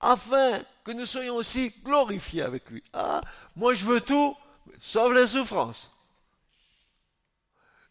afin 0.00 0.62
que 0.84 0.92
nous 0.92 1.06
soyons 1.06 1.36
aussi 1.36 1.70
glorifiés 1.82 2.42
avec 2.42 2.70
lui. 2.70 2.82
Ah, 2.92 3.22
moi 3.56 3.74
je 3.74 3.84
veux 3.84 4.00
tout, 4.00 4.36
sauf 4.80 5.12
la 5.12 5.26
souffrance. 5.26 5.90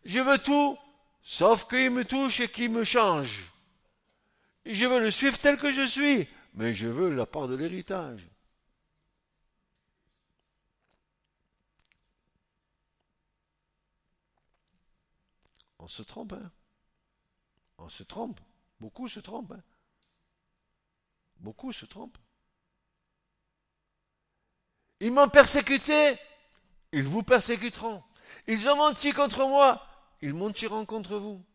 Je 0.04 0.20
veux 0.20 0.38
tout, 0.38 0.78
sauf 1.26 1.68
qu'il 1.68 1.90
me 1.90 2.06
touche 2.06 2.40
et 2.40 2.48
qu'il 2.48 2.72
me 2.72 2.86
change. 2.86 3.52
Je 4.66 4.86
veux 4.86 5.00
le 5.02 5.12
suivre 5.12 5.38
tel 5.38 5.58
que 5.58 5.72
je 5.72 5.86
suis, 5.86 6.28
mais 6.54 6.74
je 6.74 6.88
veux 6.88 7.14
la 7.14 7.26
part 7.26 7.50
de 7.50 7.56
l'héritage. 7.56 8.26
On 15.80 15.88
se 15.88 16.04
trompe, 16.04 16.34
hein 16.34 16.52
On 17.78 17.90
se 17.90 18.04
trompe. 18.04 18.40
Beaucoup 18.80 19.08
se 19.08 19.20
trompent. 19.20 19.52
Hein. 19.52 19.64
Beaucoup 21.38 21.72
se 21.72 21.86
trompent. 21.86 22.18
Ils 25.00 25.12
m'ont 25.12 25.30
persécuté, 25.30 26.18
ils 26.92 27.04
vous 27.04 27.22
persécuteront. 27.22 28.04
Ils 28.48 28.68
ont 28.70 28.78
menti 28.78 29.12
contre 29.12 29.46
moi, 29.46 29.86
ils 30.26 30.34
mentiront 30.34 30.88
contre 30.88 31.18
vous. 31.18 31.46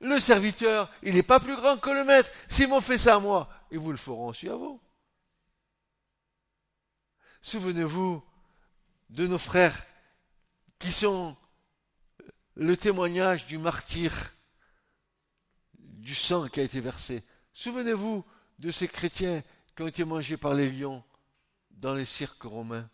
Le 0.00 0.20
serviteur, 0.20 0.88
il 1.02 1.14
n'est 1.14 1.24
pas 1.24 1.40
plus 1.40 1.56
grand 1.56 1.76
que 1.76 1.90
le 1.90 2.04
maître. 2.04 2.30
S'ils 2.46 2.68
m'ont 2.68 2.80
fait 2.80 2.98
ça 2.98 3.16
à 3.16 3.18
moi, 3.18 3.48
ils 3.72 3.80
vous 3.80 3.90
le 3.90 3.96
feront 3.96 4.28
aussi 4.28 4.48
à 4.48 4.54
vous. 4.54 4.80
Souvenez-vous 7.42 8.22
de 9.10 9.26
nos 9.26 9.38
frères 9.38 9.84
qui 10.78 10.92
sont 10.92 11.36
le 12.54 12.76
témoignage 12.76 13.46
du 13.46 13.58
martyr 13.58 14.12
du 15.74 16.14
sang 16.14 16.46
qui 16.46 16.60
a 16.60 16.62
été 16.62 16.78
versé. 16.78 17.24
Souvenez-vous 17.52 18.24
de 18.60 18.70
ces 18.70 18.86
chrétiens 18.86 19.42
qui 19.74 19.82
ont 19.82 19.88
été 19.88 20.04
mangés 20.04 20.36
par 20.36 20.54
les 20.54 20.70
lions 20.70 21.02
dans 21.72 21.94
les 21.94 22.04
cirques 22.04 22.44
romains. 22.44 22.88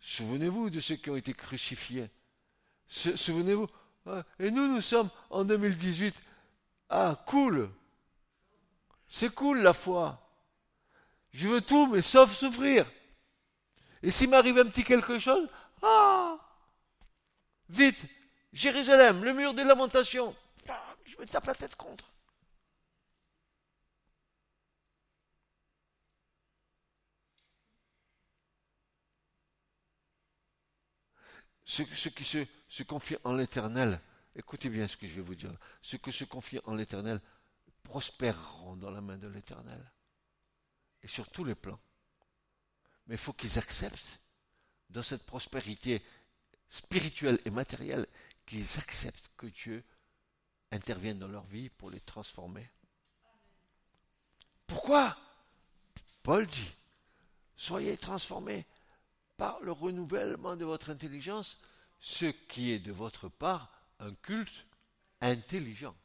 Souvenez-vous 0.00 0.70
de 0.70 0.80
ceux 0.80 0.96
qui 0.96 1.10
ont 1.10 1.16
été 1.16 1.34
crucifiés. 1.34 2.10
Souvenez-vous. 2.86 3.66
Ah, 4.06 4.22
et 4.38 4.50
nous, 4.50 4.66
nous 4.66 4.80
sommes 4.80 5.10
en 5.30 5.44
2018. 5.44 6.22
Ah, 6.88 7.22
cool. 7.26 7.70
C'est 9.06 9.34
cool 9.34 9.60
la 9.60 9.72
foi. 9.72 10.24
Je 11.32 11.48
veux 11.48 11.60
tout, 11.60 11.86
mais 11.88 12.02
sauf 12.02 12.32
souffrir. 12.34 12.86
Et 14.02 14.10
s'il 14.10 14.30
m'arrive 14.30 14.58
un 14.58 14.66
petit 14.66 14.84
quelque 14.84 15.18
chose, 15.18 15.48
ah, 15.82 16.38
vite, 17.68 18.06
Jérusalem, 18.52 19.24
le 19.24 19.32
mur 19.32 19.54
des 19.54 19.64
lamentations 19.64 20.34
je 21.08 21.16
me 21.18 21.26
tape 21.26 21.46
la 21.46 21.54
tête 21.54 21.74
contre. 21.76 22.04
Ceux, 31.68 31.84
qui 31.84 32.24
se, 32.24 32.38
se, 32.66 32.82
confient 32.82 33.18
en 33.24 33.34
l'éternel, 33.34 34.00
écoutez 34.34 34.70
bien 34.70 34.88
ce 34.88 34.96
que 34.96 35.06
je 35.06 35.16
vais 35.16 35.20
vous 35.20 35.34
dire, 35.34 35.52
ceux 35.82 35.98
qui 35.98 36.10
se 36.10 36.24
confient 36.24 36.60
en 36.64 36.74
l'éternel 36.74 37.20
prospéreront 37.82 38.76
dans 38.76 38.90
la 38.90 39.02
main 39.02 39.18
de 39.18 39.28
l'éternel. 39.28 39.92
Et 41.02 41.08
sur 41.08 41.28
tous 41.28 41.44
les 41.44 41.54
plans. 41.54 41.78
Mais 43.06 43.16
il 43.16 43.18
faut 43.18 43.34
qu'ils 43.34 43.58
acceptent 43.58 44.18
dans 44.88 45.02
cette 45.02 45.26
prospérité 45.26 46.02
spirituel 46.70 47.38
et 47.44 47.50
matériel 47.50 48.06
qu'ils 48.46 48.78
acceptent 48.78 49.30
que 49.36 49.46
Dieu 49.46 49.82
intervienne 50.72 51.18
dans 51.18 51.28
leur 51.28 51.44
vie 51.44 51.68
pour 51.68 51.90
les 51.90 52.00
transformer. 52.00 52.66
Pourquoi? 54.66 55.18
Paul 56.22 56.46
dit, 56.46 56.74
soyez 57.56 57.98
transformés 57.98 58.66
par 59.38 59.60
le 59.60 59.72
renouvellement 59.72 60.56
de 60.56 60.66
votre 60.66 60.90
intelligence, 60.90 61.58
ce 62.00 62.26
qui 62.26 62.72
est 62.72 62.80
de 62.80 62.92
votre 62.92 63.28
part 63.28 63.72
un 64.00 64.12
culte 64.14 64.66
intelligent. 65.20 65.96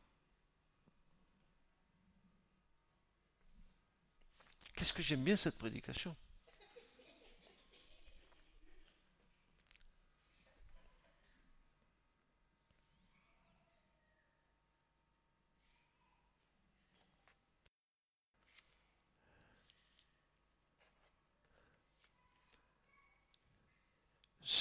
Qu'est-ce 4.75 4.93
que 4.93 5.03
j'aime 5.03 5.23
bien 5.23 5.35
cette 5.35 5.57
prédication? 5.57 6.15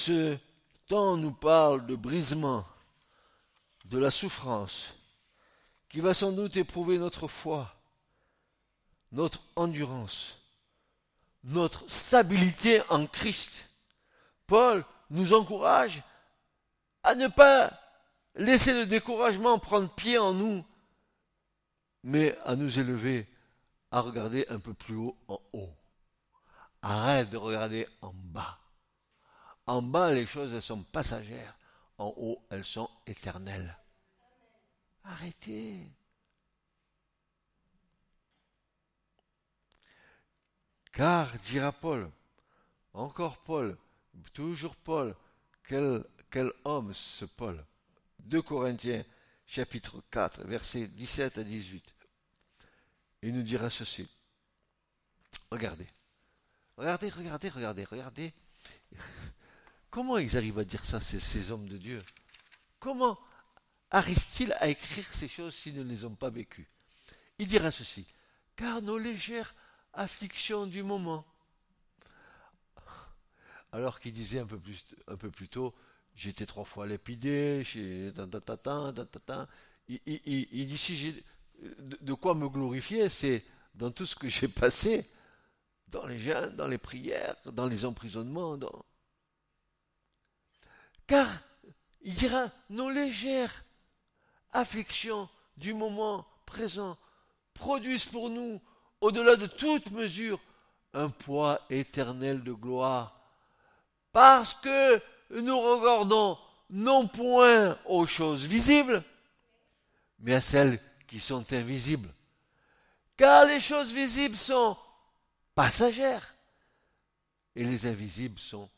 Ce 0.05 0.37
temps 0.89 1.15
nous 1.15 1.31
parle 1.31 1.85
de 1.85 1.95
brisement, 1.95 2.65
de 3.85 3.97
la 3.97 4.11
souffrance, 4.11 4.93
qui 5.87 6.01
va 6.01 6.13
sans 6.13 6.33
doute 6.33 6.57
éprouver 6.57 6.97
notre 6.97 7.29
foi, 7.29 7.73
notre 9.13 9.41
endurance, 9.55 10.37
notre 11.45 11.89
stabilité 11.89 12.81
en 12.89 13.07
Christ. 13.07 13.69
Paul 14.45 14.83
nous 15.09 15.33
encourage 15.33 16.03
à 17.01 17.15
ne 17.15 17.29
pas 17.29 17.71
laisser 18.35 18.73
le 18.73 18.85
découragement 18.85 19.57
prendre 19.57 19.87
pied 19.87 20.17
en 20.17 20.33
nous, 20.33 20.65
mais 22.03 22.37
à 22.43 22.57
nous 22.57 22.77
élever, 22.77 23.25
à 23.89 24.01
regarder 24.01 24.45
un 24.49 24.59
peu 24.59 24.73
plus 24.73 24.97
haut 24.97 25.17
en 25.29 25.39
haut. 25.53 25.73
Arrête 26.81 27.29
de 27.29 27.37
regarder 27.37 27.87
en 28.01 28.11
bas. 28.13 28.59
En 29.65 29.81
bas, 29.81 30.11
les 30.13 30.25
choses, 30.25 30.59
sont 30.59 30.83
passagères. 30.83 31.57
En 31.97 32.13
haut, 32.17 32.45
elles 32.49 32.65
sont 32.65 32.89
éternelles. 33.05 33.77
Arrêtez. 35.03 35.89
Car, 40.91 41.37
dira 41.39 41.71
Paul, 41.71 42.09
encore 42.93 43.37
Paul, 43.37 43.77
toujours 44.33 44.75
Paul, 44.75 45.15
quel, 45.63 46.03
quel 46.29 46.51
homme 46.65 46.93
ce 46.93 47.25
Paul? 47.25 47.65
2 48.19 48.41
Corinthiens 48.41 49.03
chapitre 49.47 50.03
4, 50.11 50.43
versets 50.43 50.87
17 50.87 51.39
à 51.39 51.43
18. 51.43 51.93
Il 53.23 53.33
nous 53.33 53.41
dira 53.41 53.69
ceci. 53.69 54.07
Regardez. 55.49 55.87
Regardez, 56.77 57.09
regardez, 57.09 57.49
regardez, 57.49 57.83
regardez. 57.85 58.33
Comment 59.93 60.17
ils 60.17 60.35
arrivent 60.37 60.57
à 60.57 60.63
dire 60.63 60.83
ça, 60.83 60.99
ces, 60.99 61.51
hommes 61.51 61.69
de 61.69 61.77
Dieu? 61.77 61.99
Comment 62.79 63.19
arrivent-ils 63.91 64.51
à 64.53 64.67
écrire 64.67 65.05
ces 65.05 65.27
choses 65.27 65.53
s'ils 65.53 65.75
ne 65.75 65.83
les 65.83 66.03
ont 66.03 66.15
pas 66.15 66.31
vécues? 66.31 66.67
Il 67.37 67.45
dira 67.45 67.69
ceci, 67.69 68.07
car 68.55 68.81
nos 68.81 68.97
légères 68.97 69.53
afflictions 69.93 70.65
du 70.65 70.81
moment, 70.81 71.23
alors 73.71 73.99
qu'il 73.99 74.13
disait 74.13 74.39
un 74.39 74.47
peu 74.47 74.57
plus, 74.57 74.83
un 75.07 75.15
peu 75.15 75.29
plus 75.29 75.47
tôt, 75.47 75.75
j'étais 76.15 76.47
trois 76.47 76.65
fois 76.65 76.87
lépidé, 76.87 77.61
il, 77.75 78.11
il, 80.07 80.65
dit 80.65 80.77
si 80.79 80.95
j'ai 80.95 81.23
de 81.61 82.13
quoi 82.13 82.33
me 82.33 82.49
glorifier, 82.49 83.09
c'est 83.09 83.45
dans 83.75 83.91
tout 83.91 84.07
ce 84.07 84.15
que 84.15 84.27
j'ai 84.27 84.47
passé, 84.47 85.07
dans 85.89 86.07
les 86.07 86.17
jeûnes, 86.17 86.55
dans 86.55 86.67
les 86.67 86.79
prières, 86.79 87.35
dans 87.45 87.67
les 87.67 87.85
emprisonnements, 87.85 88.57
dans, 88.57 88.83
car, 91.07 91.27
il 92.01 92.13
dira, 92.13 92.49
nos 92.69 92.89
légères 92.89 93.63
afflictions 94.51 95.29
du 95.57 95.73
moment 95.73 96.25
présent 96.45 96.97
produisent 97.53 98.05
pour 98.05 98.29
nous, 98.29 98.61
au-delà 99.01 99.35
de 99.35 99.47
toute 99.47 99.91
mesure, 99.91 100.39
un 100.93 101.09
poids 101.09 101.61
éternel 101.69 102.43
de 102.43 102.53
gloire. 102.53 103.19
Parce 104.11 104.53
que 104.53 105.01
nous 105.31 105.59
regardons 105.59 106.37
non 106.69 107.07
point 107.07 107.77
aux 107.85 108.05
choses 108.05 108.45
visibles, 108.45 109.03
mais 110.19 110.35
à 110.35 110.41
celles 110.41 110.79
qui 111.07 111.19
sont 111.19 111.51
invisibles. 111.53 112.09
Car 113.17 113.45
les 113.45 113.59
choses 113.59 113.91
visibles 113.91 114.35
sont 114.35 114.77
passagères 115.55 116.35
et 117.55 117.63
les 117.63 117.87
invisibles 117.87 118.39
sont 118.39 118.69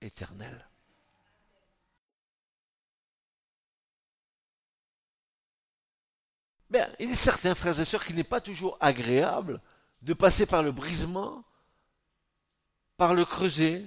éternelles. 0.00 0.66
Ben, 6.70 6.88
il 6.98 7.10
est 7.10 7.14
certain, 7.14 7.54
frères 7.54 7.78
et 7.78 7.84
sœurs, 7.84 8.04
qu'il 8.04 8.16
n'est 8.16 8.24
pas 8.24 8.40
toujours 8.40 8.76
agréable 8.80 9.60
de 10.02 10.14
passer 10.14 10.46
par 10.46 10.62
le 10.62 10.72
brisement, 10.72 11.44
par 12.96 13.14
le 13.14 13.24
creuset, 13.24 13.84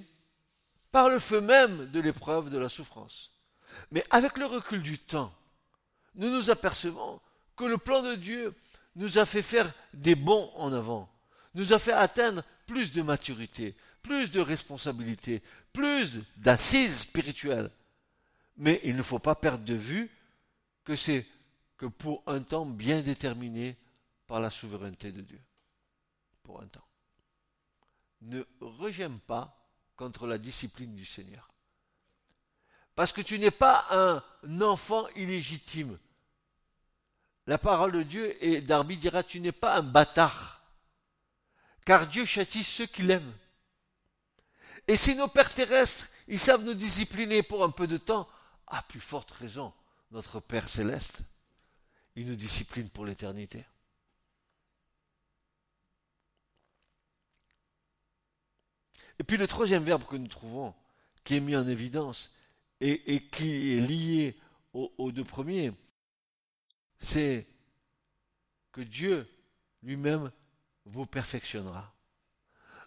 par 0.91 1.09
le 1.09 1.19
feu 1.19 1.41
même 1.41 1.87
de 1.87 1.99
l'épreuve 1.99 2.49
de 2.49 2.57
la 2.57 2.69
souffrance. 2.69 3.31
Mais 3.91 4.03
avec 4.09 4.37
le 4.37 4.45
recul 4.45 4.81
du 4.81 4.97
temps, 4.97 5.33
nous 6.15 6.29
nous 6.29 6.49
apercevons 6.49 7.19
que 7.55 7.65
le 7.65 7.77
plan 7.77 8.01
de 8.01 8.15
Dieu 8.15 8.55
nous 8.95 9.17
a 9.17 9.25
fait 9.25 9.41
faire 9.41 9.71
des 9.93 10.15
bons 10.15 10.51
en 10.55 10.73
avant, 10.73 11.09
nous 11.53 11.73
a 11.73 11.79
fait 11.79 11.93
atteindre 11.93 12.43
plus 12.65 12.91
de 12.91 13.01
maturité, 13.01 13.75
plus 14.01 14.31
de 14.31 14.39
responsabilité, 14.39 15.43
plus 15.73 16.19
d'assises 16.37 17.01
spirituelles. 17.01 17.69
Mais 18.57 18.81
il 18.83 18.95
ne 18.95 19.03
faut 19.03 19.19
pas 19.19 19.35
perdre 19.35 19.63
de 19.63 19.75
vue 19.75 20.09
que 20.83 20.95
c'est 20.95 21.25
que 21.79 21.85
pour 21.85 22.21
un 22.27 22.41
temps 22.41 22.65
bien 22.65 23.01
déterminé 23.01 23.77
par 24.27 24.41
la 24.41 24.49
souveraineté 24.49 25.11
de 25.11 25.21
Dieu. 25.21 25.41
Pour 26.43 26.61
un 26.61 26.67
temps. 26.67 26.85
Ne 28.21 28.45
regème 28.59 29.17
pas 29.21 29.57
contre 29.95 30.27
la 30.27 30.37
discipline 30.37 30.93
du 30.93 31.05
Seigneur. 31.05 31.49
Parce 32.95 33.13
que 33.13 33.21
tu 33.21 33.39
n'es 33.39 33.49
pas 33.49 33.87
un 33.91 34.61
enfant 34.61 35.07
illégitime. 35.15 35.97
La 37.47 37.57
parole 37.57 37.93
de 37.93 38.03
Dieu, 38.03 38.43
et 38.43 38.59
Darby 38.59 38.97
dira, 38.97 39.23
tu 39.23 39.39
n'es 39.39 39.53
pas 39.53 39.77
un 39.77 39.83
bâtard. 39.83 40.61
Car 41.85 42.07
Dieu 42.07 42.25
châtie 42.25 42.63
ceux 42.63 42.87
qu'il 42.87 43.09
aime. 43.09 43.33
Et 44.87 44.97
si 44.97 45.15
nos 45.15 45.29
pères 45.29 45.53
terrestres, 45.53 46.09
ils 46.27 46.39
savent 46.39 46.65
nous 46.65 46.73
discipliner 46.73 47.41
pour 47.41 47.63
un 47.63 47.69
peu 47.69 47.87
de 47.87 47.97
temps, 47.97 48.27
à 48.67 48.83
plus 48.83 48.99
forte 48.99 49.31
raison, 49.31 49.73
notre 50.11 50.41
Père 50.41 50.67
céleste 50.67 51.23
il 52.19 52.27
nous 52.27 52.35
discipline 52.35 52.89
pour 52.89 53.05
l'éternité. 53.05 53.63
Et 59.17 59.23
puis 59.23 59.37
le 59.37 59.47
troisième 59.47 59.85
verbe 59.85 60.03
que 60.03 60.17
nous 60.17 60.27
trouvons, 60.27 60.75
qui 61.23 61.35
est 61.35 61.39
mis 61.39 61.55
en 61.55 61.65
évidence 61.65 62.33
et, 62.81 63.19
qui 63.31 63.77
est 63.77 63.79
lié 63.79 64.37
aux, 64.73 65.11
deux 65.13 65.23
premiers, 65.23 65.71
c'est 66.97 67.47
que 68.73 68.81
Dieu 68.81 69.25
lui-même 69.81 70.29
vous 70.83 71.05
perfectionnera. 71.05 71.93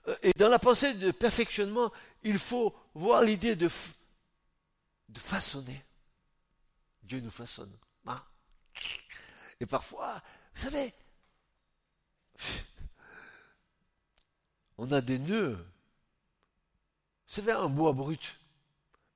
Euh, 0.08 0.16
et 0.22 0.32
dans 0.34 0.48
la 0.48 0.58
pensée 0.58 0.92
de 0.92 1.10
perfectionnement, 1.10 1.90
il 2.22 2.38
faut 2.38 2.76
voir 2.92 3.22
l'idée 3.22 3.56
de, 3.56 3.70
façonner. 5.16 5.82
Dieu 7.02 7.20
nous 7.20 7.30
façonne. 7.30 7.74
Hein 8.06 8.22
et 9.62 9.66
parfois, 9.66 10.20
vous 10.54 10.60
savez, 10.60 10.92
on 14.76 14.90
a 14.90 15.00
des 15.00 15.20
nœuds. 15.20 15.54
Vous 15.54 17.34
savez, 17.34 17.52
un 17.52 17.68
bois 17.68 17.92
brut, 17.92 18.40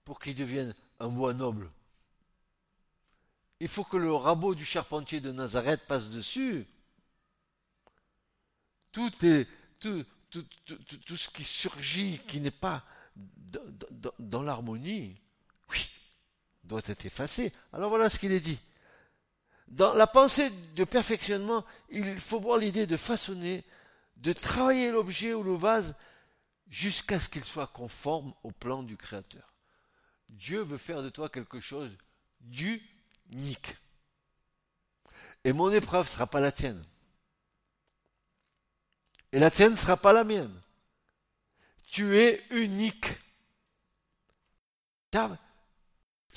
pour 0.04 0.20
qu'il 0.20 0.36
devienne 0.36 0.72
un 1.00 1.08
bois 1.08 1.34
noble. 1.34 1.68
Il 3.58 3.66
faut 3.66 3.82
que 3.82 3.96
le 3.96 4.14
rabot 4.14 4.54
du 4.54 4.64
charpentier 4.64 5.18
de 5.18 5.32
Nazareth 5.32 5.84
passe 5.88 6.10
dessus. 6.10 6.64
Tout, 8.92 9.10
ce 9.10 9.44
qui 11.30 11.42
surgit, 11.42 12.20
qui 12.28 12.40
n'est 12.40 12.52
pas 12.52 12.84
dans, 14.20 14.42
l'harmonie, 14.42 15.20
doit 16.62 16.82
être 16.86 17.04
effacé. 17.04 17.52
Alors 17.72 17.88
voilà 17.88 18.08
ce 18.08 18.20
qu'il 18.20 18.30
est 18.30 18.38
dit. 18.38 18.60
Dans 19.68 19.94
la 19.94 20.06
pensée 20.06 20.50
de 20.74 20.84
perfectionnement, 20.84 21.64
il 21.90 22.20
faut 22.20 22.40
voir 22.40 22.58
l'idée 22.58 22.86
de 22.86 22.96
façonner, 22.96 23.64
de 24.16 24.32
travailler 24.32 24.90
l'objet 24.90 25.34
ou 25.34 25.42
le 25.42 25.54
vase 25.54 25.94
jusqu'à 26.68 27.20
ce 27.20 27.28
qu'il 27.28 27.44
soit 27.44 27.66
conforme 27.66 28.32
au 28.42 28.50
plan 28.50 28.82
du 28.82 28.96
Créateur. 28.96 29.54
Dieu 30.28 30.60
veut 30.62 30.78
faire 30.78 31.02
de 31.02 31.10
toi 31.10 31.28
quelque 31.28 31.60
chose 31.60 31.96
d'unique. 32.40 33.76
Et 35.44 35.52
mon 35.52 35.72
épreuve 35.72 36.06
ne 36.06 36.10
sera 36.10 36.26
pas 36.26 36.40
la 36.40 36.52
tienne. 36.52 36.82
Et 39.32 39.38
la 39.38 39.50
tienne 39.50 39.72
ne 39.72 39.76
sera 39.76 39.96
pas 39.96 40.12
la 40.12 40.24
mienne. 40.24 40.60
Tu 41.90 42.16
es 42.16 42.44
unique. 42.50 43.06
Tu 45.10 45.18
as, 45.18 45.38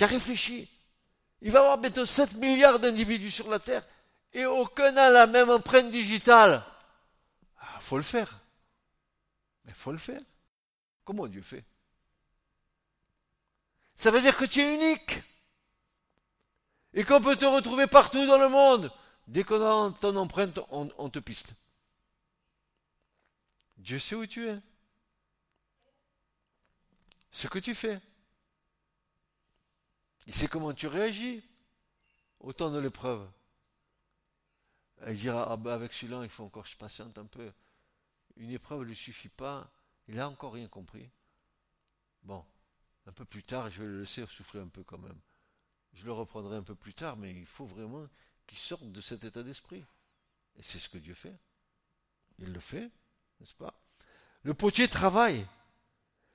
réfléchi. 0.05 0.69
Il 1.41 1.51
va 1.51 1.59
y 1.59 1.61
avoir 1.61 1.77
bientôt 1.77 2.05
7 2.05 2.33
milliards 2.35 2.79
d'individus 2.79 3.31
sur 3.31 3.49
la 3.49 3.59
Terre 3.59 3.85
et 4.33 4.45
aucun 4.45 4.91
n'a 4.91 5.09
la 5.09 5.25
même 5.25 5.49
empreinte 5.49 5.89
digitale. 5.89 6.63
Ah, 7.59 7.79
faut 7.79 7.97
le 7.97 8.03
faire. 8.03 8.39
Mais 9.65 9.73
faut 9.73 9.91
le 9.91 9.97
faire. 9.97 10.21
Comment 11.03 11.27
Dieu 11.27 11.41
fait? 11.41 11.63
Ça 13.95 14.11
veut 14.11 14.21
dire 14.21 14.37
que 14.37 14.45
tu 14.45 14.61
es 14.61 14.75
unique. 14.75 15.21
Et 16.93 17.03
qu'on 17.03 17.21
peut 17.21 17.35
te 17.35 17.45
retrouver 17.45 17.87
partout 17.87 18.25
dans 18.25 18.37
le 18.37 18.49
monde. 18.49 18.91
Dès 19.27 19.43
qu'on 19.43 19.61
a 19.61 19.93
ton 19.93 20.15
empreinte, 20.15 20.59
on 20.69 21.09
te 21.09 21.19
piste. 21.19 21.53
Dieu 23.77 23.99
sait 23.99 24.15
où 24.15 24.25
tu 24.25 24.49
es. 24.49 24.57
Ce 27.31 27.47
que 27.47 27.59
tu 27.59 27.75
fais. 27.75 27.99
Il 30.29 30.35
sait 30.35 30.47
comment 30.47 30.75
tu 30.75 30.85
réagis 30.85 31.43
au 32.39 32.53
temps 32.53 32.69
de 32.69 32.77
l'épreuve. 32.77 33.27
Il 35.07 35.15
dira, 35.15 35.51
ah 35.51 35.57
ben 35.57 35.71
avec 35.71 35.91
celui-là, 35.91 36.21
il 36.21 36.29
faut 36.29 36.43
encore 36.43 36.65
que 36.65 36.69
je 36.69 36.77
patiente 36.77 37.17
un 37.17 37.25
peu. 37.25 37.51
Une 38.35 38.51
épreuve 38.51 38.81
ne 38.81 38.85
lui 38.85 38.95
suffit 38.95 39.29
pas. 39.29 39.71
Il 40.07 40.13
n'a 40.13 40.29
encore 40.29 40.53
rien 40.53 40.67
compris. 40.67 41.09
Bon, 42.21 42.45
un 43.07 43.11
peu 43.11 43.25
plus 43.25 43.41
tard, 43.41 43.71
je 43.71 43.81
vais 43.81 43.87
le 43.87 44.01
laisser 44.01 44.23
souffler 44.27 44.59
un 44.59 44.67
peu 44.67 44.83
quand 44.83 44.99
même. 44.99 45.19
Je 45.93 46.05
le 46.05 46.11
reprendrai 46.11 46.57
un 46.57 46.63
peu 46.63 46.75
plus 46.75 46.93
tard, 46.93 47.17
mais 47.17 47.33
il 47.33 47.47
faut 47.47 47.65
vraiment 47.65 48.07
qu'il 48.45 48.59
sorte 48.59 48.83
de 48.83 49.01
cet 49.01 49.23
état 49.23 49.41
d'esprit. 49.41 49.83
Et 50.57 50.61
c'est 50.61 50.77
ce 50.77 50.89
que 50.89 50.99
Dieu 50.99 51.15
fait. 51.15 51.39
Il 52.37 52.53
le 52.53 52.59
fait, 52.59 52.91
n'est-ce 53.39 53.55
pas? 53.55 53.73
Le 54.43 54.53
potier 54.53 54.87
travaille 54.87 55.47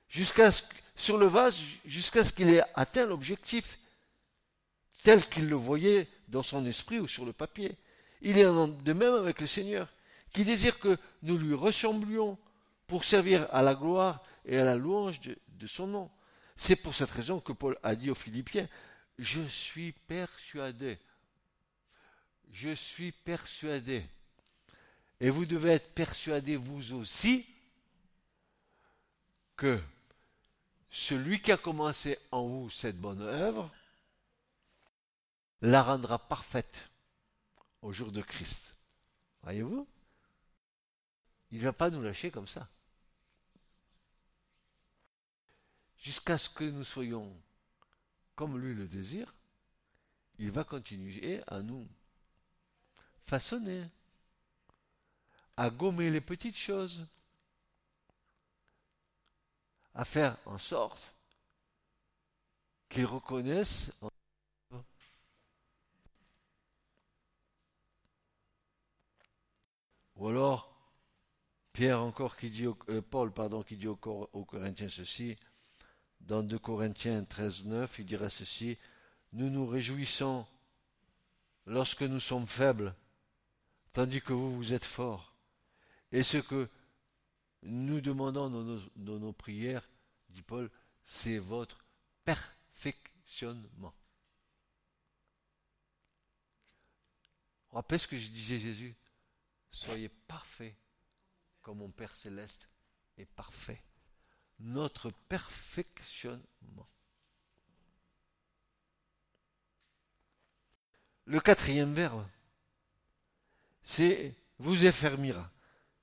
jusqu'à 0.09 0.51
sur 0.97 1.17
le 1.17 1.27
vase 1.27 1.57
jusqu'à 1.85 2.25
ce 2.25 2.33
qu'il 2.33 2.49
ait 2.49 2.65
atteint 2.75 3.07
l'objectif 3.07 3.79
tel 5.05 5.29
qu'il 5.29 5.49
le 5.49 5.55
voyait 5.55 6.09
dans 6.29 6.43
son 6.43 6.65
esprit 6.67 6.99
ou 6.99 7.07
sur 7.07 7.25
le 7.25 7.33
papier. 7.33 7.77
Il 8.23 8.39
est 8.39 8.45
de 8.45 8.93
même 8.93 9.15
avec 9.15 9.41
le 9.41 9.47
Seigneur, 9.47 9.87
qui 10.33 10.45
désire 10.45 10.81
que 10.81 10.97
nous 11.23 11.37
lui 11.37 11.55
ressemblions 11.55 12.39
pour 12.87 13.05
servir 13.05 13.47
à 13.53 13.63
la 13.63 13.75
gloire 13.75 14.23
et 14.47 14.59
à 14.59 14.65
la 14.65 14.77
louange 14.77 15.21
de, 15.21 15.67
son 15.67 15.87
nom. 15.87 16.11
C'est 16.57 16.77
pour 16.77 16.95
cette 16.95 17.11
raison 17.11 17.39
que 17.39 17.53
Paul 17.53 17.79
a 17.83 17.95
dit 17.95 18.11
aux 18.11 18.15
Philippiens, 18.15 18.69
je 19.19 19.43
suis 19.43 19.93
persuadé, 19.93 20.99
je 22.51 22.71
suis 22.75 23.13
persuadé, 23.13 24.05
et 25.21 25.31
vous 25.31 25.45
devez 25.45 25.73
être 25.73 25.95
persuadés 25.95 26.57
vous 26.57 26.95
aussi, 26.95 27.47
que 29.57 29.79
celui 30.91 31.41
qui 31.41 31.53
a 31.53 31.57
commencé 31.57 32.19
en 32.31 32.47
vous 32.47 32.71
cette 32.71 32.99
bonne 32.99 33.23
œuvre 33.23 33.71
la 35.65 35.83
rendra 35.83 36.19
parfaite 36.19 36.91
au 37.81 37.91
jour 37.91 38.13
de 38.13 38.21
Christ. 38.21 38.77
Voyez-vous? 39.43 39.89
Il 41.53 41.59
ne 41.59 41.65
va 41.65 41.73
pas 41.73 41.89
nous 41.89 42.03
lâcher 42.03 42.31
comme 42.31 42.47
ça. 42.47 42.69
Jusqu'à 45.97 46.37
ce 46.37 46.51
que 46.51 46.65
nous 46.65 46.85
soyons 46.85 47.35
comme 48.35 48.59
lui 48.59 48.75
le 48.75 48.87
désire, 48.87 49.33
il 50.39 50.51
va 50.51 50.65
continuer 50.65 51.41
à 51.47 51.63
nous 51.63 51.89
façonner, 53.23 53.89
à 55.57 55.71
gommer 55.71 56.11
les 56.11 56.21
petites 56.21 56.59
choses, 56.59 57.07
à 59.95 60.05
faire 60.05 60.37
en 60.45 60.59
sorte 60.59 61.15
qu'ils 62.91 63.07
reconnaissent 63.07 63.93
Ou 70.25 70.29
alors, 70.29 70.75
Pierre 71.75 72.01
encore 72.01 72.39
qui 72.39 72.49
dit, 72.49 72.65
euh, 72.65 73.03
Paul 73.03 73.31
pardon, 73.31 73.63
qui 73.63 73.77
dit 73.77 73.89
aux, 73.89 73.95
Corinthiens 73.95 74.89
ceci, 74.89 75.37
dans 76.19 76.43
2 76.43 76.59
Corinthiens 76.59 77.23
13, 77.25 77.67
9, 77.67 77.99
il 77.99 78.07
dira 78.07 78.31
ceci, 78.31 78.79
nous 79.35 79.51
nous 79.51 79.67
réjouissons 79.67 80.47
lorsque 81.67 82.01
nous 82.01 82.21
sommes 82.21 82.47
faibles, 82.47 82.95
tandis 83.93 84.23
que 84.23 84.33
vous, 84.33 84.57
vous 84.57 84.73
êtes 84.73 84.87
forts. 84.87 85.35
Et 86.11 86.23
ce 86.23 86.39
que 86.39 86.71
nous 87.61 88.01
demandons 88.01 88.49
dans 88.49 89.19
nos, 89.19 89.33
prières, 89.35 89.87
dit 90.31 90.41
Paul, 90.41 90.71
c'est 91.03 91.37
votre 91.37 91.85
perfectionnement. 92.25 93.93
Rappelez 97.73 97.99
ce 97.99 98.09
que 98.09 98.17
je 98.17 98.31
disais 98.31 98.59
Jésus? 98.59 98.97
Soyez 99.75 100.09
parfaits 100.09 100.77
comme 101.61 101.79
mon 101.79 101.91
Père 101.91 102.15
céleste 102.15 102.69
est 103.19 103.25
parfait. 103.25 103.83
Notre 104.61 105.11
perfectionnement. 105.29 106.89
Le 111.25 111.41
quatrième 111.41 111.93
verbe, 111.93 112.25
c'est 113.83 114.37
vous 114.61 114.87
affermira. 114.87 115.51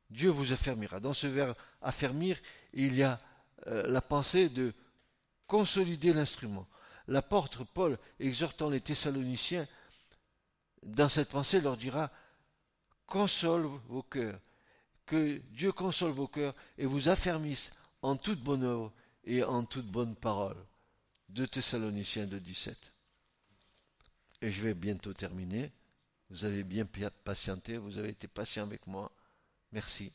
Dieu 0.10 0.30
vous 0.30 0.52
affermira. 0.52 1.00
Dans 1.00 1.14
ce 1.14 1.28
verbe 1.28 1.56
affermir, 1.82 2.38
il 2.74 2.94
y 2.94 3.04
a 3.04 3.22
euh, 3.68 3.88
la 3.88 4.02
pensée 4.02 4.50
de 4.50 4.74
consolider 5.48 6.12
l'instrument. 6.12 6.68
L'apôtre 7.08 7.64
Paul, 7.64 7.98
exhortant 8.20 8.70
les 8.70 8.82
Thessaloniciens, 8.82 9.66
dans 10.84 11.08
cette 11.08 11.30
pensée 11.30 11.62
leur 11.62 11.78
dira 11.78 12.12
console 13.12 13.66
vos 13.90 14.04
cœurs, 14.04 14.40
que 15.06 15.42
Dieu 15.52 15.74
console 15.74 16.12
vos 16.12 16.30
cœurs 16.30 16.56
et 16.78 16.86
vous 16.86 17.10
affermisse 17.10 17.74
en 18.02 18.16
toute 18.16 18.40
bonne 18.40 18.64
œuvre 18.64 18.94
et 19.26 19.44
en 19.44 19.66
toute 19.66 19.86
bonne 19.86 20.16
parole. 20.16 20.56
De 21.28 21.46
Thessaloniciens 21.46 22.26
de 22.26 22.40
17. 22.40 22.78
Et 24.42 24.50
je 24.50 24.62
vais 24.62 24.74
bientôt 24.74 25.14
terminer. 25.14 25.72
Vous 26.30 26.46
avez 26.46 26.64
bien 26.64 26.86
patienté, 26.86 27.78
vous 27.78 27.98
avez 27.98 28.10
été 28.10 28.30
patient 28.30 28.64
avec 28.64 28.88
moi. 28.88 29.12
Merci. 29.74 30.14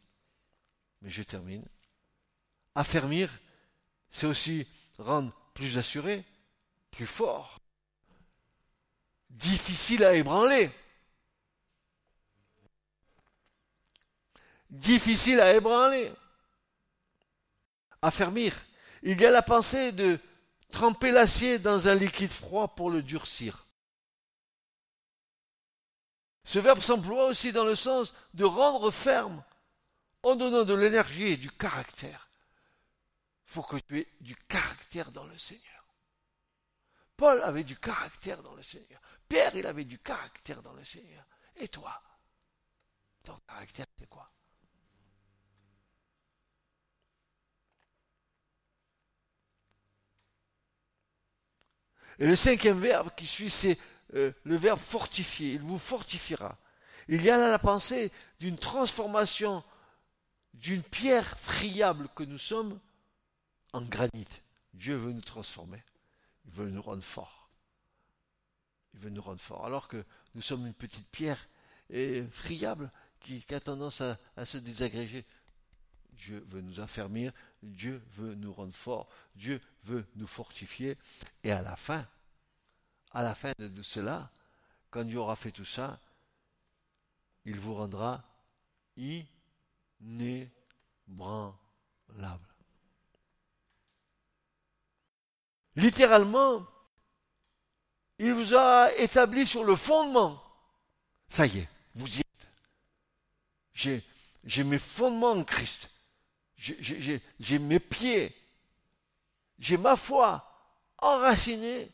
Mais 1.03 1.11
je 1.11 1.23
termine. 1.23 1.65
Affermir, 2.75 3.31
c'est 4.11 4.27
aussi 4.27 4.67
rendre 4.99 5.35
plus 5.53 5.77
assuré, 5.77 6.25
plus 6.91 7.07
fort, 7.07 7.61
difficile 9.29 10.03
à 10.05 10.15
ébranler. 10.15 10.71
Difficile 14.71 15.41
à 15.41 15.55
ébranler. 15.55 16.13
Affermir. 18.03 18.55
Il 19.03 19.21
y 19.21 19.27
a 19.27 19.31
la 19.31 19.43
pensée 19.43 19.93
de 19.93 20.19
tremper 20.71 21.13
l'acier 21.13 21.59
dans 21.59 21.89
un 21.89 21.95
liquide 21.95 22.31
froid 22.31 22.75
pour 22.75 22.91
le 22.91 23.03
durcir. 23.03 23.67
Ce 26.45 26.59
verbe 26.59 26.81
s'emploie 26.81 27.27
aussi 27.27 27.53
dans 27.53 27.65
le 27.65 27.75
sens 27.75 28.15
de 28.35 28.45
rendre 28.45 28.91
ferme 28.91 29.43
en 30.23 30.37
donnant 30.37 30.65
de 30.65 30.75
l'énergie 30.75 31.29
et 31.29 31.37
du 31.37 31.51
caractère. 31.51 32.29
Il 33.49 33.53
faut 33.53 33.63
que 33.63 33.77
tu 33.77 34.01
aies 34.01 34.13
du 34.21 34.37
caractère 34.37 35.11
dans 35.13 35.25
le 35.25 35.39
Seigneur. 35.39 35.85
Paul 37.17 37.43
avait 37.43 37.65
du 37.65 37.77
caractère 37.77 38.43
dans 38.43 38.55
le 38.55 38.63
Seigneur. 38.63 39.01
Pierre, 39.29 39.57
il 39.57 39.67
avait 39.67 39.85
du 39.85 39.99
caractère 39.99 40.63
dans 40.63 40.75
le 40.75 40.85
Seigneur. 40.85 41.25
Et 41.57 41.69
toi, 41.69 42.01
ton 43.25 43.37
caractère, 43.47 43.87
c'est 43.99 44.09
quoi? 44.09 44.31
Et 52.19 52.27
le 52.27 52.37
cinquième 52.37 52.81
verbe 52.81 53.11
qui 53.17 53.27
suit, 53.27 53.51
c'est 53.51 53.79
euh, 54.15 54.33
le 54.45 54.57
verbe 54.57 54.79
fortifier. 54.79 55.53
Il 55.53 55.63
vous 55.63 55.79
fortifiera. 55.79 56.59
Il 57.09 57.23
y 57.23 57.31
a 57.31 57.37
là 57.37 57.51
la 57.51 57.59
pensée 57.59 58.11
d'une 58.41 58.59
transformation 58.59 59.63
d'une 60.55 60.83
pierre 60.83 61.39
friable 61.39 62.09
que 62.15 62.25
nous 62.25 62.39
sommes 62.39 62.81
en 63.73 63.83
granit. 63.83 64.27
Dieu 64.75 64.97
veut 64.97 65.13
nous 65.13 65.21
transformer. 65.21 65.83
Il 66.47 66.53
veut 66.53 66.71
nous 66.71 66.83
rendre 66.83 67.03
forts. 67.03 67.51
Il 68.95 69.01
veut 69.01 69.11
nous 69.11 69.23
rendre 69.23 69.41
forts. 69.41 69.67
Alors 69.67 69.89
que 69.89 70.03
nous 70.35 70.43
sommes 70.43 70.67
une 70.67 70.75
petite 70.75 71.09
pierre 71.09 71.49
friable 72.31 72.91
qui, 73.21 73.45
a 73.51 73.61
tendance 73.61 74.01
à, 74.01 74.17
à 74.37 74.45
se 74.45 74.59
désagréger. 74.59 75.25
Dieu 76.13 76.45
veut 76.49 76.63
nous 76.63 76.81
affermir, 76.81 77.33
Dieu 77.73 78.01
veut 78.13 78.35
nous 78.35 78.53
rendre 78.53 78.75
forts, 78.75 79.09
Dieu 79.35 79.61
veut 79.85 80.07
nous 80.17 80.27
fortifier, 80.27 80.97
et 81.43 81.53
à 81.53 81.63
la 81.63 81.77
fin, 81.77 82.07
à 83.13 83.23
la 83.23 83.35
fin 83.35 83.53
de 83.59 83.83
cela, 83.83 84.31
quand 84.91 85.05
Dieu 85.05 85.19
aura 85.19 85.37
fait 85.37 85.53
tout 85.53 85.65
ça, 85.65 86.01
il 87.45 87.59
vous 87.59 87.75
rendra 87.75 88.25
inébranlable. 90.01 90.51
Littéralement, 95.77 96.67
il 98.19 98.33
vous 98.33 98.55
a 98.55 98.95
établi 98.97 99.47
sur 99.47 99.65
le 99.65 99.77
fondement. 99.77 100.43
Ça 101.29 101.47
y 101.47 101.59
est, 101.59 101.69
vous 101.95 102.17
y 102.17 102.21
êtes. 102.21 102.49
J'ai, 104.45 104.65
mes 104.65 104.79
fondements 104.79 105.33
en 105.33 105.45
Christ. 105.45 105.91
J'ai, 107.39 107.59
mes 107.59 107.81
pieds. 107.81 108.35
J'ai 109.59 109.77
ma 109.77 109.97
foi 109.97 110.43
enracinée, 110.99 111.91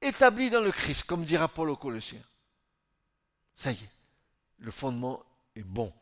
établie 0.00 0.50
dans 0.50 0.60
le 0.60 0.72
Christ, 0.72 1.04
comme 1.04 1.24
dira 1.24 1.48
Paul 1.48 1.70
aux 1.70 1.76
Colossiens. 1.76 2.22
Ça 3.54 3.72
y 3.72 3.74
est, 3.74 3.90
le 4.58 4.70
fondement 4.70 5.24
est 5.54 5.62
bon. 5.62 5.92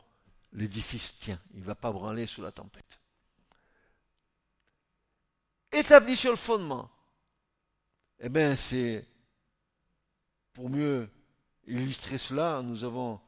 L'édifice 0.53 1.19
tient. 1.19 1.39
Il 1.53 1.59
ne 1.59 1.65
va 1.65 1.75
pas 1.75 1.91
branler 1.91 2.25
sous 2.25 2.41
la 2.41 2.51
tempête. 2.51 2.99
Établi 5.71 6.15
sur 6.15 6.31
le 6.31 6.37
fondement. 6.37 6.89
Eh 8.19 8.29
bien, 8.29 8.55
c'est 8.55 9.05
pour 10.53 10.69
mieux 10.69 11.09
illustrer 11.67 12.17
cela, 12.17 12.61
nous 12.63 12.83
avons 12.83 13.21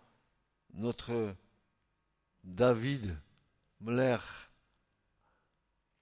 notre 0.74 1.36
David 2.44 3.16
Mler, 3.80 4.18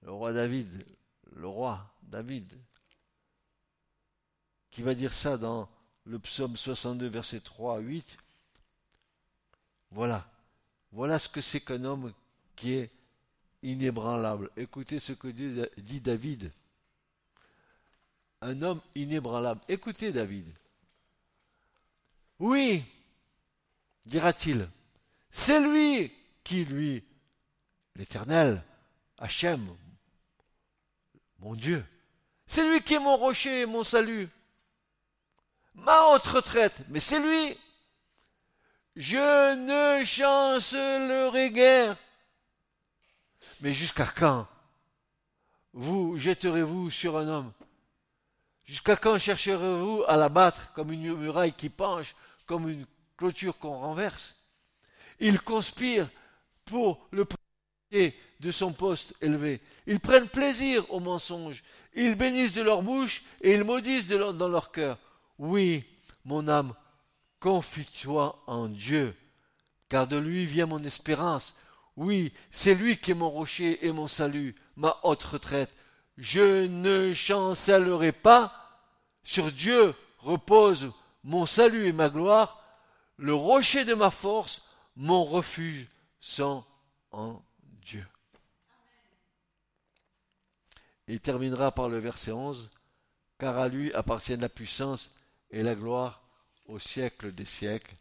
le 0.02 0.12
roi 0.12 0.32
David, 0.32 0.84
le 1.36 1.46
roi 1.46 1.92
David, 2.02 2.52
qui 4.70 4.82
va 4.82 4.94
dire 4.94 5.12
ça 5.12 5.36
dans 5.36 5.68
le 6.04 6.18
psaume 6.18 6.56
62, 6.56 7.08
verset 7.08 7.40
3 7.40 7.76
à 7.76 7.80
8. 7.80 8.16
Voilà, 9.90 10.30
voilà 10.92 11.18
ce 11.18 11.28
que 11.28 11.40
c'est 11.40 11.60
qu'un 11.60 11.84
homme 11.84 12.12
qui 12.56 12.72
est 12.72 12.90
inébranlable. 13.62 14.50
Écoutez 14.56 14.98
ce 14.98 15.12
que 15.12 15.28
dit 15.28 16.00
David. 16.00 16.52
Un 18.40 18.62
homme 18.62 18.80
inébranlable. 18.94 19.60
Écoutez 19.68 20.12
David. 20.12 20.46
Oui, 22.38 22.82
dira-t-il, 24.06 24.66
c'est 25.30 25.60
lui 25.60 26.10
qui, 26.42 26.64
lui, 26.64 27.04
l'Éternel, 27.96 28.64
Hachem, 29.18 29.76
mon 31.40 31.54
Dieu, 31.54 31.84
c'est 32.46 32.68
lui 32.68 32.82
qui 32.82 32.94
est 32.94 32.98
mon 32.98 33.16
rocher 33.16 33.66
mon 33.66 33.84
salut, 33.84 34.28
ma 35.74 36.08
haute 36.08 36.26
retraite, 36.26 36.82
mais 36.88 37.00
c'est 37.00 37.20
lui. 37.20 37.56
Je 38.96 39.54
ne 39.54 40.04
chancellerai 40.04 41.50
guère. 41.50 41.96
Mais 43.60 43.72
jusqu'à 43.72 44.06
quand 44.06 44.46
vous 45.72 46.18
jetterez-vous 46.18 46.90
sur 46.90 47.16
un 47.16 47.28
homme? 47.28 47.52
Jusqu'à 48.64 48.96
quand 48.96 49.18
chercherez-vous 49.18 50.04
à 50.06 50.16
l'abattre 50.16 50.72
comme 50.72 50.92
une 50.92 51.14
muraille 51.14 51.52
qui 51.52 51.68
penche 51.68 52.14
comme 52.46 52.68
une 52.68 52.86
clôture 53.16 53.58
qu'on 53.58 53.76
renverse? 53.76 54.34
Ils 55.20 55.40
conspirent 55.40 56.08
pour 56.64 57.06
le 57.10 57.24
de 57.92 58.50
son 58.50 58.72
poste 58.72 59.14
élevé. 59.20 59.60
Ils 59.86 60.00
prennent 60.00 60.28
plaisir 60.28 60.84
au 60.90 61.00
mensonge. 61.00 61.62
Ils 61.94 62.14
bénissent 62.14 62.54
de 62.54 62.62
leur 62.62 62.82
bouche 62.82 63.22
et 63.40 63.54
ils 63.54 63.64
maudissent 63.64 64.08
dans 64.08 64.48
leur 64.48 64.70
cœur. 64.70 64.98
Oui, 65.38 65.84
mon 66.24 66.48
âme, 66.48 66.74
confie-toi 67.40 68.42
en 68.46 68.68
Dieu, 68.68 69.14
car 69.88 70.06
de 70.06 70.16
lui 70.16 70.46
vient 70.46 70.66
mon 70.66 70.82
espérance. 70.84 71.56
Oui, 71.96 72.32
c'est 72.50 72.74
lui 72.74 72.96
qui 72.96 73.10
est 73.10 73.14
mon 73.14 73.30
rocher 73.30 73.84
et 73.86 73.92
mon 73.92 74.08
salut, 74.08 74.54
ma 74.76 74.98
haute 75.02 75.24
retraite. 75.24 75.70
Je 76.16 76.66
ne 76.66 77.12
chancellerai 77.12 78.12
pas. 78.12 78.54
Sur 79.24 79.50
Dieu 79.50 79.94
repose 80.18 80.92
mon 81.24 81.46
salut 81.46 81.86
et 81.86 81.92
ma 81.92 82.08
gloire, 82.08 82.62
le 83.16 83.34
rocher 83.34 83.84
de 83.84 83.94
ma 83.94 84.10
force, 84.10 84.62
mon 84.96 85.24
refuge 85.24 85.88
sont 86.20 86.64
en 87.12 87.42
Il 91.08 91.20
terminera 91.20 91.72
par 91.72 91.88
le 91.88 91.98
verset 91.98 92.30
11, 92.30 92.70
car 93.38 93.58
à 93.58 93.66
lui 93.68 93.92
appartiennent 93.94 94.42
la 94.42 94.48
puissance 94.48 95.10
et 95.50 95.64
la 95.64 95.74
gloire 95.74 96.22
au 96.66 96.78
siècle 96.78 97.32
des 97.32 97.44
siècles. 97.44 97.96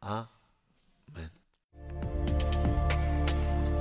Amen. 0.00 0.26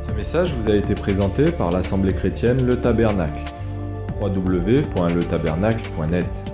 Ce 0.08 0.12
message 0.12 0.54
vous 0.54 0.70
a 0.70 0.76
été 0.76 0.94
présenté 0.94 1.52
par 1.52 1.72
l'Assemblée 1.72 2.14
chrétienne 2.14 2.64
Le 2.64 2.80
Tabernacle. 2.80 3.44
www.letabernacle.net 4.22 6.53